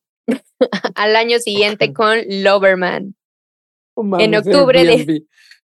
Al 0.95 1.17
año 1.17 1.39
siguiente 1.41 1.93
con 1.93 2.19
Loverman. 2.29 3.15
No 4.03 4.09
mames, 4.11 4.27
En 4.27 4.35
octubre 4.37 4.85
de- 4.85 4.93
Airbnb. 4.93 5.25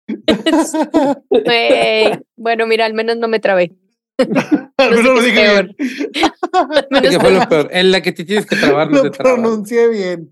Bueno, 2.37 2.66
mira, 2.66 2.87
al 2.87 2.94
menos 2.94 3.16
no 3.16 3.28
me 3.28 3.40
trabé. 3.40 3.74
Al 4.18 4.90
No 4.90 4.96
sé 4.96 4.96
menos 4.96 4.96
qué 4.96 5.02
lo 5.02 5.22
dije 5.22 5.40
peor. 5.40 5.74
bien. 5.76 5.90
Al 6.52 6.87
menos 6.90 7.11
Que 7.11 7.20
fue 7.20 7.30
lo 7.32 7.40
peor. 7.48 7.68
En 7.72 7.90
la 7.90 8.02
que 8.02 8.12
te 8.12 8.24
tienes 8.24 8.46
que 8.46 8.56
trabar, 8.56 8.90
no 8.90 8.98
Lo 8.98 9.02
te 9.04 9.11
trabas. 9.11 9.35
pronuncié 9.40 9.88
bien. 9.88 10.30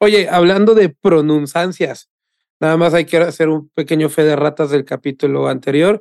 Oye, 0.00 0.28
hablando 0.28 0.74
de 0.74 0.88
pronunciancias, 0.88 2.10
nada 2.60 2.76
más 2.76 2.94
hay 2.94 3.04
que 3.06 3.16
hacer 3.18 3.48
un 3.48 3.68
pequeño 3.70 4.08
fe 4.08 4.24
de 4.24 4.36
ratas 4.36 4.70
del 4.70 4.84
capítulo 4.84 5.48
anterior. 5.48 6.00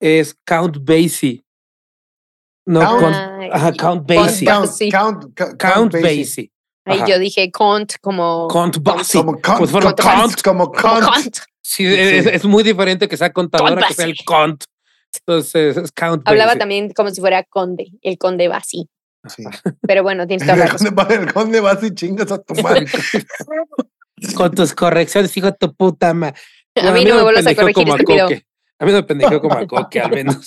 Es 0.00 0.36
Count 0.46 0.78
Basie. 0.80 1.42
No, 2.66 2.80
Count- 2.80 3.00
con- 3.02 3.14
Ay, 3.14 3.50
ajá, 3.52 3.72
Count 3.72 3.78
Count 3.78 4.08
Basie. 4.08 4.46
Ba- 4.46 4.52
Count, 4.52 4.70
count, 4.92 5.34
count, 5.34 5.60
Count 5.60 5.92
Basie. 5.94 6.18
Basie. 6.18 6.52
Ahí 6.88 6.98
Ajá. 6.98 7.06
yo 7.06 7.18
dije 7.18 7.50
Count 7.50 7.94
como. 8.00 8.48
Count 8.48 8.78
Basie. 8.82 9.20
Como 9.20 9.66
fuera 9.66 9.88
un 9.88 10.32
como. 10.42 10.72
Sí, 11.60 11.84
es, 11.84 12.26
es 12.26 12.44
muy 12.46 12.62
diferente 12.62 13.08
que 13.08 13.16
sea 13.16 13.32
contadora 13.32 13.86
que 13.86 13.94
sea 13.94 14.06
el. 14.06 14.16
Count. 14.24 14.64
Entonces, 15.20 15.76
es 15.76 15.92
Count 15.92 16.26
Hablaba 16.26 16.56
también 16.56 16.92
como 16.92 17.10
si 17.10 17.20
fuera 17.20 17.42
Conde, 17.44 17.92
el 18.02 18.18
Conde 18.18 18.48
Basi. 18.48 18.88
Sí. 19.28 19.44
Pero 19.86 20.02
bueno, 20.02 20.26
tienes 20.26 20.46
toda 20.46 20.56
la 20.56 21.14
El 21.14 21.32
conde 21.32 21.62
y 21.82 21.94
chingas 21.94 22.32
a 22.32 22.38
tu 22.38 22.54
madre. 22.62 22.86
Con 24.34 24.52
tus 24.52 24.74
correcciones, 24.74 25.36
hijo 25.36 25.46
de 25.46 25.52
tu 25.52 25.74
puta 25.74 26.12
ma. 26.14 26.28
A 26.74 26.90
mí 26.92 27.04
no 27.04 27.16
me 27.16 27.22
vuelvas 27.22 27.46
a 27.46 27.54
corregir, 27.54 27.88
estúpido. 27.88 28.26
Coque. 28.26 28.46
A 28.78 28.84
mí 28.84 28.92
no 28.92 28.98
me 28.98 29.02
pendejeó 29.02 29.40
como 29.40 29.54
a 29.54 29.66
Coque, 29.66 30.00
al 30.00 30.10
menos. 30.10 30.46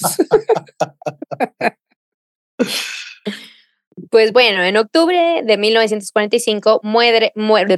Pues 4.12 4.34
bueno, 4.34 4.62
en 4.62 4.76
octubre 4.76 5.41
de 5.41 5.58
1945 5.58 6.82
muere, 6.84 7.32
muere, 7.34 7.78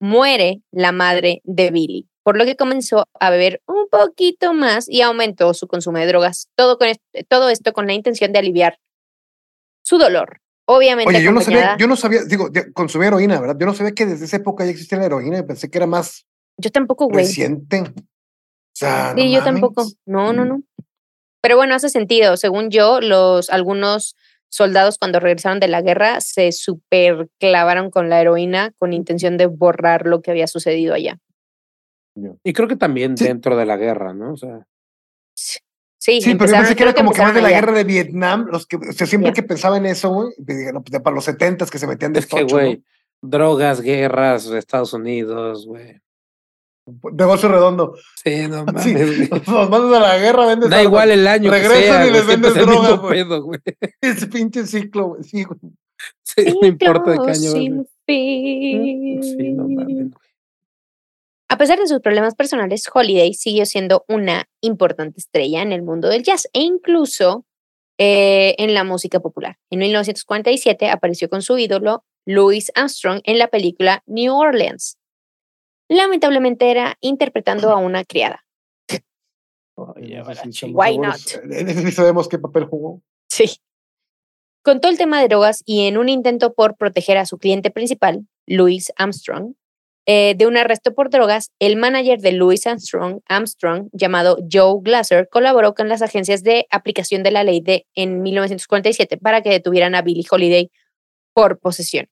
muere 0.00 0.62
la 0.72 0.90
madre 0.90 1.42
de 1.44 1.70
Billy, 1.70 2.08
por 2.22 2.38
lo 2.38 2.46
que 2.46 2.56
comenzó 2.56 3.06
a 3.20 3.28
beber 3.28 3.60
un 3.66 3.86
poquito 3.90 4.54
más 4.54 4.88
y 4.88 5.02
aumentó 5.02 5.52
su 5.52 5.68
consumo 5.68 5.98
de 5.98 6.06
drogas. 6.06 6.48
Todo, 6.56 6.78
con 6.78 6.88
todo 7.28 7.50
esto 7.50 7.74
con 7.74 7.86
la 7.86 7.92
intención 7.92 8.32
de 8.32 8.38
aliviar 8.38 8.78
su 9.84 9.98
dolor. 9.98 10.40
Obviamente, 10.66 11.10
Oye, 11.10 11.22
yo 11.22 11.30
no 11.30 11.42
sabía, 11.42 11.76
yo 11.78 11.86
no 11.88 11.96
sabía, 11.96 12.24
digo, 12.24 12.48
consumía 12.72 13.08
heroína, 13.08 13.38
¿verdad? 13.38 13.56
Yo 13.60 13.66
no 13.66 13.74
sabía 13.74 13.92
que 13.92 14.06
desde 14.06 14.24
esa 14.24 14.38
época 14.38 14.64
ya 14.64 14.70
existía 14.70 14.96
la 14.96 15.04
heroína 15.04 15.38
y 15.38 15.42
pensé 15.42 15.70
que 15.70 15.76
era 15.76 15.86
más 15.86 16.24
yo 16.56 16.70
tampoco, 16.70 17.04
güey. 17.06 17.26
reciente. 17.26 17.80
O 17.82 17.92
sea, 18.72 19.12
no 19.14 19.22
Sí, 19.22 19.30
yo 19.30 19.44
tampoco. 19.44 19.82
mames. 19.82 19.98
No, 20.06 20.32
no, 20.32 20.46
no. 20.46 20.62
Pero 21.42 21.56
bueno, 21.56 21.74
hace 21.74 21.90
sentido. 21.90 22.38
Según 22.38 22.70
yo, 22.70 23.02
los 23.02 23.50
algunos 23.50 24.16
soldados 24.54 24.98
cuando 24.98 25.18
regresaron 25.18 25.58
de 25.58 25.66
la 25.68 25.82
guerra 25.82 26.20
se 26.20 26.52
super 26.52 27.28
clavaron 27.40 27.90
con 27.90 28.08
la 28.08 28.20
heroína 28.20 28.72
con 28.78 28.92
intención 28.92 29.36
de 29.36 29.46
borrar 29.46 30.06
lo 30.06 30.22
que 30.22 30.30
había 30.30 30.46
sucedido 30.46 30.94
allá. 30.94 31.18
Y 32.44 32.52
creo 32.52 32.68
que 32.68 32.76
también 32.76 33.16
Sí. 33.16 33.24
dentro 33.24 33.56
de 33.56 33.66
la 33.66 33.76
guerra, 33.76 34.14
¿no? 34.14 34.32
O 34.32 34.36
sea, 34.36 34.66
Sí, 35.36 36.20
Sí, 36.20 36.34
pero 36.34 36.50
yo 36.52 36.58
pensé 36.58 36.76
que 36.76 36.82
era 36.82 36.92
como 36.92 37.12
que 37.12 37.22
más 37.22 37.34
de 37.34 37.40
la 37.40 37.48
guerra 37.50 37.72
de 37.72 37.82
Vietnam, 37.84 38.46
los 38.52 38.66
que, 38.66 38.76
o 38.76 38.92
sea, 38.92 39.06
siempre 39.06 39.30
Ya. 39.30 39.34
que 39.34 39.42
pensaba 39.42 39.78
en 39.78 39.86
eso, 39.86 40.10
güey, 40.10 40.28
pues 40.46 40.72
pues 40.84 41.00
para 41.02 41.14
los 41.16 41.24
setentas 41.24 41.70
que 41.70 41.78
se 41.78 41.86
metían 41.86 42.12
de 42.12 42.20
es 42.20 42.26
que, 42.26 42.42
güey, 42.44 42.84
drogas, 43.22 43.80
guerras, 43.80 44.46
Estados 44.46 44.92
Unidos, 44.92 45.66
güey. 45.66 46.00
Negocio 47.12 47.48
redondo. 47.48 47.94
Sí, 48.22 48.46
no 48.48 48.64
Sí, 48.82 48.92
mames. 48.94 49.30
Los 49.48 49.70
mandas 49.70 49.92
a 49.98 50.00
la 50.00 50.18
guerra, 50.18 50.46
vendes 50.46 50.70
Da 50.70 50.82
igual 50.82 51.10
el 51.10 51.26
año 51.26 51.50
que 51.50 51.58
Regresan 51.58 51.82
sea, 52.02 52.06
y 52.06 52.10
les 52.10 52.26
vendes 52.26 52.54
droga, 52.54 52.92
güey. 52.96 53.24
pedo, 53.24 53.42
güey. 53.42 53.60
Ese 54.00 54.26
pinche 54.26 54.66
ciclo, 54.66 55.08
güey. 55.08 55.24
Sí, 55.24 55.44
güey. 55.44 55.58
Sí, 56.22 56.44
no 56.60 56.66
importa 56.66 57.12
de 57.12 57.18
qué 57.24 57.34
Ciclo 57.34 57.50
año. 57.50 57.50
güey. 57.52 57.64
sin 57.66 57.86
fin. 58.06 59.22
Sí, 59.22 59.52
no 59.52 59.68
mames. 59.68 60.12
A 61.48 61.56
pesar 61.56 61.78
de 61.78 61.86
sus 61.86 62.00
problemas 62.00 62.34
personales, 62.34 62.84
Holiday 62.92 63.32
siguió 63.34 63.64
siendo 63.64 64.04
una 64.08 64.46
importante 64.60 65.20
estrella 65.20 65.62
en 65.62 65.72
el 65.72 65.82
mundo 65.82 66.08
del 66.08 66.22
jazz 66.22 66.48
e 66.52 66.60
incluso 66.60 67.44
eh, 67.98 68.54
en 68.58 68.74
la 68.74 68.82
música 68.82 69.20
popular. 69.20 69.56
En 69.70 69.78
1947 69.78 70.90
apareció 70.90 71.28
con 71.28 71.42
su 71.42 71.56
ídolo 71.56 72.04
Louis 72.26 72.72
Armstrong 72.74 73.20
en 73.24 73.38
la 73.38 73.48
película 73.48 74.02
New 74.06 74.34
Orleans. 74.34 74.98
Lamentablemente 75.88 76.70
era 76.70 76.96
interpretando 77.00 77.70
a 77.70 77.76
una 77.76 78.04
criada. 78.04 78.44
Oye, 79.76 80.22
sí 80.52 80.72
Why 80.72 80.98
ese 81.50 81.82
sí 81.82 81.92
sabemos 81.92 82.28
qué 82.28 82.38
papel 82.38 82.64
jugó. 82.64 83.02
Sí. 83.28 83.58
Con 84.62 84.80
todo 84.80 84.92
el 84.92 84.98
tema 84.98 85.20
de 85.20 85.28
drogas 85.28 85.62
y 85.66 85.86
en 85.86 85.98
un 85.98 86.08
intento 86.08 86.54
por 86.54 86.76
proteger 86.76 87.18
a 87.18 87.26
su 87.26 87.38
cliente 87.38 87.70
principal, 87.70 88.26
Louis 88.46 88.92
Armstrong, 88.96 89.54
eh, 90.06 90.34
de 90.36 90.46
un 90.46 90.56
arresto 90.56 90.94
por 90.94 91.10
drogas, 91.10 91.50
el 91.58 91.76
manager 91.76 92.20
de 92.20 92.32
Louis 92.32 92.66
Armstrong, 92.66 93.20
Armstrong, 93.26 93.88
llamado 93.92 94.36
Joe 94.50 94.80
Glasser, 94.82 95.28
colaboró 95.30 95.74
con 95.74 95.88
las 95.88 96.02
agencias 96.02 96.42
de 96.42 96.66
aplicación 96.70 97.22
de 97.22 97.30
la 97.30 97.42
ley 97.42 97.60
de 97.60 97.86
en 97.94 98.22
1947 98.22 99.16
para 99.16 99.42
que 99.42 99.50
detuvieran 99.50 99.94
a 99.94 100.02
Billie 100.02 100.26
Holiday 100.30 100.70
por 101.32 101.58
posesión. 101.58 102.08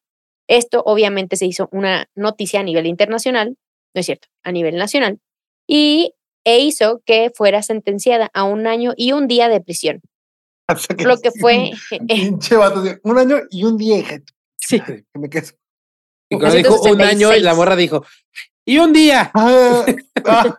Esto 0.53 0.83
obviamente 0.85 1.37
se 1.37 1.47
hizo 1.47 1.71
una 1.73 2.11
noticia 2.15 2.61
a 2.61 2.63
nivel 2.63 2.87
internacional, 2.87 3.57
no 3.95 4.01
es 4.01 4.05
cierto, 4.05 4.29
a 4.43 4.53
nivel 4.53 4.77
nacional, 4.77 5.19
y 5.67 6.15
e 6.45 6.59
hizo 6.59 7.01
que 7.07 7.31
fuera 7.35 7.63
sentenciada 7.63 8.31
a 8.35 8.45
un 8.45 8.67
año 8.67 8.93
y 8.95 9.13
un 9.13 9.29
día 9.29 9.49
de 9.49 9.61
prisión 9.61 10.03
lo 11.05 11.19
que 11.19 11.31
fue 11.31 11.71
Pinche 12.07 12.57
vato. 12.57 12.83
de, 12.83 13.01
Un 13.03 13.19
año 13.19 13.41
y 13.51 13.65
un 13.65 13.79
día, 13.79 13.99
hija. 13.99 14.21
Sí. 14.57 14.81
Que 14.87 15.19
me 15.19 15.31
quedo. 15.31 15.49
Y 16.29 16.39
cuando 16.39 16.57
dijo 16.57 16.83
un 16.83 17.01
año, 17.01 17.35
y 17.35 17.41
la 17.41 17.55
1966. 17.55 17.57
morra 17.57 17.77
dijo, 17.77 18.05
y 18.67 18.79
un 18.79 18.93
día. 18.93 19.31
Ah, 19.35 19.85
ah, 20.25 20.59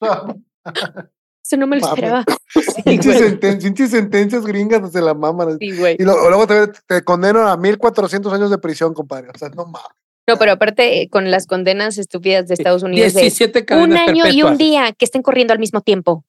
ah. 0.00 0.34
eso 1.52 1.60
no 1.60 1.66
me 1.66 1.78
lo 1.78 1.86
esperaba 1.86 2.24
Pinches 2.84 3.20
senten- 3.20 3.88
sentencias 3.88 4.44
gringas 4.46 4.82
desde 4.82 5.02
la 5.04 5.14
maman. 5.14 5.58
Sí, 5.58 5.76
güey. 5.76 5.96
Y 5.98 6.04
lo- 6.04 6.28
luego 6.28 6.46
te, 6.46 6.68
te 6.86 7.02
condenan 7.04 7.46
a 7.46 7.56
1400 7.56 8.32
años 8.32 8.50
de 8.50 8.58
prisión, 8.58 8.94
compadre. 8.94 9.28
O 9.34 9.38
sea, 9.38 9.50
no 9.50 9.66
mames. 9.66 9.88
no 10.28 10.36
pero 10.38 10.52
aparte 10.52 11.02
eh, 11.02 11.08
con 11.10 11.30
las 11.30 11.46
condenas 11.46 11.98
estúpidas 11.98 12.48
de 12.48 12.54
Estados 12.54 12.82
Unidos 12.82 13.12
de 13.12 13.20
17 13.20 13.58
un 13.60 13.64
cadenas 13.66 14.08
año 14.08 14.28
y 14.28 14.42
un 14.42 14.56
día 14.56 14.92
que 14.92 15.04
estén 15.04 15.22
corriendo 15.22 15.52
al 15.52 15.58
mismo 15.58 15.82
tiempo 15.82 16.24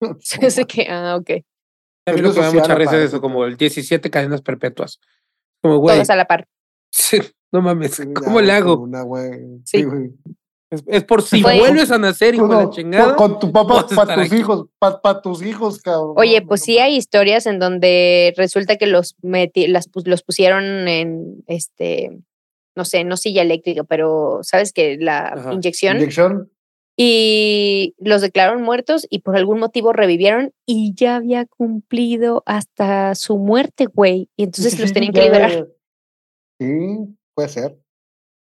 Así 0.42 0.64
que 0.66 0.86
ah 0.90 1.16
ok 1.16 1.30
A 2.06 2.12
mí 2.12 2.20
lo 2.20 2.32
que 2.32 2.40
me 2.40 2.46
da 2.46 2.52
mucha 2.52 2.74
risa 2.74 2.98
es 2.98 3.04
eso, 3.04 3.20
como 3.20 3.44
el 3.44 3.56
17 3.56 4.10
cadenas 4.10 4.42
perpetuas. 4.42 5.00
Como, 5.62 5.78
güey, 5.78 5.96
todos 5.96 6.10
a 6.10 6.16
la 6.16 6.26
par 6.26 6.46
sí, 6.90 7.18
no 7.52 7.62
mames, 7.62 8.00
¿cómo 8.14 8.40
ya, 8.40 8.46
le 8.46 8.52
hago? 8.52 8.78
Una, 8.78 9.02
güey. 9.02 9.32
Sí. 9.64 9.78
Sí, 9.78 9.82
güey. 9.84 10.12
Es, 10.70 10.84
es 10.86 11.04
por 11.04 11.22
si 11.22 11.42
vuelves 11.42 11.90
a 11.90 11.96
nacer, 11.98 12.34
hijo 12.34 12.46
de 12.46 12.54
No, 12.54 12.62
la 12.64 12.70
chingada. 12.70 13.16
Con, 13.16 13.38
tu 13.38 13.50
papá, 13.50 13.86
para 13.96 14.14
tus 14.16 14.26
aquí. 14.26 14.36
hijos, 14.36 14.66
para 14.78 15.22
tus 15.22 15.42
hijos, 15.42 15.80
cabrón. 15.80 16.12
oye 16.16 16.42
pues 16.42 16.60
sí 16.62 16.78
hay 16.78 16.94
historias 16.96 17.46
en 17.46 17.58
donde 17.58 18.34
resulta 18.36 18.76
que 18.76 18.86
los 18.86 19.16
meti- 19.22 19.66
las 19.68 19.88
pus- 19.88 20.06
los 20.06 20.22
pusieron 20.22 20.86
en 20.88 21.42
este 21.46 22.18
no 22.76 22.84
sé 22.84 23.02
no 23.04 23.16
silla 23.16 23.40
eléctrica 23.42 23.82
pero 23.84 24.40
sabes 24.42 24.72
que 24.74 24.98
la 25.00 25.28
Ajá. 25.28 25.52
inyección 25.54 25.96
Inyección. 25.96 26.50
y 26.96 27.94
los 27.98 28.20
declararon 28.20 28.60
muertos 28.62 29.06
y 29.08 29.20
por 29.20 29.36
algún 29.36 29.58
motivo 29.60 29.94
revivieron 29.94 30.52
y 30.66 30.92
ya 30.94 31.16
había 31.16 31.46
cumplido 31.46 32.42
hasta 32.44 33.14
su 33.14 33.38
muerte, 33.38 33.86
güey. 33.86 34.28
Y 34.36 34.42
entonces 34.44 34.78
los 34.78 34.92
tenían 34.92 35.12
que 35.14 35.22
liberar. 35.22 35.68
Sí, 36.60 37.16
puede 37.34 37.48
ser. 37.48 37.78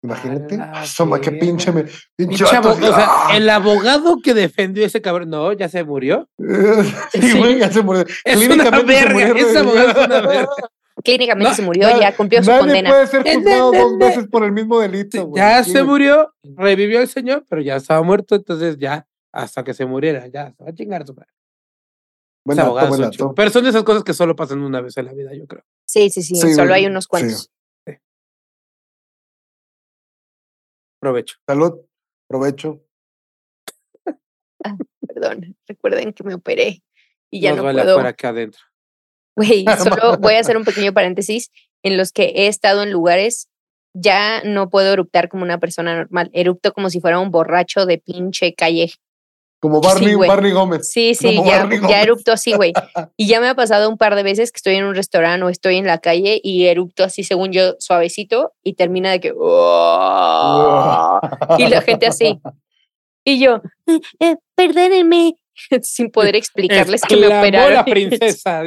Imagínate. 0.02 0.56
Ah, 0.60 0.86
Soma, 0.86 1.20
qué 1.20 1.30
sí. 1.30 1.36
pinche 1.38 1.72
me. 1.72 1.84
Pinche 2.16 2.44
o 2.44 2.46
sea, 2.46 2.60
¡ah! 2.64 3.30
el 3.34 3.50
abogado 3.50 4.18
que 4.22 4.32
defendió 4.32 4.84
a 4.84 4.86
ese 4.86 5.02
cabrón, 5.02 5.30
no, 5.30 5.52
ya 5.52 5.68
se 5.68 5.82
murió. 5.84 6.28
Sí, 7.12 7.20
Sí. 7.20 7.38
güey, 7.38 7.58
ya 7.58 7.70
se 7.72 7.82
murió. 7.82 8.04
Es 8.24 8.36
una 8.48 8.70
verga, 8.82 9.12
murió, 9.12 9.34
ese 9.34 9.62
güey. 9.62 9.78
abogado 9.78 9.88
es 10.00 10.06
una 10.06 10.20
verga. 10.28 10.48
Clínicamente 11.04 11.48
No, 11.50 11.54
se 11.54 11.62
murió, 11.62 11.88
Nadie- 11.88 12.00
ya 12.00 12.16
cumplió 12.16 12.42
su 12.42 12.50
Nadie 12.50 12.60
condena. 12.60 12.90
puede 12.90 13.06
ser 13.06 13.22
juzgado 13.22 13.72
dos 13.72 13.98
veces 13.98 14.26
por 14.28 14.44
el 14.44 14.52
mismo 14.52 14.80
delito, 14.80 15.26
güey. 15.26 15.40
Ya 15.42 15.62
Sí, 15.62 15.70
se 15.72 15.82
murió, 15.84 16.32
revivió 16.42 17.00
el 17.00 17.08
señor, 17.08 17.44
pero 17.48 17.62
ya 17.62 17.76
estaba 17.76 18.02
muerto, 18.02 18.34
entonces 18.34 18.76
ya, 18.78 19.06
hasta 19.32 19.62
que 19.62 19.74
se 19.74 19.86
muriera, 19.86 20.26
ya, 20.26 20.52
se 20.56 20.64
va 20.64 20.70
a 20.70 20.74
chingar 20.74 21.06
su 21.06 21.14
madre. 21.14 21.30
Buen 22.44 22.56
Ese 22.58 22.62
dato, 22.62 22.68
abogado 22.70 22.88
buen 22.88 23.00
es 23.00 23.04
un 23.06 23.10
dato. 23.10 23.16
chingo. 23.16 23.34
Pero 23.34 23.50
son 23.50 23.62
de 23.64 23.70
esas 23.70 23.82
cosas 23.84 24.02
que 24.02 24.12
solo 24.14 24.34
pasan 24.34 24.60
una 24.62 24.80
vez 24.80 24.96
en 24.96 25.04
la 25.06 25.12
vida, 25.12 25.30
yo 25.34 25.46
creo. 25.46 25.62
Sí, 25.86 26.10
sí, 26.10 26.22
sí, 26.22 26.34
Sí, 26.34 26.54
solo 26.54 26.74
hay 26.74 26.86
unos 26.86 27.04
sí. 27.04 27.46
Provecho. 31.00 31.36
Salud, 31.46 31.80
provecho. 32.28 32.84
Perdón, 35.06 35.56
recuerden 35.66 36.12
que 36.12 36.24
me 36.24 36.34
operé 36.34 36.82
y 37.30 37.40
ya 37.40 37.54
no 37.54 37.62
vale 37.62 37.82
puedo. 37.82 37.94
afuera 37.94 38.12
que 38.12 38.26
adentro. 38.26 38.60
Güey, 39.36 39.64
solo 39.78 40.16
voy 40.18 40.34
a 40.34 40.40
hacer 40.40 40.56
un 40.56 40.64
pequeño 40.64 40.92
paréntesis 40.92 41.50
en 41.82 41.96
los 41.96 42.12
que 42.12 42.24
he 42.34 42.46
estado 42.48 42.82
en 42.82 42.92
lugares. 42.92 43.48
Ya 43.94 44.42
no 44.44 44.68
puedo 44.70 44.92
eruptar 44.92 45.28
como 45.28 45.44
una 45.44 45.58
persona 45.58 45.96
normal. 45.96 46.30
Erupto 46.32 46.72
como 46.72 46.90
si 46.90 47.00
fuera 47.00 47.18
un 47.20 47.30
borracho 47.30 47.86
de 47.86 47.98
pinche 47.98 48.54
calle. 48.54 48.90
Como 49.60 49.80
Barney. 49.80 50.14
Barney 50.14 50.52
Gómez. 50.52 50.90
Sí, 50.90 51.14
sí, 51.14 51.36
Como 51.36 51.50
ya, 51.50 51.68
ya 51.88 52.02
erupto 52.02 52.32
así, 52.32 52.52
güey. 52.52 52.72
Y 53.16 53.26
ya 53.26 53.40
me 53.40 53.48
ha 53.48 53.54
pasado 53.54 53.88
un 53.90 53.98
par 53.98 54.14
de 54.14 54.22
veces 54.22 54.52
que 54.52 54.58
estoy 54.58 54.76
en 54.76 54.84
un 54.84 54.94
restaurante 54.94 55.44
o 55.44 55.48
estoy 55.48 55.76
en 55.76 55.86
la 55.86 55.98
calle 55.98 56.40
y 56.42 56.66
erupto 56.66 57.02
así, 57.02 57.24
según 57.24 57.52
yo, 57.52 57.74
suavecito 57.80 58.52
y 58.62 58.74
termina 58.74 59.10
de 59.10 59.20
que. 59.20 59.28
Y 61.58 61.66
la 61.66 61.82
gente 61.82 62.06
así. 62.06 62.38
Y 63.24 63.40
yo, 63.40 63.60
"Eh, 63.86 64.00
eh, 64.20 64.36
perdónenme, 64.54 65.34
sin 65.82 66.10
poder 66.10 66.36
explicarles 66.36 67.02
que 67.02 67.16
me 67.16 67.26
operaron. 67.26 67.74
la 67.74 67.84
princesa. 67.84 68.62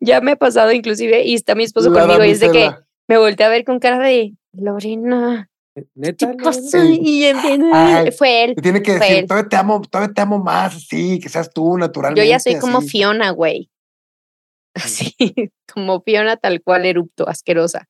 ya 0.00 0.20
me 0.20 0.32
ha 0.32 0.36
pasado 0.36 0.72
inclusive 0.72 1.24
y 1.24 1.34
está 1.34 1.54
mi 1.54 1.64
esposo 1.64 1.90
La 1.90 2.02
conmigo 2.02 2.24
y 2.24 2.30
es 2.30 2.40
de 2.40 2.50
que 2.50 2.70
me 3.06 3.18
volteé 3.18 3.46
a 3.46 3.48
ver 3.48 3.64
con 3.64 3.78
cara 3.78 3.98
de 3.98 4.34
Lorena, 4.52 5.48
Neta. 5.94 6.30
¿qué 6.30 6.36
no. 6.36 6.52
Sí. 6.52 7.00
Y 7.02 7.24
Ay, 7.24 8.10
fue 8.18 8.44
él. 8.44 8.54
Te 8.54 8.62
tiene 8.62 8.82
que 8.82 8.94
decir, 8.94 9.16
él. 9.18 9.26
todavía 9.26 9.48
te 9.48 9.56
amo, 9.56 9.80
todavía 9.82 10.12
te 10.14 10.20
amo 10.20 10.38
más, 10.38 10.76
así, 10.76 11.18
que 11.20 11.28
seas 11.28 11.50
tú 11.52 11.76
naturalmente. 11.78 12.24
Yo 12.26 12.30
ya 12.30 12.38
soy 12.40 12.58
como. 12.58 12.80
Fiona, 12.80 13.30
güey. 13.30 13.70
Así, 14.74 15.14
como 15.72 16.02
Fiona 16.02 16.36
tal 16.36 16.62
cual 16.62 16.86
erupto, 16.86 17.28
asquerosa. 17.28 17.88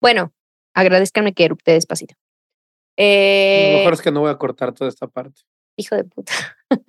Bueno, 0.00 0.32
agradezcanme 0.74 1.32
que 1.32 1.44
erupte 1.44 1.72
despacito. 1.72 2.14
Lo 2.16 3.04
Eh, 3.04 3.76
mejor 3.78 3.92
es 3.94 4.02
que 4.02 4.10
no 4.10 4.20
voy 4.20 4.30
a 4.30 4.38
cortar 4.38 4.72
toda 4.72 4.88
esta 4.88 5.06
parte. 5.06 5.42
hijo 5.76 5.94
de 5.96 6.04
puta. 6.04 6.32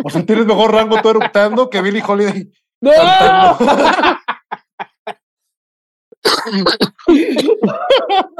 O 0.03 0.09
sea, 0.09 0.25
tienes 0.25 0.45
mejor 0.47 0.71
rango 0.73 0.99
tú 1.01 1.09
eruptando 1.09 1.69
que 1.69 1.81
Billy 1.81 2.01
Holiday. 2.05 2.49
¡No! 2.81 2.91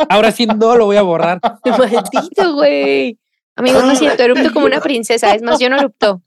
Ahora 0.09 0.31
sí 0.31 0.45
no 0.45 0.75
lo 0.77 0.85
voy 0.85 0.97
a 0.97 1.01
borrar. 1.01 1.39
Maldito, 1.65 2.53
güey. 2.55 3.19
Amigo, 3.55 3.81
no 3.81 3.91
es 3.91 3.99
cierto, 3.99 4.23
erupto 4.23 4.51
como 4.53 4.65
una 4.65 4.81
princesa. 4.81 5.33
Es 5.33 5.41
más, 5.41 5.59
yo 5.59 5.69
no 5.69 5.77
erupto. 5.77 6.21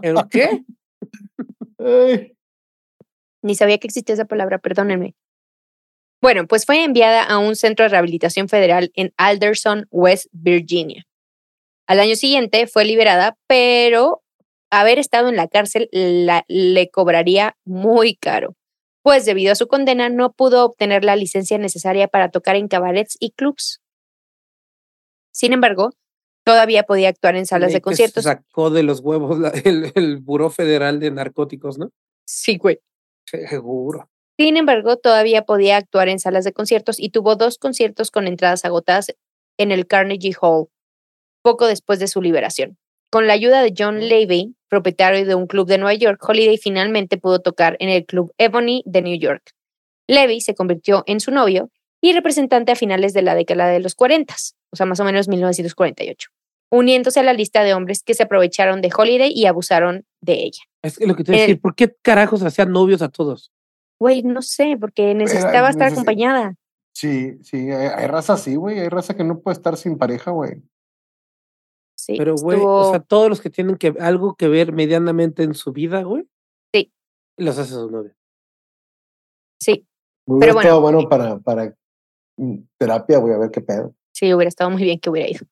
¿Pero 0.00 0.28
qué? 0.30 0.62
Ay, 1.78 2.32
Ni 3.42 3.54
sabía 3.54 3.78
que 3.78 3.86
existía 3.88 4.14
esa 4.14 4.26
palabra, 4.26 4.58
perdónenme. 4.58 5.14
Bueno, 6.22 6.46
pues 6.46 6.64
fue 6.64 6.82
enviada 6.84 7.22
a 7.24 7.38
un 7.38 7.56
centro 7.56 7.84
de 7.84 7.90
rehabilitación 7.90 8.48
federal 8.48 8.90
en 8.94 9.12
Alderson, 9.16 9.86
West 9.90 10.26
Virginia. 10.32 11.04
Al 11.86 12.00
año 12.00 12.16
siguiente 12.16 12.66
fue 12.66 12.84
liberada, 12.84 13.36
pero 13.46 14.22
haber 14.70 14.98
estado 14.98 15.28
en 15.28 15.36
la 15.36 15.46
cárcel 15.46 15.88
la- 15.92 16.44
le 16.48 16.90
cobraría 16.90 17.56
muy 17.64 18.16
caro, 18.16 18.54
pues 19.06 19.24
debido 19.24 19.52
a 19.52 19.54
su 19.54 19.68
condena 19.68 20.08
no 20.08 20.32
pudo 20.32 20.64
obtener 20.64 21.04
la 21.04 21.14
licencia 21.14 21.58
necesaria 21.58 22.08
para 22.08 22.32
tocar 22.32 22.56
en 22.56 22.66
cabarets 22.66 23.16
y 23.20 23.30
clubs. 23.30 23.80
Sin 25.32 25.52
embargo, 25.52 25.92
todavía 26.44 26.82
podía 26.82 27.10
actuar 27.10 27.36
en 27.36 27.46
salas 27.46 27.72
de 27.72 27.80
conciertos. 27.80 28.24
Sacó 28.24 28.70
de 28.70 28.82
los 28.82 28.98
huevos 28.98 29.38
la- 29.38 29.50
el, 29.64 29.92
el 29.94 30.16
Buró 30.16 30.50
Federal 30.50 30.98
de 30.98 31.12
Narcóticos, 31.12 31.78
¿no? 31.78 31.90
Sí, 32.26 32.56
güey. 32.58 32.80
Seguro. 33.26 34.10
Sin 34.36 34.56
embargo, 34.56 34.96
todavía 34.96 35.42
podía 35.42 35.76
actuar 35.76 36.08
en 36.08 36.18
salas 36.18 36.42
de 36.42 36.52
conciertos 36.52 36.98
y 36.98 37.10
tuvo 37.10 37.36
dos 37.36 37.58
conciertos 37.58 38.10
con 38.10 38.26
entradas 38.26 38.64
agotadas 38.64 39.14
en 39.56 39.70
el 39.70 39.86
Carnegie 39.86 40.34
Hall, 40.40 40.66
poco 41.44 41.68
después 41.68 42.00
de 42.00 42.08
su 42.08 42.20
liberación. 42.22 42.76
Con 43.10 43.26
la 43.26 43.32
ayuda 43.34 43.62
de 43.62 43.72
John 43.76 44.00
Levy, 44.08 44.54
propietario 44.68 45.24
de 45.24 45.34
un 45.34 45.46
club 45.46 45.66
de 45.68 45.78
Nueva 45.78 45.94
York, 45.94 46.20
Holiday 46.26 46.58
finalmente 46.58 47.16
pudo 47.18 47.40
tocar 47.40 47.76
en 47.80 47.88
el 47.88 48.04
club 48.04 48.32
Ebony 48.38 48.82
de 48.84 49.02
New 49.02 49.18
York. 49.18 49.52
Levy 50.08 50.40
se 50.40 50.54
convirtió 50.54 51.02
en 51.06 51.20
su 51.20 51.30
novio 51.30 51.70
y 52.00 52.12
representante 52.12 52.72
a 52.72 52.76
finales 52.76 53.12
de 53.12 53.22
la 53.22 53.34
década 53.34 53.68
de 53.68 53.80
los 53.80 53.94
40. 53.94 54.34
o 54.70 54.76
sea, 54.76 54.86
más 54.86 55.00
o 55.00 55.04
menos 55.04 55.28
1948, 55.28 56.28
uniéndose 56.70 57.20
a 57.20 57.22
la 57.22 57.32
lista 57.32 57.62
de 57.64 57.74
hombres 57.74 58.02
que 58.02 58.14
se 58.14 58.24
aprovecharon 58.24 58.80
de 58.82 58.90
Holiday 58.96 59.32
y 59.32 59.46
abusaron 59.46 60.04
de 60.20 60.34
ella. 60.34 60.62
Es 60.82 60.98
que 60.98 61.06
lo 61.06 61.14
que 61.16 61.24
te 61.24 61.32
voy 61.32 61.38
a 61.38 61.42
decir, 61.42 61.60
¿por 61.60 61.74
qué 61.74 61.94
carajos 62.02 62.42
hacían 62.42 62.72
novios 62.72 63.02
a 63.02 63.08
todos? 63.08 63.50
Güey, 63.98 64.22
no 64.22 64.42
sé, 64.42 64.76
porque 64.78 65.14
necesitaba 65.14 65.70
estar 65.70 65.88
neces- 65.90 65.92
acompañada. 65.94 66.54
Sí, 66.92 67.38
sí, 67.42 67.70
hay, 67.70 67.88
hay 67.94 68.06
raza 68.06 68.34
así, 68.34 68.54
güey. 68.56 68.80
Hay 68.80 68.88
raza 68.88 69.14
que 69.16 69.24
no 69.24 69.38
puede 69.40 69.54
estar 69.56 69.76
sin 69.76 69.96
pareja, 69.98 70.30
güey. 70.32 70.62
Sí, 71.98 72.14
Pero, 72.18 72.34
güey, 72.36 72.58
estuvo- 72.58 72.88
o 72.88 72.90
sea, 72.90 73.00
todos 73.00 73.28
los 73.28 73.40
que 73.40 73.50
tienen 73.50 73.76
que 73.76 73.94
algo 73.98 74.34
que 74.36 74.48
ver 74.48 74.72
medianamente 74.72 75.42
en 75.42 75.54
su 75.54 75.72
vida, 75.72 76.02
güey. 76.02 76.28
Sí. 76.74 76.92
Los 77.38 77.58
hace 77.58 77.72
su 77.72 77.90
novio. 77.90 78.12
sí, 79.60 79.86
Me 80.26 80.40
Pero 80.40 80.52
hubiera 80.52 80.60
estado 80.68 80.80
bueno 80.82 81.08
para, 81.08 81.38
para 81.38 81.74
mm, 82.36 82.56
terapia, 82.78 83.18
güey, 83.18 83.34
a 83.34 83.38
ver 83.38 83.50
qué 83.50 83.60
pedo. 83.62 83.94
sí, 84.12 84.32
hubiera 84.34 84.48
estado 84.48 84.70
muy 84.70 84.82
bien 84.82 84.98
que 85.00 85.08
hubiera 85.10 85.28
ido. 85.30 85.46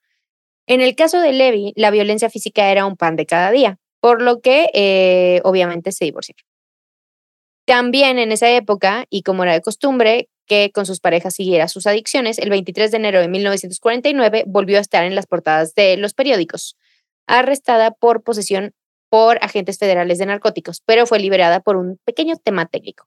En 0.66 0.80
el 0.80 0.94
caso 0.96 1.20
de 1.20 1.32
Levi, 1.32 1.72
la 1.76 1.90
violencia 1.90 2.30
física 2.30 2.70
era 2.70 2.86
un 2.86 2.96
pan 2.96 3.16
de 3.16 3.26
cada 3.26 3.50
día, 3.50 3.78
por 4.00 4.20
lo 4.22 4.40
que 4.40 4.68
eh, 4.74 5.40
obviamente 5.44 5.92
se 5.92 6.04
divorciaron. 6.06 6.44
También 7.66 8.18
en 8.18 8.32
esa 8.32 8.50
época, 8.50 9.06
y 9.08 9.22
como 9.22 9.42
era 9.44 9.52
de 9.54 9.62
costumbre, 9.62 10.28
que 10.46 10.70
con 10.72 10.86
sus 10.86 11.00
parejas 11.00 11.34
siguiera 11.34 11.68
sus 11.68 11.86
adicciones, 11.86 12.38
el 12.38 12.50
23 12.50 12.90
de 12.90 12.96
enero 12.96 13.20
de 13.20 13.28
1949 13.28 14.44
volvió 14.46 14.78
a 14.78 14.80
estar 14.80 15.04
en 15.04 15.14
las 15.14 15.26
portadas 15.26 15.74
de 15.74 15.96
los 15.96 16.14
periódicos, 16.14 16.76
arrestada 17.26 17.90
por 17.90 18.22
posesión 18.22 18.74
por 19.08 19.38
agentes 19.42 19.78
federales 19.78 20.18
de 20.18 20.26
narcóticos, 20.26 20.82
pero 20.84 21.06
fue 21.06 21.20
liberada 21.20 21.60
por 21.60 21.76
un 21.76 21.98
pequeño 22.04 22.36
tema 22.36 22.66
técnico. 22.66 23.06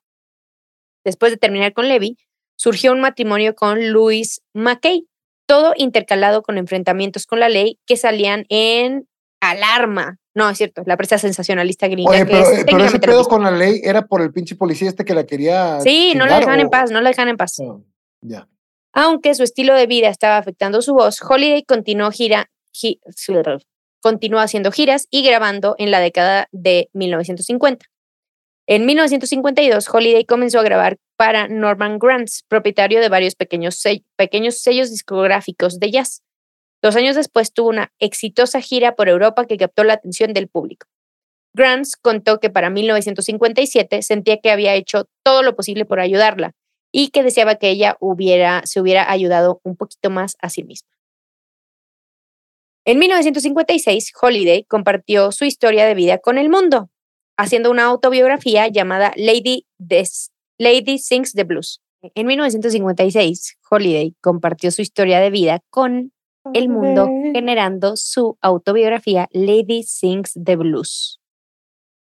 Después 1.03 1.31
de 1.31 1.37
terminar 1.37 1.73
con 1.73 1.87
Levy, 1.87 2.17
surgió 2.55 2.91
un 2.91 3.01
matrimonio 3.01 3.55
con 3.55 3.91
Louis 3.91 4.41
McKay, 4.53 5.07
todo 5.45 5.73
intercalado 5.75 6.43
con 6.43 6.57
enfrentamientos 6.57 7.25
con 7.25 7.39
la 7.39 7.49
ley 7.49 7.79
que 7.85 7.97
salían 7.97 8.45
en 8.49 9.07
alarma. 9.41 10.17
No, 10.37 10.47
es 10.51 10.59
cierto, 10.59 10.83
la 10.85 10.95
prensa 10.97 11.17
sensacionalista 11.17 11.87
gringa 11.87 12.11
Oye, 12.11 12.19
que 12.19 12.25
pero, 12.27 12.51
es 12.51 12.59
eh, 12.59 12.65
pero 12.69 12.83
ese 12.85 12.99
pedo 12.99 13.25
con 13.25 13.41
la 13.41 13.49
ley 13.49 13.81
era 13.83 14.05
por 14.05 14.21
el 14.21 14.31
pinche 14.31 14.55
policía 14.55 14.87
este 14.87 15.03
que 15.03 15.15
la 15.15 15.25
quería. 15.25 15.79
Sí, 15.81 16.13
no 16.15 16.27
la 16.27 16.39
dejan 16.39 16.59
en 16.59 16.69
paz, 16.69 16.91
no 16.91 17.01
la 17.01 17.09
dejan 17.09 17.27
en 17.27 17.37
paz. 17.37 17.55
Ah, 17.59 17.79
ya. 18.21 18.47
Aunque 18.93 19.33
su 19.33 19.41
estilo 19.41 19.73
de 19.73 19.87
vida 19.87 20.09
estaba 20.09 20.37
afectando 20.37 20.83
su 20.83 20.93
voz, 20.93 21.19
Holiday 21.27 21.63
continuó 21.63 22.11
gira, 22.11 22.51
gi- 22.71 22.99
continuó 23.99 24.39
haciendo 24.39 24.71
giras 24.71 25.07
y 25.09 25.23
grabando 25.23 25.73
en 25.79 25.89
la 25.89 25.99
década 25.99 26.47
de 26.51 26.91
1950. 26.93 27.87
En 28.67 28.85
1952, 28.85 29.89
Holiday 29.91 30.23
comenzó 30.25 30.59
a 30.59 30.63
grabar 30.63 30.97
para 31.15 31.47
Norman 31.47 31.97
Granz, 31.97 32.43
propietario 32.47 33.01
de 33.01 33.09
varios 33.09 33.33
pequeños, 33.33 33.81
pequeños 34.15 34.59
sellos 34.59 34.91
discográficos 34.91 35.79
de 35.79 35.89
jazz. 35.89 36.21
Dos 36.81 36.95
años 36.95 37.15
después 37.15 37.53
tuvo 37.53 37.69
una 37.69 37.91
exitosa 37.99 38.61
gira 38.61 38.95
por 38.95 39.09
Europa 39.09 39.45
que 39.45 39.57
captó 39.57 39.83
la 39.83 39.93
atención 39.93 40.33
del 40.33 40.47
público. 40.47 40.87
Granz 41.53 41.95
contó 41.99 42.39
que 42.39 42.49
para 42.49 42.69
1957 42.69 44.03
sentía 44.03 44.37
que 44.37 44.51
había 44.51 44.75
hecho 44.75 45.09
todo 45.23 45.41
lo 45.41 45.55
posible 45.55 45.85
por 45.85 45.99
ayudarla 45.99 46.51
y 46.91 47.09
que 47.09 47.23
deseaba 47.23 47.55
que 47.55 47.69
ella 47.69 47.97
hubiera, 47.99 48.61
se 48.65 48.79
hubiera 48.79 49.11
ayudado 49.11 49.59
un 49.63 49.75
poquito 49.75 50.09
más 50.09 50.37
a 50.39 50.49
sí 50.49 50.63
misma. 50.63 50.89
En 52.85 52.99
1956, 52.99 54.13
Holiday 54.21 54.63
compartió 54.63 55.31
su 55.33 55.43
historia 55.43 55.85
de 55.85 55.93
vida 55.93 56.19
con 56.19 56.37
el 56.37 56.49
mundo, 56.49 56.89
haciendo 57.37 57.69
una 57.69 57.83
autobiografía 57.83 58.67
llamada 58.67 59.11
Lady, 59.17 59.65
Lady 60.57 60.97
Sings 60.97 61.33
the 61.33 61.43
Blues. 61.43 61.81
En 62.15 62.27
1956, 62.27 63.57
Holiday 63.69 64.15
compartió 64.21 64.71
su 64.71 64.81
historia 64.81 65.19
de 65.19 65.31
vida 65.31 65.59
con 65.69 66.13
el 66.53 66.69
mundo, 66.69 67.07
generando 67.33 67.95
su 67.95 68.37
autobiografía 68.41 69.27
Lady 69.31 69.83
Sings 69.83 70.33
the 70.43 70.55
Blues. 70.55 71.19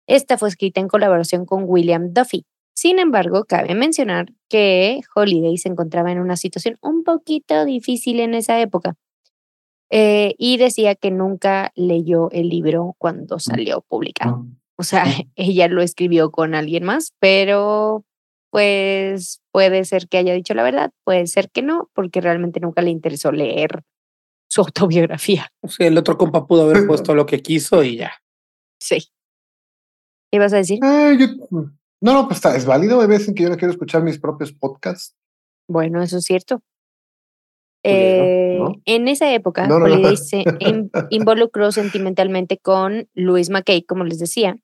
Esta 0.07 0.37
fue 0.37 0.49
escrita 0.49 0.81
en 0.81 0.87
colaboración 0.87 1.45
con 1.45 1.63
William 1.65 2.13
Duffy. 2.13 2.45
Sin 2.75 2.99
embargo, 2.99 3.45
cabe 3.45 3.75
mencionar 3.75 4.27
que 4.49 5.01
Holiday 5.15 5.57
se 5.57 5.69
encontraba 5.69 6.11
en 6.11 6.19
una 6.19 6.35
situación 6.35 6.77
un 6.81 7.03
poquito 7.03 7.65
difícil 7.65 8.19
en 8.19 8.33
esa 8.33 8.59
época 8.59 8.95
eh, 9.89 10.33
y 10.39 10.57
decía 10.57 10.95
que 10.95 11.11
nunca 11.11 11.71
leyó 11.75 12.31
el 12.31 12.49
libro 12.49 12.95
cuando 12.97 13.39
salió 13.39 13.81
publicado. 13.87 14.47
O 14.75 14.83
sea, 14.83 15.03
ella 15.35 15.67
lo 15.67 15.81
escribió 15.81 16.31
con 16.31 16.55
alguien 16.55 16.83
más, 16.83 17.13
pero 17.19 18.03
pues 18.49 19.41
puede 19.51 19.85
ser 19.85 20.07
que 20.07 20.17
haya 20.17 20.33
dicho 20.33 20.53
la 20.53 20.63
verdad, 20.63 20.91
puede 21.03 21.25
ser 21.27 21.49
que 21.49 21.61
no, 21.61 21.89
porque 21.93 22.21
realmente 22.21 22.59
nunca 22.59 22.81
le 22.81 22.91
interesó 22.91 23.31
leer 23.31 23.83
su 24.53 24.61
autobiografía. 24.61 25.51
O 25.61 25.67
sea, 25.67 25.87
el 25.87 25.97
otro 25.97 26.15
compa 26.17 26.45
pudo 26.45 26.69
haber 26.69 26.85
puesto 26.85 27.15
lo 27.15 27.25
que 27.25 27.41
quiso 27.41 27.83
y 27.83 27.97
ya. 27.97 28.13
Sí. 28.79 28.99
¿Qué 30.29 30.37
ibas 30.37 30.53
a 30.53 30.57
decir? 30.57 30.79
Eh, 30.83 31.17
yo- 31.19 31.27
no, 32.01 32.13
no, 32.13 32.27
pues 32.27 32.37
está, 32.37 32.55
es 32.55 32.65
válido. 32.65 33.01
Hay 33.01 33.07
veces 33.07 33.29
en 33.29 33.35
que 33.35 33.43
yo 33.43 33.49
no 33.49 33.57
quiero 33.57 33.71
escuchar 33.71 34.03
mis 34.03 34.19
propios 34.19 34.51
podcasts. 34.53 35.15
Bueno, 35.67 36.03
eso 36.03 36.17
es 36.17 36.25
cierto. 36.25 36.61
Eh, 37.85 38.57
¿no? 38.59 38.75
En 38.85 39.07
esa 39.07 39.33
época, 39.33 39.67
No, 39.67 39.79
no, 39.79 39.87
no. 39.87 39.93
Holiday 39.95 40.17
se 40.17 40.43
in- 40.59 40.91
involucró 41.09 41.71
sentimentalmente 41.71 42.57
con 42.57 43.09
Louis 43.13 43.49
McKay, 43.49 43.83
como 43.83 44.03
les 44.05 44.19
decía, 44.19 44.57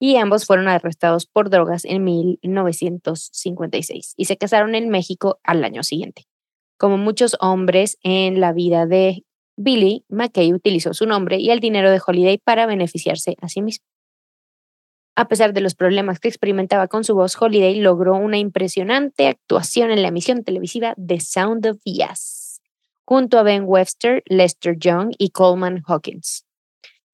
y 0.00 0.16
ambos 0.16 0.46
fueron 0.46 0.68
arrestados 0.68 1.26
por 1.26 1.48
drogas 1.48 1.84
en 1.84 2.02
1956 2.04 4.14
y 4.16 4.24
se 4.24 4.36
casaron 4.36 4.74
en 4.74 4.88
México 4.88 5.38
al 5.44 5.64
año 5.64 5.82
siguiente. 5.82 6.24
Como 6.82 6.98
muchos 6.98 7.36
hombres 7.38 7.96
en 8.02 8.40
la 8.40 8.52
vida 8.52 8.86
de 8.86 9.24
Billy, 9.56 10.04
McKay 10.08 10.52
utilizó 10.52 10.94
su 10.94 11.06
nombre 11.06 11.38
y 11.38 11.52
el 11.52 11.60
dinero 11.60 11.92
de 11.92 12.00
Holiday 12.04 12.38
para 12.38 12.66
beneficiarse 12.66 13.36
a 13.40 13.48
sí 13.48 13.62
mismo. 13.62 13.86
A 15.14 15.28
pesar 15.28 15.52
de 15.52 15.60
los 15.60 15.76
problemas 15.76 16.18
que 16.18 16.26
experimentaba 16.26 16.88
con 16.88 17.04
su 17.04 17.14
voz, 17.14 17.40
Holiday 17.40 17.76
logró 17.76 18.16
una 18.16 18.38
impresionante 18.38 19.28
actuación 19.28 19.92
en 19.92 20.02
la 20.02 20.08
emisión 20.08 20.42
televisiva 20.42 20.96
The 20.96 21.20
Sound 21.20 21.68
of 21.68 21.78
Yes, 21.84 22.60
junto 23.06 23.38
a 23.38 23.44
Ben 23.44 23.62
Webster, 23.64 24.24
Lester 24.26 24.76
Young 24.76 25.12
y 25.18 25.30
Coleman 25.30 25.84
Hawkins. 25.86 26.46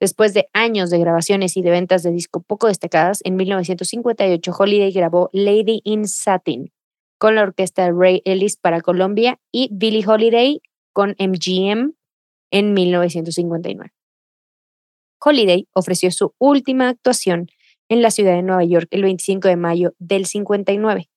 Después 0.01 0.33
de 0.33 0.49
años 0.55 0.89
de 0.89 0.99
grabaciones 0.99 1.59
y 1.59 1.61
de 1.61 1.73
ventas 1.73 2.03
de 2.03 2.11
disco 2.11 2.41
poco 2.41 2.69
destacadas, 2.69 3.21
en 3.23 3.37
1958 3.37 4.51
Holiday 4.51 4.93
grabó 4.93 5.29
Lady 5.35 5.83
in 5.85 6.09
Satin 6.09 6.73
con 7.19 7.35
la 7.35 7.43
orquesta 7.43 7.85
de 7.85 7.93
Ray 7.93 8.23
Ellis 8.25 8.57
para 8.57 8.81
Colombia 8.81 9.39
y 9.53 9.69
Billie 9.73 10.07
Holiday 10.07 10.63
con 10.93 11.17
MGM 11.19 11.93
en 12.51 12.73
1959. 12.73 13.93
Holiday 15.21 15.69
ofreció 15.73 16.11
su 16.11 16.35
última 16.39 16.89
actuación 16.89 17.49
en 17.89 18.03
la 18.03 18.11
ciudad 18.11 18.35
de 18.35 18.43
Nueva 18.43 18.65
York 18.65 18.87
el 18.91 19.03
25 19.03 19.49
de 19.49 19.57
mayo 19.57 19.95
del 19.99 20.27
59. 20.27 21.11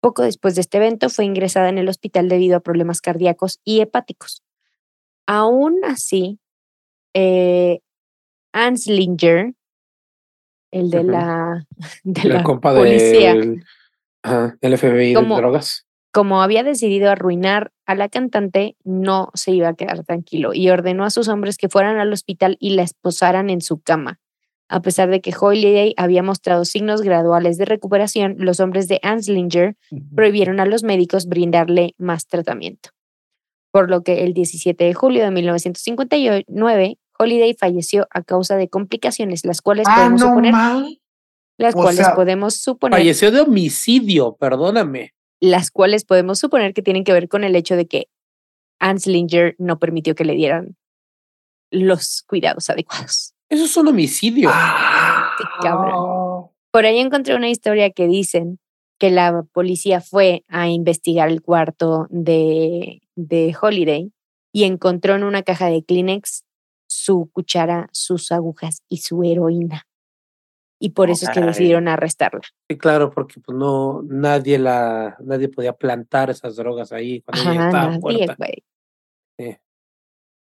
Poco 0.00 0.22
después 0.22 0.54
de 0.54 0.60
este 0.60 0.78
evento 0.78 1.10
fue 1.10 1.24
ingresada 1.24 1.68
en 1.68 1.78
el 1.78 1.88
hospital 1.88 2.28
debido 2.28 2.56
a 2.56 2.60
problemas 2.60 3.00
cardíacos 3.00 3.60
y 3.64 3.80
hepáticos. 3.80 4.44
Aún 5.26 5.80
así, 5.84 6.38
eh, 7.14 7.80
Anslinger, 8.52 9.54
el 10.70 10.90
de 10.90 11.02
la, 11.02 11.66
de 12.04 12.28
la 12.28 12.42
compa 12.44 12.72
policía, 12.74 13.34
del 13.34 13.64
ajá, 14.28 14.56
el 14.60 14.72
FBI 14.78 15.14
Como- 15.14 15.34
de 15.36 15.40
drogas. 15.42 15.86
como 16.12 16.42
había 16.42 16.62
decidido 16.64 17.10
arruinar 17.10 17.72
a 17.86 17.94
la 17.94 18.08
cantante, 18.08 18.76
no 18.84 19.30
se 19.34 19.52
iba 19.52 19.68
a 19.68 19.74
quedar 19.74 20.04
tranquilo 20.04 20.52
y 20.54 20.68
ordenó 20.70 21.04
a 21.04 21.10
sus 21.10 21.28
hombres 21.28 21.56
que 21.58 21.68
fueran 21.68 21.98
al 21.98 22.12
hospital 22.12 22.56
y 22.60 22.70
la 22.70 22.82
esposaran 22.82 23.50
en 23.50 23.60
su 23.60 23.80
cama. 23.80 24.18
A 24.70 24.82
pesar 24.82 25.08
de 25.08 25.20
que 25.22 25.32
Holiday 25.38 25.94
había 25.96 26.22
mostrado 26.22 26.64
signos 26.66 27.00
graduales 27.00 27.56
de 27.56 27.64
recuperación, 27.64 28.34
los 28.38 28.60
hombres 28.60 28.86
de 28.86 29.00
Anslinger 29.02 29.76
prohibieron 30.14 30.60
a 30.60 30.66
los 30.66 30.82
médicos 30.82 31.26
brindarle 31.26 31.94
más 31.96 32.26
tratamiento. 32.26 32.90
Por 33.70 33.88
lo 33.90 34.02
que 34.02 34.24
el 34.24 34.34
17 34.34 34.84
de 34.84 34.92
julio 34.94 35.24
de 35.24 35.30
1959, 35.30 36.98
Holiday 37.18 37.54
falleció 37.54 38.06
a 38.10 38.22
causa 38.22 38.56
de 38.56 38.68
complicaciones, 38.68 39.44
las 39.44 39.60
cuales 39.62 39.86
Ah, 39.88 39.94
podemos 39.96 40.20
no 40.20 40.28
suponer, 40.28 40.52
mal. 40.52 41.00
Las 41.58 41.74
o 41.74 41.78
cuales 41.78 42.06
sea, 42.06 42.14
podemos 42.14 42.54
suponer 42.54 42.98
Falleció 42.98 43.30
de 43.30 43.40
homicidio, 43.40 44.36
perdóname. 44.36 45.14
las 45.40 45.70
cuales 45.70 46.04
podemos 46.04 46.38
suponer 46.38 46.72
que 46.72 46.82
tienen 46.82 47.04
que 47.04 47.12
ver 47.12 47.28
con 47.28 47.44
el 47.44 47.54
hecho 47.56 47.76
de 47.76 47.86
que 47.86 48.08
Anslinger 48.80 49.54
no 49.58 49.78
permitió 49.78 50.14
que 50.14 50.24
le 50.24 50.34
dieran 50.34 50.76
los 51.70 52.22
cuidados 52.26 52.70
adecuados. 52.70 53.34
Eso 53.48 53.64
es 53.64 53.76
un 53.76 53.88
homicidio. 53.88 54.50
Ah, 54.52 55.34
cabrón. 55.60 56.48
Por 56.70 56.86
ahí 56.86 56.98
encontré 56.98 57.34
una 57.34 57.48
historia 57.48 57.90
que 57.90 58.06
dicen 58.06 58.58
que 58.98 59.10
la 59.10 59.42
policía 59.52 60.00
fue 60.00 60.44
a 60.48 60.68
investigar 60.68 61.28
el 61.28 61.42
cuarto 61.42 62.06
de, 62.10 63.00
de 63.16 63.56
Holiday 63.60 64.12
y 64.52 64.64
encontró 64.64 65.14
en 65.14 65.24
una 65.24 65.42
caja 65.42 65.66
de 65.66 65.82
Kleenex 65.82 66.44
su 66.86 67.30
cuchara, 67.32 67.88
sus 67.92 68.32
agujas 68.32 68.82
y 68.88 68.98
su 68.98 69.22
heroína. 69.22 69.87
Y 70.80 70.90
por 70.90 71.10
eso 71.10 71.26
es 71.26 71.30
que 71.32 71.40
decidieron 71.40 71.88
arrestarla. 71.88 72.42
Sí, 72.68 72.78
claro, 72.78 73.10
porque 73.10 73.40
pues 73.40 73.58
no, 73.58 74.02
nadie 74.04 74.58
la, 74.58 75.16
nadie 75.20 75.48
podía 75.48 75.72
plantar 75.72 76.30
esas 76.30 76.54
drogas 76.56 76.92
ahí 76.92 77.20
cuando 77.22 77.50
ella 77.50 77.68
Ajá, 77.68 77.94
estaba 77.96 78.36
nadie. 78.38 78.64
Sí. 79.38 79.56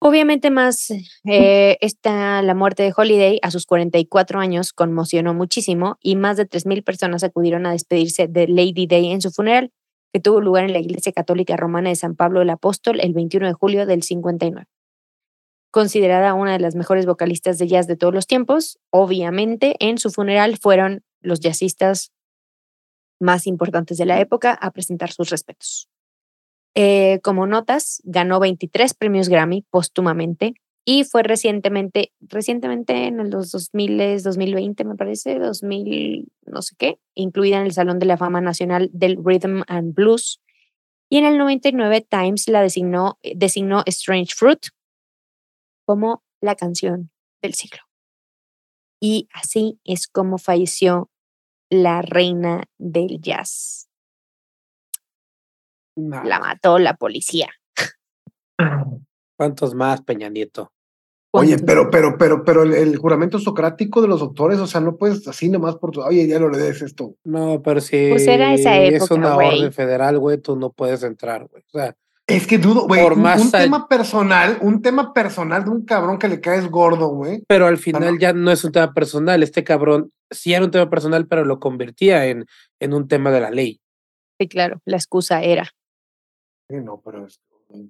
Obviamente 0.02 0.50
más 0.50 0.90
eh, 1.24 1.76
esta, 1.82 2.40
la 2.40 2.54
muerte 2.54 2.82
de 2.82 2.92
Holiday 2.96 3.38
a 3.42 3.50
sus 3.50 3.66
44 3.66 4.40
años 4.40 4.72
conmocionó 4.72 5.34
muchísimo 5.34 5.98
y 6.00 6.16
más 6.16 6.38
de 6.38 6.48
3.000 6.48 6.82
personas 6.82 7.22
acudieron 7.22 7.66
a 7.66 7.72
despedirse 7.72 8.26
de 8.26 8.48
Lady 8.48 8.86
Day 8.86 9.10
en 9.10 9.20
su 9.20 9.30
funeral, 9.30 9.72
que 10.12 10.20
tuvo 10.20 10.40
lugar 10.40 10.64
en 10.64 10.72
la 10.72 10.78
Iglesia 10.78 11.12
Católica 11.12 11.54
Romana 11.56 11.90
de 11.90 11.96
San 11.96 12.16
Pablo 12.16 12.40
el 12.40 12.48
Apóstol 12.48 12.98
el 13.00 13.12
21 13.12 13.46
de 13.46 13.52
julio 13.52 13.84
del 13.84 14.02
59. 14.02 14.66
Considerada 15.70 16.34
una 16.34 16.52
de 16.52 16.58
las 16.58 16.74
mejores 16.74 17.06
vocalistas 17.06 17.58
de 17.58 17.68
jazz 17.68 17.86
de 17.86 17.96
todos 17.96 18.12
los 18.12 18.26
tiempos, 18.26 18.78
obviamente 18.90 19.76
en 19.78 19.98
su 19.98 20.10
funeral 20.10 20.58
fueron 20.58 21.04
los 21.20 21.38
jazzistas 21.40 22.12
más 23.20 23.46
importantes 23.46 23.98
de 23.98 24.06
la 24.06 24.20
época 24.20 24.52
a 24.52 24.72
presentar 24.72 25.12
sus 25.12 25.30
respetos. 25.30 25.88
Eh, 26.74 27.20
como 27.22 27.46
notas, 27.46 28.00
ganó 28.04 28.40
23 28.40 28.94
premios 28.94 29.28
Grammy 29.28 29.64
póstumamente 29.70 30.54
y 30.84 31.04
fue 31.04 31.22
recientemente, 31.22 32.12
recientemente 32.20 33.06
en 33.06 33.20
el 33.20 33.30
2000, 33.30 34.22
2020 34.22 34.84
me 34.84 34.96
parece, 34.96 35.38
2000, 35.38 36.26
no 36.46 36.62
sé 36.62 36.74
qué, 36.78 36.98
incluida 37.14 37.58
en 37.58 37.66
el 37.66 37.72
Salón 37.72 37.98
de 37.98 38.06
la 38.06 38.16
Fama 38.16 38.40
Nacional 38.40 38.90
del 38.92 39.18
Rhythm 39.22 39.62
and 39.68 39.94
Blues. 39.94 40.40
Y 41.08 41.18
en 41.18 41.26
el 41.26 41.38
99 41.38 42.06
Times 42.08 42.48
la 42.48 42.62
designó, 42.62 43.18
designó 43.34 43.82
Strange 43.86 44.34
Fruit 44.34 44.66
como 45.90 46.22
la 46.40 46.54
canción 46.54 47.10
del 47.42 47.54
siglo. 47.54 47.80
Y 49.02 49.28
así 49.34 49.80
es 49.82 50.06
como 50.06 50.38
falleció 50.38 51.10
la 51.68 52.00
reina 52.00 52.62
del 52.78 53.20
jazz. 53.20 53.88
La 55.96 56.38
mató 56.38 56.78
la 56.78 56.94
policía. 56.94 57.48
¿Cuántos 59.36 59.74
más, 59.74 60.02
Peña 60.02 60.28
Nieto? 60.28 60.72
Oye, 61.32 61.56
pero, 61.58 61.90
pero, 61.90 62.16
pero, 62.16 62.44
pero 62.44 62.62
el, 62.62 62.96
juramento 62.96 63.40
socrático 63.40 64.00
de 64.00 64.06
los 64.06 64.20
doctores, 64.20 64.60
o 64.60 64.68
sea, 64.68 64.80
no 64.80 64.96
puedes 64.96 65.26
así 65.26 65.48
nomás 65.48 65.74
por 65.74 65.90
tu, 65.90 66.02
oye, 66.02 66.28
ya 66.28 66.38
lo 66.38 66.50
le 66.50 66.58
des 66.58 66.82
esto. 66.82 67.16
No, 67.24 67.62
pero 67.62 67.80
si 67.80 68.10
Pues 68.10 68.28
era 68.28 68.54
esa 68.54 68.80
época, 68.80 69.04
es 69.04 69.10
una 69.10 69.36
orden 69.36 69.72
federal, 69.72 70.20
güey, 70.20 70.38
tú 70.38 70.54
no 70.54 70.70
puedes 70.70 71.02
entrar, 71.02 71.48
güey. 71.48 71.64
O 71.66 71.70
sea, 71.78 71.96
Es 72.30 72.46
que 72.46 72.58
dudo, 72.58 72.86
güey, 72.86 73.02
Por 73.02 73.12
un, 73.14 73.22
más 73.22 73.40
un 73.40 73.50
tema 73.50 73.88
personal, 73.88 74.58
un 74.62 74.80
tema 74.82 75.12
personal 75.12 75.64
de 75.64 75.70
un 75.70 75.84
cabrón 75.84 76.18
que 76.18 76.28
le 76.28 76.40
caes 76.40 76.68
gordo, 76.70 77.08
güey. 77.08 77.42
pero 77.48 77.66
al 77.66 77.78
final 77.78 78.18
ya 78.18 78.32
no 78.32 78.50
es 78.50 78.64
un 78.64 78.72
tema 78.72 78.92
personal. 78.94 79.42
Este 79.42 79.64
cabrón 79.64 80.12
sí 80.30 80.52
era 80.54 80.64
un 80.64 80.70
tema 80.70 80.88
personal, 80.88 81.26
pero 81.26 81.44
lo 81.44 81.58
convertía 81.60 82.26
en, 82.26 82.46
en 82.80 82.94
un 82.94 83.08
tema 83.08 83.30
de 83.30 83.40
la 83.40 83.50
ley. 83.50 83.80
Sí, 84.38 84.48
claro, 84.48 84.80
la 84.84 84.96
excusa 84.96 85.42
era. 85.42 85.64
Sí, 86.68 86.76
no, 86.82 87.00
pero 87.04 87.26
es- 87.26 87.40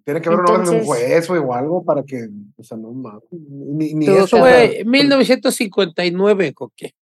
tiene 0.04 0.20
que 0.20 0.28
haber 0.28 0.40
una 0.40 0.50
orden 0.52 0.64
de 0.64 0.70
un 0.70 0.76
Entonces- 0.76 0.86
juez 0.86 1.28
güey, 1.28 1.40
o 1.40 1.54
algo 1.54 1.84
para 1.84 2.02
que, 2.02 2.28
o 2.56 2.62
sea, 2.62 2.76
no 2.76 2.92
mames, 2.92 3.22
ni, 3.30 3.94
ni 3.94 4.06
eso. 4.08 4.38
Güey. 4.38 4.84
1959, 4.84 6.52
Coque. 6.52 6.92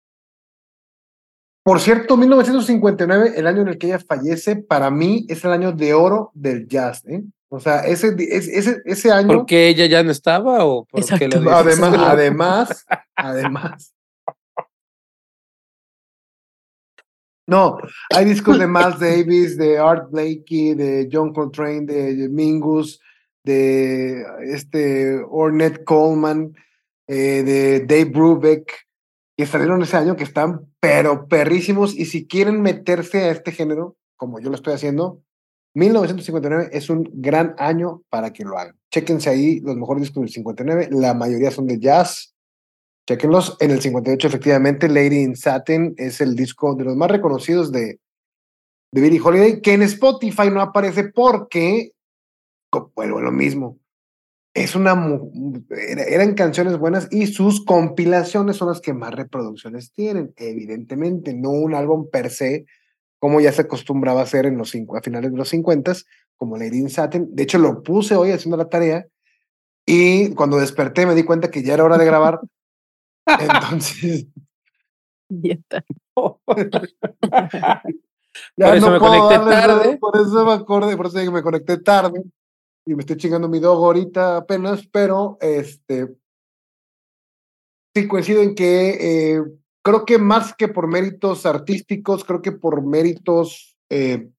Por 1.68 1.80
cierto, 1.80 2.16
1959, 2.16 3.34
el 3.36 3.46
año 3.46 3.60
en 3.60 3.68
el 3.68 3.76
que 3.76 3.88
ella 3.88 3.98
fallece, 3.98 4.56
para 4.56 4.90
mí 4.90 5.26
es 5.28 5.44
el 5.44 5.50
año 5.50 5.70
de 5.70 5.92
oro 5.92 6.30
del 6.32 6.66
jazz, 6.66 7.04
¿eh? 7.04 7.22
O 7.50 7.60
sea, 7.60 7.80
ese, 7.80 8.16
ese, 8.18 8.80
ese, 8.86 9.12
año. 9.12 9.36
¿Por 9.36 9.44
qué 9.44 9.68
ella 9.68 9.84
ya 9.84 10.02
no 10.02 10.10
estaba 10.10 10.64
o 10.64 10.86
por 10.86 11.04
qué 11.04 11.14
Exacto. 11.26 11.40
lo 11.40 11.62
dices? 11.62 11.78
Además, 11.82 11.94
además, 12.08 12.86
además. 13.14 13.94
No, 17.46 17.76
hay 18.16 18.24
discos 18.24 18.58
de 18.58 18.66
Miles 18.66 18.98
Davis, 18.98 19.58
de 19.58 19.78
Art 19.78 20.10
Blakey, 20.10 20.72
de 20.72 21.06
John 21.12 21.34
Coltrane, 21.34 21.82
de 21.82 22.30
Mingus, 22.30 22.98
de 23.44 24.24
este 24.40 25.20
Ornette 25.28 25.84
Coleman, 25.84 26.50
eh, 27.06 27.42
de 27.42 27.80
Dave 27.80 28.06
Brubeck, 28.06 28.87
que 29.38 29.46
salieron 29.46 29.80
ese 29.82 29.96
año 29.96 30.16
que 30.16 30.24
están 30.24 30.66
pero 30.80 31.28
perrísimos. 31.28 31.96
Y 31.96 32.06
si 32.06 32.26
quieren 32.26 32.60
meterse 32.60 33.22
a 33.22 33.30
este 33.30 33.52
género, 33.52 33.96
como 34.16 34.40
yo 34.40 34.50
lo 34.50 34.56
estoy 34.56 34.74
haciendo, 34.74 35.22
1959 35.74 36.70
es 36.72 36.90
un 36.90 37.08
gran 37.14 37.54
año 37.56 38.02
para 38.10 38.32
que 38.32 38.42
lo 38.42 38.58
hagan. 38.58 38.76
Chéquense 38.90 39.30
ahí 39.30 39.60
los 39.60 39.76
mejores 39.76 40.02
discos 40.02 40.22
del 40.22 40.30
59, 40.30 40.88
la 40.90 41.14
mayoría 41.14 41.52
son 41.52 41.68
de 41.68 41.78
jazz. 41.78 42.34
Chéquenlos. 43.06 43.56
En 43.60 43.70
el 43.70 43.80
58, 43.80 44.26
efectivamente, 44.26 44.88
Lady 44.88 45.20
in 45.20 45.36
Satin 45.36 45.94
es 45.98 46.20
el 46.20 46.34
disco 46.34 46.74
de 46.74 46.84
los 46.84 46.96
más 46.96 47.08
reconocidos 47.08 47.70
de, 47.70 48.00
de 48.92 49.00
Billie 49.00 49.20
Holiday, 49.22 49.60
que 49.62 49.74
en 49.74 49.82
Spotify 49.82 50.50
no 50.50 50.60
aparece 50.60 51.04
porque, 51.04 51.92
vuelvo 52.96 53.18
a 53.18 53.22
lo 53.22 53.30
mismo, 53.30 53.78
es 54.62 54.74
una, 54.74 54.94
eran 55.70 56.34
canciones 56.34 56.78
buenas 56.78 57.08
y 57.10 57.26
sus 57.26 57.64
compilaciones 57.64 58.56
son 58.56 58.68
las 58.68 58.80
que 58.80 58.92
más 58.92 59.14
reproducciones 59.14 59.92
tienen, 59.92 60.32
evidentemente, 60.36 61.34
no 61.34 61.50
un 61.50 61.74
álbum 61.74 62.08
per 62.10 62.30
se, 62.30 62.66
como 63.18 63.40
ya 63.40 63.52
se 63.52 63.62
acostumbraba 63.62 64.20
a 64.20 64.24
hacer 64.24 64.46
en 64.46 64.58
los 64.58 64.70
cinco, 64.70 64.96
a 64.96 65.02
finales 65.02 65.30
de 65.32 65.36
los 65.36 65.48
50, 65.48 65.92
como 66.36 66.56
Lady 66.56 66.78
in 66.78 66.90
Satin. 66.90 67.28
De 67.34 67.44
hecho, 67.44 67.58
lo 67.58 67.82
puse 67.82 68.16
hoy 68.16 68.32
haciendo 68.32 68.56
la 68.56 68.68
tarea 68.68 69.06
y 69.86 70.34
cuando 70.34 70.58
desperté 70.58 71.06
me 71.06 71.14
di 71.14 71.22
cuenta 71.24 71.50
que 71.50 71.62
ya 71.62 71.74
era 71.74 71.84
hora 71.84 71.98
de 71.98 72.04
grabar. 72.04 72.40
Entonces, 73.40 74.26
ya 75.28 75.58
Por 78.56 78.76
eso 78.76 78.90
me 78.90 78.98
conecté 78.98 79.38
darle 79.38 79.50
eso, 79.50 79.66
tarde. 79.66 79.98
Por 79.98 80.16
eso 80.16 80.44
me 80.44 80.52
acordé, 80.52 80.96
por 80.96 81.06
eso 81.06 81.32
me 81.32 81.42
conecté 81.42 81.78
tarde 81.78 82.24
y 82.88 82.94
me 82.94 83.00
estoy 83.02 83.18
chingando 83.18 83.48
mi 83.50 83.58
dogo 83.58 83.84
ahorita 83.84 84.38
apenas, 84.38 84.86
pero 84.86 85.36
este 85.42 86.08
sí 87.94 88.08
coincido 88.08 88.40
en 88.40 88.54
que 88.54 89.34
eh, 89.34 89.42
creo 89.82 90.06
que 90.06 90.16
más 90.16 90.54
que 90.54 90.68
por 90.68 90.86
méritos 90.88 91.44
artísticos, 91.44 92.24
creo 92.24 92.40
que 92.40 92.52
por 92.52 92.82
méritos 92.82 93.76
eh, 93.90 94.30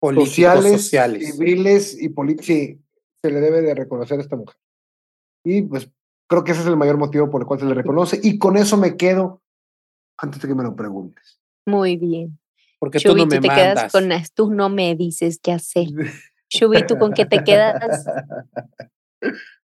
sociales, 0.00 0.82
sociales. 0.82 1.36
civiles 1.36 2.02
y 2.02 2.08
políticos, 2.08 2.46
sí, 2.46 2.80
se 3.22 3.30
le 3.30 3.40
debe 3.40 3.62
de 3.62 3.76
reconocer 3.76 4.18
a 4.18 4.22
esta 4.22 4.34
mujer. 4.34 4.56
Y 5.44 5.62
pues 5.62 5.88
creo 6.26 6.42
que 6.42 6.50
ese 6.50 6.62
es 6.62 6.66
el 6.66 6.76
mayor 6.76 6.96
motivo 6.98 7.30
por 7.30 7.42
el 7.42 7.46
cual 7.46 7.60
se 7.60 7.66
le 7.66 7.74
reconoce 7.74 8.18
y 8.20 8.38
con 8.38 8.56
eso 8.56 8.76
me 8.76 8.96
quedo 8.96 9.40
antes 10.18 10.42
de 10.42 10.48
que 10.48 10.54
me 10.56 10.64
lo 10.64 10.74
preguntes. 10.74 11.38
Muy 11.64 11.96
bien. 11.96 12.40
Porque 12.80 12.98
tú 12.98 13.10
Chuy, 13.10 13.18
no 13.18 13.28
tú 13.28 13.36
me 13.36 13.40
te 13.40 13.48
quedas 13.48 13.76
mandas. 13.76 13.92
con 13.92 14.08
las- 14.08 14.32
tú 14.32 14.50
no 14.50 14.68
me 14.68 14.96
dices 14.96 15.38
qué 15.40 15.52
hacer. 15.52 15.86
Chuy, 16.48 16.86
¿tú 16.86 16.98
con 16.98 17.12
qué 17.12 17.26
te 17.26 17.42
quedas? 17.44 18.06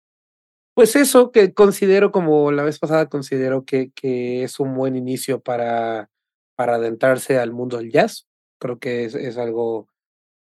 Pues 0.72 0.96
eso 0.96 1.30
que 1.30 1.52
considero, 1.52 2.10
como 2.10 2.52
la 2.52 2.62
vez 2.62 2.78
pasada, 2.78 3.06
considero 3.06 3.66
que, 3.66 3.90
que 3.90 4.44
es 4.44 4.60
un 4.60 4.74
buen 4.74 4.96
inicio 4.96 5.40
para, 5.40 6.08
para 6.54 6.76
adentrarse 6.76 7.38
al 7.38 7.52
mundo 7.52 7.76
del 7.76 7.90
jazz. 7.90 8.28
Creo 8.58 8.78
que 8.78 9.04
es, 9.04 9.14
es 9.14 9.36
algo 9.36 9.88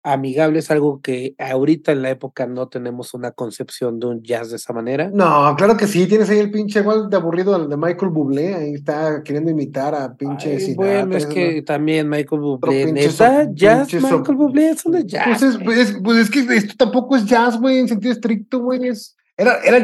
amigable, 0.05 0.59
es 0.59 0.71
algo 0.71 1.01
que 1.01 1.35
ahorita 1.39 1.93
en 1.93 2.03
la 2.03 2.11
época 2.11 2.47
no 2.47 2.69
tenemos 2.69 3.15
una 3.15 3.31
concepción 3.31 4.01
de 4.01 4.07
un 4.07 4.23
jazz 4.23 4.51
de 4.51 4.57
esa 4.57 4.73
manera. 4.73 5.11
No, 5.13 5.55
claro 5.57 5.77
que 5.77 5.87
sí, 5.87 6.07
tienes 6.07 6.29
ahí 6.31 6.39
el 6.39 6.51
pinche 6.51 6.81
igual 6.81 7.09
de 7.09 7.17
aburrido 7.17 7.69
de 7.69 7.77
Michael 7.77 8.11
Bublé, 8.11 8.55
ahí 8.55 8.75
está 8.75 9.23
queriendo 9.23 9.51
imitar 9.51 9.95
a 9.95 10.17
pinche 10.17 10.53
Ay, 10.55 10.61
Sinatra, 10.61 10.85
bueno, 11.05 11.17
es 11.17 11.25
eso, 11.25 11.33
que 11.35 11.63
también 11.63 12.09
Michael 12.09 12.41
Bublé, 12.41 12.85
pinche 12.87 13.03
neta, 13.09 13.45
so- 13.45 13.51
jazz, 13.55 13.89
pinche 13.89 14.09
so- 14.09 14.19
Michael 14.19 14.37
Bublé, 14.39 14.71
eso 14.71 14.89
no 14.91 14.99
es 14.99 15.07
jazz. 15.07 15.27
Pues 15.29 15.43
es, 15.43 15.59
pues 15.65 15.79
es- 15.79 15.99
pues 16.03 16.19
es 16.19 16.31
que 16.31 16.57
esto 16.57 16.75
tampoco 16.77 17.17
es 17.17 17.25
jazz, 17.27 17.59
güey, 17.61 17.79
en 17.79 17.89
sentido 17.89 18.13
estricto, 18.13 18.59
güey. 18.61 18.89
Es, 18.89 19.17
era, 19.37 19.59
era. 19.65 19.79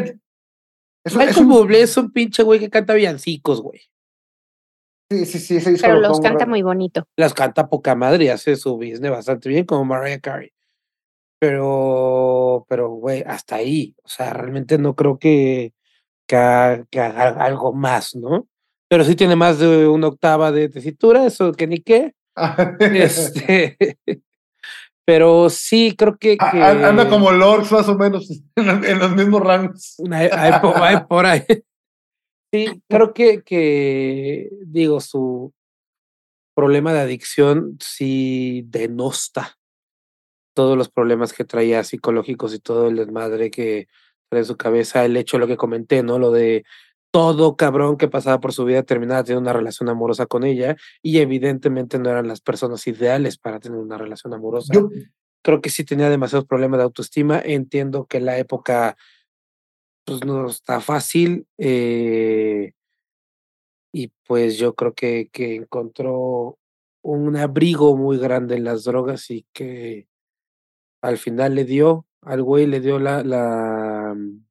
Es, 1.04 1.14
un- 1.14 1.20
es 1.22 1.28
Michael 1.28 1.46
un- 1.46 1.52
Bublé 1.52 1.82
es 1.82 1.96
un 1.96 2.10
pinche 2.10 2.42
güey 2.42 2.58
que 2.58 2.68
canta 2.70 2.92
villancicos, 2.94 3.62
güey. 3.62 3.80
Sí, 5.10 5.24
sí, 5.24 5.38
sí, 5.38 5.56
ese 5.56 5.70
disco 5.70 5.86
Pero 5.86 6.00
lo 6.00 6.08
los 6.08 6.20
canta 6.20 6.44
muy 6.46 6.62
bonito. 6.62 7.04
Las 7.16 7.32
canta 7.34 7.68
poca 7.68 7.94
madre 7.94 8.26
y 8.26 8.28
hace 8.28 8.56
su 8.56 8.76
business 8.76 9.10
bastante 9.10 9.48
bien, 9.48 9.64
como 9.64 9.84
Mariah 9.84 10.20
Carey. 10.20 10.50
Pero, 11.40 12.66
pero, 12.68 12.90
güey, 12.90 13.22
hasta 13.26 13.56
ahí. 13.56 13.94
O 14.02 14.08
sea, 14.08 14.32
realmente 14.32 14.76
no 14.76 14.94
creo 14.94 15.18
que, 15.18 15.72
que, 16.26 16.36
ha- 16.36 16.84
que 16.90 17.00
haga 17.00 17.28
algo 17.44 17.72
más, 17.72 18.14
¿no? 18.16 18.46
Pero 18.90 19.04
sí 19.04 19.14
tiene 19.14 19.36
más 19.36 19.58
de 19.58 19.86
una 19.86 20.08
octava 20.08 20.50
de 20.52 20.68
tesitura, 20.68 21.24
eso 21.26 21.52
que 21.52 21.66
ni 21.66 21.78
qué. 21.78 22.14
Este, 22.80 23.76
pero 25.06 25.48
sí, 25.48 25.94
creo 25.96 26.18
que, 26.18 26.36
A- 26.38 26.50
que 26.50 26.62
a- 26.62 26.88
Anda 26.88 27.08
como 27.08 27.30
Lords 27.30 27.72
más 27.72 27.88
o 27.88 27.96
menos 27.96 28.28
en, 28.56 28.66
los- 28.66 28.84
en 28.86 28.98
los 28.98 29.14
mismos 29.14 29.40
rangos. 29.40 29.96
hay, 30.10 30.28
hay 30.32 31.00
por 31.08 31.24
ahí. 31.24 31.42
Sí, 32.52 32.82
creo 32.88 33.12
que, 33.12 33.42
que, 33.42 34.50
digo, 34.66 35.00
su 35.00 35.52
problema 36.54 36.92
de 36.92 37.00
adicción 37.00 37.76
sí 37.80 38.64
denosta 38.66 39.58
todos 40.54 40.76
los 40.76 40.88
problemas 40.88 41.32
que 41.32 41.44
traía 41.44 41.84
psicológicos 41.84 42.52
y 42.52 42.58
todo 42.58 42.88
el 42.88 42.96
desmadre 42.96 43.50
que 43.50 43.86
trae 44.28 44.40
en 44.40 44.44
su 44.44 44.56
cabeza. 44.56 45.04
El 45.04 45.16
hecho, 45.16 45.38
lo 45.38 45.46
que 45.46 45.56
comenté, 45.56 46.02
¿no? 46.02 46.18
Lo 46.18 46.32
de 46.32 46.64
todo 47.12 47.56
cabrón 47.56 47.96
que 47.96 48.08
pasaba 48.08 48.40
por 48.40 48.52
su 48.52 48.64
vida 48.64 48.82
terminaba 48.82 49.22
teniendo 49.22 49.42
una 49.42 49.52
relación 49.52 49.88
amorosa 49.88 50.26
con 50.26 50.44
ella 50.44 50.76
y 51.00 51.18
evidentemente 51.18 51.98
no 51.98 52.10
eran 52.10 52.26
las 52.28 52.40
personas 52.40 52.86
ideales 52.86 53.38
para 53.38 53.60
tener 53.60 53.78
una 53.78 53.96
relación 53.96 54.34
amorosa 54.34 54.74
Yo, 54.74 54.90
creo 55.42 55.60
que 55.60 55.70
sí 55.70 55.84
tenía 55.84 56.10
demasiados 56.10 56.46
problemas 56.46 56.78
de 56.78 56.84
autoestima. 56.84 57.40
Entiendo 57.42 58.06
que 58.06 58.20
la 58.20 58.36
época 58.38 58.96
pues 60.08 60.24
no 60.24 60.46
está 60.48 60.80
fácil. 60.80 61.46
eh, 61.58 62.72
y 63.92 64.08
pues 64.26 64.58
yo 64.58 64.74
creo 64.74 64.94
que, 64.94 65.28
que 65.32 65.56
encontró 65.56 66.58
un 67.02 67.36
abrigo 67.36 67.96
muy 67.96 68.18
grande 68.18 68.56
en 68.56 68.64
las 68.64 68.84
drogas 68.84 69.30
y 69.30 69.46
que 69.52 70.08
al 71.02 71.16
final 71.16 71.54
le 71.54 71.64
dio, 71.64 72.06
al 72.22 72.42
güey 72.42 72.66
le 72.66 72.80
dio 72.80 72.98
la, 72.98 73.22
la, 73.22 74.14
mm, 74.16 74.44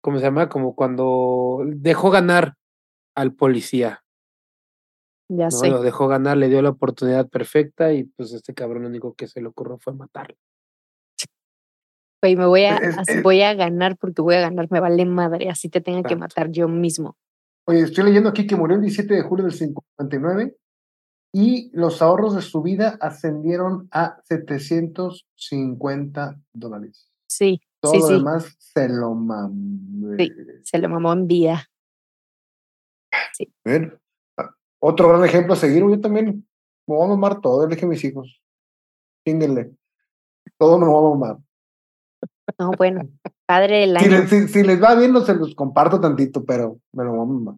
¿cómo 0.00 0.18
se 0.18 0.24
llama? 0.24 0.48
Como 0.48 0.74
cuando 0.74 1.62
dejó 1.66 2.10
ganar 2.10 2.54
al 3.14 3.34
policía, 3.34 4.02
Ya 5.28 5.46
¿no? 5.46 5.50
sé. 5.50 5.68
Lo 5.68 5.82
dejó 5.82 6.08
ganar, 6.08 6.36
le 6.36 6.48
dio 6.48 6.62
la 6.62 6.70
oportunidad 6.70 7.28
perfecta 7.28 7.92
y 7.92 8.04
pues 8.04 8.32
este 8.32 8.54
cabrón 8.54 8.82
lo 8.84 8.88
único 8.88 9.14
que 9.14 9.26
se 9.26 9.40
le 9.40 9.48
ocurrió 9.48 9.78
fue 9.78 9.92
matarlo. 9.94 10.36
Güey, 12.22 12.36
me 12.36 12.46
voy 12.46 12.62
a, 12.64 12.76
Es- 12.76 12.98
así 12.98 13.12
es- 13.18 13.22
voy 13.22 13.42
a 13.42 13.54
ganar 13.54 13.96
porque 13.96 14.22
voy 14.22 14.34
a 14.36 14.40
ganar, 14.40 14.68
me 14.70 14.80
vale 14.80 15.04
madre, 15.04 15.48
así 15.50 15.68
te 15.68 15.80
tenga 15.80 16.02
que 16.02 16.16
matar 16.16 16.50
yo 16.50 16.68
mismo. 16.68 17.16
Oye, 17.68 17.80
estoy 17.80 18.04
leyendo 18.04 18.28
aquí 18.30 18.46
que 18.46 18.56
murió 18.56 18.76
el 18.76 18.82
17 18.82 19.14
de 19.14 19.22
julio 19.22 19.44
del 19.44 19.54
59 19.54 20.56
y 21.32 21.70
los 21.76 22.00
ahorros 22.00 22.34
de 22.36 22.42
su 22.42 22.62
vida 22.62 22.96
ascendieron 23.00 23.88
a 23.90 24.20
750 24.24 26.40
dólares. 26.52 27.10
Sí, 27.28 27.60
Todo 27.80 27.92
sí, 27.92 27.98
lo 28.00 28.06
sí, 28.06 28.12
demás 28.14 28.56
se 28.58 28.88
lo 28.88 29.14
mamé. 29.14 30.16
Sí. 30.18 30.32
se 30.62 30.78
lo 30.78 30.88
mamó 30.88 31.12
en 31.12 31.26
vida. 31.26 31.68
Bien. 33.64 33.98
Ah, 34.36 34.54
Otro 34.78 35.08
gran 35.08 35.24
ejemplo 35.24 35.54
a 35.54 35.56
seguir, 35.56 35.80
yo 35.82 36.00
también 36.00 36.46
me 36.86 36.94
voy 36.94 37.04
a 37.04 37.08
mamar 37.08 37.40
todo, 37.40 37.66
le 37.66 37.74
dije 37.74 37.86
a 37.86 37.88
mis 37.88 38.04
hijos. 38.04 38.40
Chínguenle. 39.26 39.72
Todo 40.56 40.78
me 40.78 40.86
lo 40.86 40.92
voy 40.92 41.10
a 41.10 41.14
mamar. 41.18 41.36
No, 42.58 42.70
bueno, 42.76 43.08
padre 43.46 43.80
del 43.80 43.98
Si 43.98 44.04
año. 44.04 44.18
les, 44.20 44.30
si- 44.30 44.48
si 44.48 44.62
les 44.62 44.82
va 44.82 44.94
bien, 44.94 45.12
no 45.12 45.20
se 45.22 45.34
los 45.34 45.54
comparto 45.54 46.00
tantito, 46.00 46.44
pero 46.44 46.78
me 46.92 47.04
lo 47.04 47.14
mamar. 47.14 47.56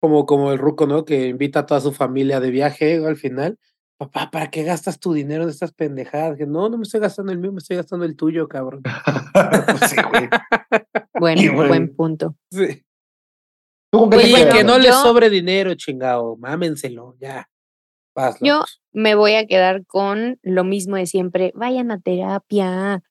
Como, 0.00 0.24
como 0.24 0.52
el 0.52 0.58
ruco, 0.58 0.86
¿no? 0.86 1.04
Que 1.04 1.28
invita 1.28 1.60
a 1.60 1.66
toda 1.66 1.80
su 1.80 1.92
familia 1.92 2.40
de 2.40 2.50
viaje 2.50 3.04
al 3.04 3.16
final. 3.16 3.58
Papá, 3.98 4.30
¿para 4.30 4.50
qué 4.50 4.62
gastas 4.62 4.98
tu 4.98 5.12
dinero 5.12 5.42
en 5.42 5.50
estas 5.50 5.72
pendejadas? 5.74 6.38
Que 6.38 6.46
no, 6.46 6.70
no 6.70 6.78
me 6.78 6.84
estoy 6.84 7.00
gastando 7.00 7.32
el 7.32 7.38
mío, 7.38 7.52
me 7.52 7.58
estoy 7.58 7.76
gastando 7.76 8.06
el 8.06 8.16
tuyo, 8.16 8.48
cabrón. 8.48 8.82
Pues 9.34 9.90
sí, 9.90 9.96
güey. 10.10 10.28
Bueno, 11.20 11.54
buen 11.68 11.94
punto. 11.94 12.34
Sí. 12.50 12.82
¿Tú 13.92 13.98
con 14.00 14.10
qué 14.10 14.16
te 14.18 14.24
Oye, 14.24 14.34
quedas? 14.36 14.54
que 14.56 14.64
no 14.64 14.78
le 14.78 14.86
yo- 14.88 15.02
sobre 15.02 15.28
dinero, 15.28 15.74
chingado. 15.74 16.36
Mámenselo, 16.38 17.14
ya. 17.20 17.50
Vas, 18.16 18.38
Yo 18.40 18.62
me 18.92 19.14
voy 19.14 19.34
a 19.34 19.46
quedar 19.46 19.84
con 19.86 20.38
lo 20.42 20.64
mismo 20.64 20.96
de 20.96 21.06
siempre. 21.06 21.52
Vayan 21.54 21.90
a 21.90 22.00
terapia, 22.00 23.02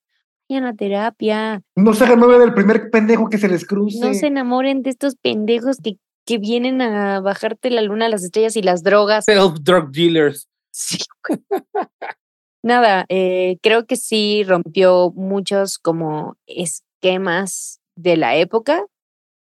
vayan 0.50 0.66
a 0.66 0.76
terapia. 0.76 1.62
No 1.76 1.94
se 1.94 2.04
hagan 2.04 2.20
novia 2.20 2.40
del 2.40 2.54
primer 2.54 2.90
pendejo 2.90 3.30
que 3.30 3.38
se 3.38 3.48
les 3.48 3.66
cruce. 3.66 4.00
No 4.00 4.14
se 4.14 4.28
enamoren 4.28 4.82
de 4.82 4.90
estos 4.90 5.16
pendejos 5.16 5.78
que, 5.78 5.98
que 6.26 6.38
vienen 6.38 6.82
a 6.82 7.22
bajarte 7.22 7.70
la 7.70 7.82
luna, 7.82 8.10
las 8.10 8.24
estrellas 8.24 8.56
y 8.56 8.62
las 8.62 8.84
drogas. 8.84 9.26
Self-drug 9.26 9.92
dealers. 9.92 10.48
Sí. 10.72 10.98
Nada, 12.64 13.06
eh, 13.10 13.58
creo 13.62 13.86
que 13.86 13.96
sí 13.96 14.44
rompió 14.44 15.12
muchos 15.16 15.78
como 15.78 16.36
esquemas 16.46 17.80
de 17.96 18.18
la 18.18 18.36
época 18.36 18.86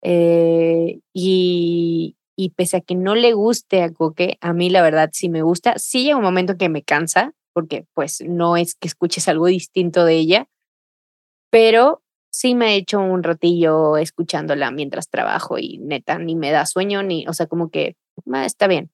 eh, 0.01 0.99
y, 1.13 2.15
y 2.35 2.49
pese 2.51 2.77
a 2.77 2.81
que 2.81 2.95
no 2.95 3.13
le 3.13 3.33
guste 3.33 3.83
a 3.83 3.91
Coque, 3.91 4.37
a 4.41 4.53
mí 4.53 4.71
la 4.71 4.81
verdad 4.81 5.11
sí 5.13 5.29
me 5.29 5.43
gusta. 5.43 5.77
Sí 5.77 6.03
llega 6.03 6.17
un 6.17 6.23
momento 6.23 6.57
que 6.57 6.69
me 6.69 6.81
cansa 6.81 7.33
porque 7.53 7.85
pues 7.93 8.23
no 8.27 8.57
es 8.57 8.73
que 8.73 8.87
escuches 8.87 9.27
algo 9.27 9.45
distinto 9.45 10.05
de 10.05 10.15
ella, 10.15 10.47
pero 11.53 12.01
sí 12.31 12.55
me 12.55 12.73
he 12.73 12.77
hecho 12.77 12.99
un 12.99 13.21
ratillo 13.21 13.95
escuchándola 13.97 14.71
mientras 14.71 15.07
trabajo 15.07 15.59
y 15.59 15.77
neta 15.77 16.17
ni 16.17 16.35
me 16.35 16.49
da 16.49 16.65
sueño 16.65 17.03
ni, 17.03 17.27
o 17.27 17.33
sea, 17.33 17.45
como 17.45 17.69
que 17.69 17.95
"Ah, 18.33 18.43
está 18.45 18.65
bien. 18.67 18.89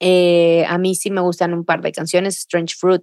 Eh, 0.00 0.64
a 0.68 0.78
mí 0.78 0.94
sí 0.94 1.10
me 1.10 1.20
gustan 1.20 1.52
un 1.52 1.64
par 1.64 1.80
de 1.82 1.90
canciones. 1.90 2.38
Strange 2.38 2.76
Fruit 2.78 3.02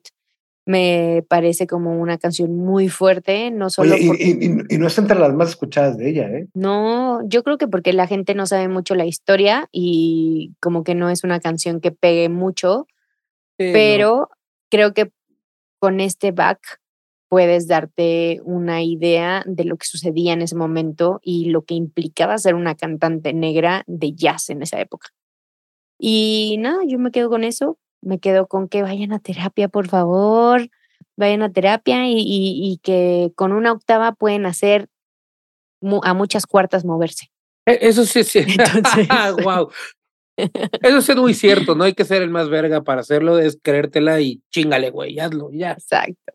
me 0.65 1.25
parece 1.27 1.67
como 1.67 1.99
una 1.99 2.17
canción 2.17 2.55
muy 2.55 2.87
fuerte, 2.87 3.51
no 3.51 3.69
solo 3.69 3.95
Oye, 3.95 4.03
y, 4.03 4.07
porque... 4.07 4.23
y- 4.23 4.29
y- 4.45 4.75
y 4.75 4.77
no 4.77 4.87
es 4.87 4.97
entre 4.97 5.19
las 5.19 5.33
más 5.33 5.49
escuchadas 5.49 5.97
de 5.97 6.09
ella, 6.09 6.29
¿eh? 6.29 6.47
No, 6.53 7.19
yo 7.27 7.43
creo 7.43 7.57
que 7.57 7.67
porque 7.67 7.91
la 7.91 8.07
gente 8.07 8.35
no 8.35 8.45
sabe 8.45 8.69
mucho 8.69 8.95
la 8.95 9.05
historia 9.05 9.67
y 9.73 10.53
como 10.61 10.83
que 10.85 10.95
no 10.95 11.09
es 11.09 11.25
una 11.25 11.41
canción 11.41 11.81
que 11.81 11.91
pegue 11.91 12.29
mucho, 12.29 12.87
Sí, 13.59 13.65
no. 13.67 13.73
pero 13.73 14.29
creo 14.69 14.93
que 14.93 15.11
con 15.79 15.99
este 15.99 16.31
back 16.31 16.59
puedes 17.31 17.65
darte 17.65 18.41
una 18.43 18.83
idea 18.83 19.41
de 19.47 19.63
lo 19.63 19.77
que 19.77 19.85
sucedía 19.87 20.33
en 20.33 20.41
ese 20.41 20.57
momento 20.57 21.21
y 21.23 21.45
lo 21.45 21.61
que 21.61 21.75
implicaba 21.75 22.37
ser 22.37 22.55
una 22.55 22.75
cantante 22.75 23.31
negra 23.31 23.83
de 23.87 24.11
jazz 24.11 24.49
en 24.49 24.61
esa 24.61 24.81
época. 24.81 25.07
Y 25.97 26.57
nada, 26.59 26.79
yo 26.85 26.99
me 26.99 27.09
quedo 27.11 27.29
con 27.29 27.45
eso, 27.45 27.77
me 28.01 28.19
quedo 28.19 28.47
con 28.47 28.67
que 28.67 28.81
vayan 28.81 29.13
a 29.13 29.19
terapia, 29.19 29.69
por 29.69 29.87
favor, 29.87 30.69
vayan 31.15 31.41
a 31.41 31.53
terapia 31.53 32.05
y, 32.09 32.15
y- 32.17 32.69
y 32.73 32.79
que 32.83 33.31
con 33.35 33.53
una 33.53 33.71
octava 33.71 34.11
pueden 34.11 34.45
hacer 34.45 34.89
a 36.03 36.13
muchas 36.13 36.45
cuartas 36.45 36.83
moverse. 36.83 37.27
Eh, 37.65 37.79
Eso 37.81 38.03
sí, 38.03 38.25
sí. 38.25 38.39
Entonces- 38.39 39.07
wow. 39.45 39.69
Eso 40.81 41.01
sí 41.01 41.11
es 41.13 41.17
muy 41.17 41.33
cierto, 41.33 41.75
no 41.75 41.85
hay 41.85 41.93
que 41.93 42.03
ser 42.03 42.23
el 42.23 42.29
más 42.29 42.49
verga 42.49 42.81
para 42.83 42.99
hacerlo, 43.01 43.39
es 43.39 43.57
creértela 43.63 44.19
y 44.19 44.41
chingale, 44.49 44.89
güey, 44.89 45.17
hazlo, 45.17 45.49
ya. 45.53 45.71
Exacto. 45.71 46.33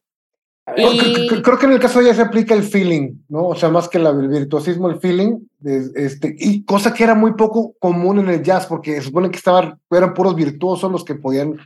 Y- 0.77 1.29
Creo, 1.43 1.59
que 1.59 1.67
en 1.67 1.73
el 1.73 1.79
caso 1.81 1.99
de 2.01 2.07
ella 2.07 2.15
se 2.15 2.23
aplica 2.23 2.55
el 2.55 2.65
feeling, 2.65 3.19
¿no? 3.29 3.49
O 3.49 3.55
sea, 3.55 3.69
más 3.69 3.89
que 3.89 3.99
la- 4.01 4.11
el 4.11 4.29
virtuosismo, 4.29 4.89
el 4.89 4.99
feeling, 4.99 5.39
es- 5.65 5.93
este, 5.95 6.35
y 6.39 6.65
cosa 6.65 6.93
que 6.93 7.05
era 7.05 7.15
muy 7.15 7.35
poco 7.35 7.75
común 7.79 8.19
en 8.19 8.29
el 8.31 8.43
jazz, 8.43 8.67
porque 8.67 8.97
se 8.97 9.03
supone 9.03 9.31
que 9.31 9.37
estaban, 9.37 9.79
eran 9.91 10.13
puros 10.15 10.35
virtuosos 10.35 10.91
los 10.91 11.05
que 11.05 11.15
podían 11.15 11.57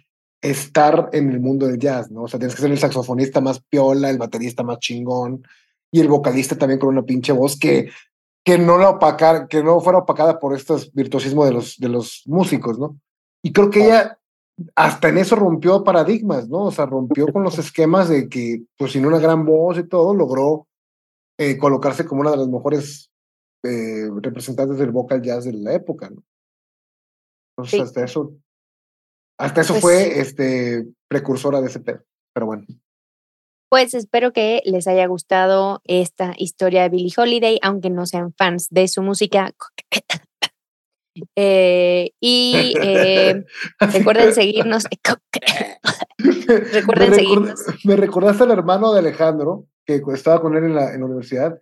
estar 0.43 1.09
en 1.13 1.31
el 1.31 1.41
mundo 1.41 1.67
del 1.67 1.79
jazz, 1.79 2.11
¿no? 2.11 2.23
O 2.25 2.29
sea, 2.29 2.39
tienes 2.39 2.55
que 2.55 2.63
ser 2.63 2.71
el 2.71 2.79
saxofonista 2.79 3.41
más 3.41 3.61
piola, 3.61 4.11
el 4.11 4.19
baterista 4.19 4.63
más 4.63 4.79
chingón, 4.79 5.43
y 5.91 6.01
el 6.01 6.09
vocalista 6.09 6.57
también 6.57 6.79
con 6.79 6.91
una 6.91 7.03
pinche 7.03 7.33
voz 7.33 7.59
que, 7.59 7.89
que 8.45 8.59
no 8.59 8.79
la 8.79 8.91
opacara, 8.91 9.47
que 9.49 9.63
no 9.63 9.81
fuera 9.81 9.99
opacada 9.99 10.39
por 10.39 10.55
estos 10.55 10.93
virtuosismo 10.93 11.45
de 11.45 11.53
los, 11.53 11.79
de 11.79 11.89
los 11.89 12.23
músicos, 12.27 12.79
¿no? 12.79 12.97
Y 13.43 13.53
creo 13.53 13.71
que 13.71 13.85
ella 13.87 14.19
hasta 14.75 15.09
en 15.09 15.19
eso 15.19 15.37
rompió 15.37 15.83
paradigmas, 15.85 16.49
¿no? 16.49 16.65
O 16.65 16.71
sea, 16.71 16.87
rompió 16.87 17.27
con 17.29 17.43
los 17.43 17.59
esquemas 17.59 18.09
de 18.09 18.29
que, 18.29 18.63
pues 18.77 18.93
sin 18.93 19.07
una 19.07 19.19
gran 19.19 19.45
voz 19.45 19.79
y 19.79 19.85
todo, 19.89 20.15
logró 20.15 20.67
eh, 21.39 21.57
colocarse 21.57 22.05
como 22.05 22.21
una 22.21 22.31
de 22.33 22.37
las 22.39 22.49
mejores 22.49 23.11
eh, 23.63 24.09
representantes 24.21 24.79
del 24.79 24.91
vocal 24.91 25.23
jazz 25.23 25.45
de 25.45 25.53
la 25.53 25.75
época, 25.75 26.11
¿no? 26.11 26.23
Entonces, 27.57 27.79
Sí. 27.79 27.81
hasta 27.81 28.05
eso, 28.05 28.33
hasta 29.39 29.61
eso 29.63 29.75
Pues- 29.75 29.83
fue 29.83 30.21
este, 30.21 30.87
precursora 31.09 31.61
de 31.61 31.67
ese 31.69 31.81
pedo. 31.81 32.03
Pero 32.35 32.47
bueno, 32.47 32.65
Pues 33.71 33.95
espero 33.95 34.33
que 34.33 34.63
les 34.65 34.89
haya 34.89 35.07
gustado 35.07 35.81
esta 35.85 36.35
historia 36.37 36.83
de 36.83 36.89
Billie 36.89 37.13
Holiday, 37.17 37.59
aunque 37.63 37.89
no 37.89 38.05
sean 38.05 38.35
fans 38.37 38.67
de 38.71 38.89
su 38.89 39.01
música. 39.03 39.53
Eh, 41.37 42.11
y 42.21 42.75
eh, 42.83 43.45
recuerden 43.81 44.35
seguirnos. 44.35 44.85
Recuerden 46.73 47.11
me, 47.11 47.17
seguirnos. 47.17 47.61
me 47.85 47.97
recordaste 47.97 48.45
al 48.45 48.51
hermano 48.51 48.93
de 48.93 49.01
Alejandro, 49.01 49.67
que 49.85 50.03
estaba 50.13 50.41
con 50.41 50.57
él 50.57 50.65
en 50.65 50.75
la, 50.75 50.93
en 50.95 51.01
la 51.01 51.07
universidad. 51.07 51.59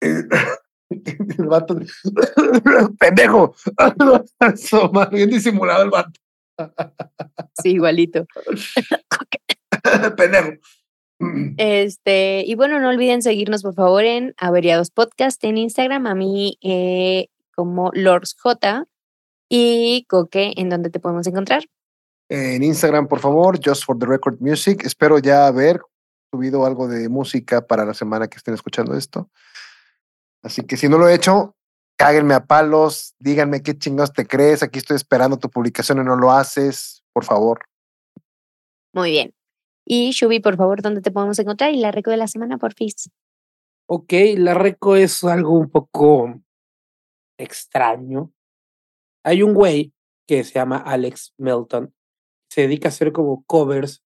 El 0.90 1.46
vato, 1.46 1.76
pendejo, 2.98 3.54
bien 5.12 5.28
disimulado 5.28 5.82
el 5.82 5.90
vato, 5.90 6.18
Sí, 7.62 7.72
igualito. 7.72 8.26
pendejo. 10.16 10.52
Este, 11.56 12.44
y 12.46 12.54
bueno, 12.54 12.80
no 12.80 12.88
olviden 12.88 13.22
seguirnos, 13.22 13.62
por 13.62 13.74
favor, 13.74 14.04
en 14.04 14.34
Averiados 14.38 14.90
Podcast 14.90 15.42
en 15.44 15.58
Instagram, 15.58 16.06
a 16.06 16.14
mí 16.14 16.58
eh, 16.62 17.28
como 17.58 17.90
Lords 17.92 18.36
J 18.40 18.86
y 19.48 20.04
Coque, 20.04 20.52
en 20.56 20.68
donde 20.68 20.90
te 20.90 21.00
podemos 21.00 21.26
encontrar. 21.26 21.64
En 22.28 22.62
Instagram, 22.62 23.08
por 23.08 23.18
favor, 23.18 23.58
Just 23.60 23.84
for 23.84 23.98
the 23.98 24.06
Record 24.06 24.36
Music. 24.38 24.84
Espero 24.84 25.18
ya 25.18 25.48
haber 25.48 25.80
subido 26.30 26.64
algo 26.64 26.86
de 26.86 27.08
música 27.08 27.66
para 27.66 27.84
la 27.84 27.94
semana 27.94 28.28
que 28.28 28.36
estén 28.36 28.54
escuchando 28.54 28.96
esto. 28.96 29.28
Así 30.40 30.62
que 30.62 30.76
si 30.76 30.88
no 30.88 30.98
lo 30.98 31.08
he 31.08 31.14
hecho, 31.14 31.56
cáguenme 31.96 32.34
a 32.34 32.46
palos, 32.46 33.16
díganme 33.18 33.60
qué 33.60 33.76
chingados 33.76 34.12
te 34.12 34.24
crees. 34.24 34.62
Aquí 34.62 34.78
estoy 34.78 34.94
esperando 34.94 35.36
tu 35.36 35.50
publicación 35.50 35.98
y 35.98 36.04
no 36.04 36.14
lo 36.14 36.30
haces, 36.30 37.02
por 37.12 37.24
favor. 37.24 37.62
Muy 38.92 39.10
bien. 39.10 39.34
Y 39.84 40.12
Shubi, 40.12 40.38
por 40.38 40.56
favor, 40.56 40.80
¿dónde 40.80 41.00
te 41.00 41.10
podemos 41.10 41.36
encontrar? 41.40 41.72
Y 41.72 41.78
la 41.78 41.90
reco 41.90 42.12
de 42.12 42.18
la 42.18 42.28
semana, 42.28 42.56
por 42.56 42.74
fin. 42.74 42.90
Ok, 43.88 44.12
la 44.36 44.54
reco 44.54 44.94
es 44.94 45.24
algo 45.24 45.58
un 45.58 45.68
poco 45.70 46.40
extraño. 47.38 48.32
Hay 49.24 49.42
un 49.42 49.54
güey 49.54 49.92
que 50.26 50.44
se 50.44 50.54
llama 50.54 50.78
Alex 50.78 51.34
Melton, 51.38 51.94
se 52.50 52.62
dedica 52.62 52.88
a 52.88 52.90
hacer 52.90 53.12
como 53.12 53.44
covers 53.44 54.02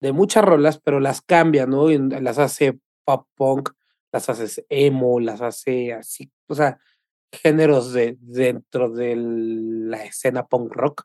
de 0.00 0.12
muchas 0.12 0.44
rolas, 0.44 0.78
pero 0.78 1.00
las 1.00 1.20
cambia, 1.20 1.66
¿no? 1.66 1.88
Las 1.88 2.38
hace 2.38 2.78
pop 3.04 3.26
punk, 3.34 3.70
las 4.12 4.28
hace 4.28 4.64
emo, 4.68 5.20
las 5.20 5.40
hace 5.40 5.92
así, 5.92 6.30
o 6.48 6.54
sea, 6.54 6.78
géneros 7.32 7.92
de, 7.92 8.16
dentro 8.20 8.90
de 8.90 9.14
la 9.16 10.04
escena 10.04 10.46
punk 10.46 10.72
rock. 10.72 11.04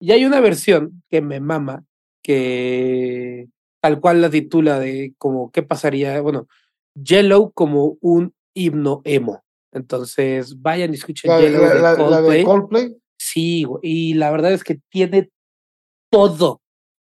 Y 0.00 0.12
hay 0.12 0.24
una 0.24 0.40
versión 0.40 1.02
que 1.08 1.22
me 1.22 1.40
mama, 1.40 1.84
que 2.22 3.48
tal 3.80 4.00
cual 4.00 4.20
la 4.20 4.30
titula 4.30 4.78
de 4.78 5.14
como 5.18 5.50
qué 5.50 5.62
pasaría, 5.62 6.20
bueno, 6.20 6.48
Yellow 6.94 7.52
como 7.52 7.96
un 8.00 8.34
himno 8.54 9.02
emo. 9.04 9.44
Entonces, 9.76 10.60
vayan 10.60 10.92
y 10.92 10.96
escuchen 10.96 11.30
La, 11.30 11.40
Yellow 11.40 11.62
la- 11.62 11.74
de 11.74 11.80
la- 11.80 11.92
la 11.92 11.96
Coldplay. 11.96 12.38
de 12.38 12.44
Coldplay. 12.44 12.96
Sí, 13.18 13.64
güey, 13.64 13.80
y 13.82 14.14
la 14.14 14.30
verdad 14.30 14.52
es 14.52 14.64
que 14.64 14.78
tiene 14.90 15.30
todo 16.10 16.60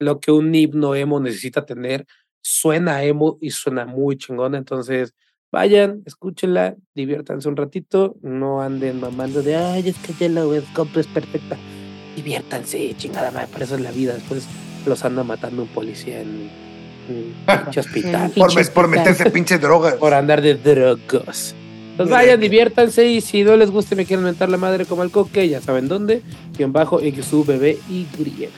lo 0.01 0.21
que 0.21 0.31
un 0.33 0.55
himno 0.55 0.95
emo 0.95 1.21
necesita 1.21 1.65
tener. 1.65 2.07
Suena 2.43 3.03
emo 3.03 3.39
y 3.41 3.51
suena 3.51 3.87
muy 3.87 4.17
chingón. 4.19 4.55
Entonces, 4.55 5.15
vayan, 5.53 6.03
escúchenla, 6.07 6.77
diviértanse 6.95 7.49
un 7.49 7.57
ratito. 7.57 8.17
No 8.23 8.61
anden 8.63 9.01
mamando 9.01 9.43
de, 9.43 9.57
ay, 9.57 9.89
es 9.89 9.97
que 9.99 10.13
Yellow 10.13 10.53
es 10.55 10.65
Coldplay 10.75 11.01
es 11.01 11.07
perfecta. 11.09 11.57
Diviértanse, 12.15 12.95
chingada 12.97 13.31
madre, 13.31 13.49
por 13.53 13.63
eso 13.63 13.75
es 13.75 13.81
la 13.81 13.91
vida. 13.91 14.15
Después 14.15 14.47
los 14.87 15.05
anda 15.05 15.25
matando 15.25 15.63
un 15.63 15.69
policía 15.69 16.21
en 16.21 16.29
un 17.09 17.35
pinche 17.47 17.81
hospital. 17.81 18.33
Por, 18.37 18.73
por 18.73 18.89
meterse 18.89 19.31
pinches 19.31 19.61
drogas. 19.61 19.95
por 19.95 20.15
andar 20.15 20.41
de 20.41 20.55
drogos. 20.55 21.55
Entonces 21.97 22.13
vayan, 22.13 22.39
diviértanse 22.39 23.07
y 23.07 23.23
si 23.23 23.43
no 23.43 23.57
les 23.57 23.71
gusta 23.71 23.95
y 23.95 23.97
me 23.97 24.05
quieren 24.05 24.23
mentar 24.23 24.51
la 24.51 24.59
madre 24.59 24.85
como 24.85 25.01
al 25.01 25.11
coque, 25.11 25.49
ya 25.49 25.63
saben 25.63 25.89
dónde. 25.89 26.21
Guión 26.55 26.71
bajo 26.71 27.01
XUBB 27.01 27.79
y 27.89 28.07
griega. 28.19 28.53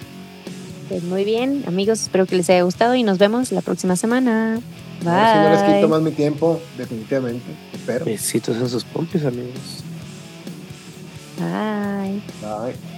Pues 0.88 1.04
muy 1.04 1.22
bien, 1.22 1.62
amigos, 1.68 2.00
espero 2.00 2.26
que 2.26 2.34
les 2.34 2.50
haya 2.50 2.62
gustado 2.62 2.96
y 2.96 3.04
nos 3.04 3.18
vemos 3.18 3.52
la 3.52 3.60
próxima 3.60 3.94
semana. 3.94 4.60
Bye. 5.02 5.10
Ahora 5.10 5.32
sí 5.32 5.38
no 5.38 5.50
les 5.68 5.76
quito 5.76 5.88
más 5.88 6.02
mi 6.02 6.10
tiempo, 6.10 6.60
definitivamente. 6.76 7.46
Espero. 7.72 8.06
Besitos 8.06 8.56
en 8.56 8.68
sus 8.68 8.82
pompis, 8.82 9.24
amigos. 9.24 9.84
Bye. 11.38 12.20
Bye. 12.42 12.97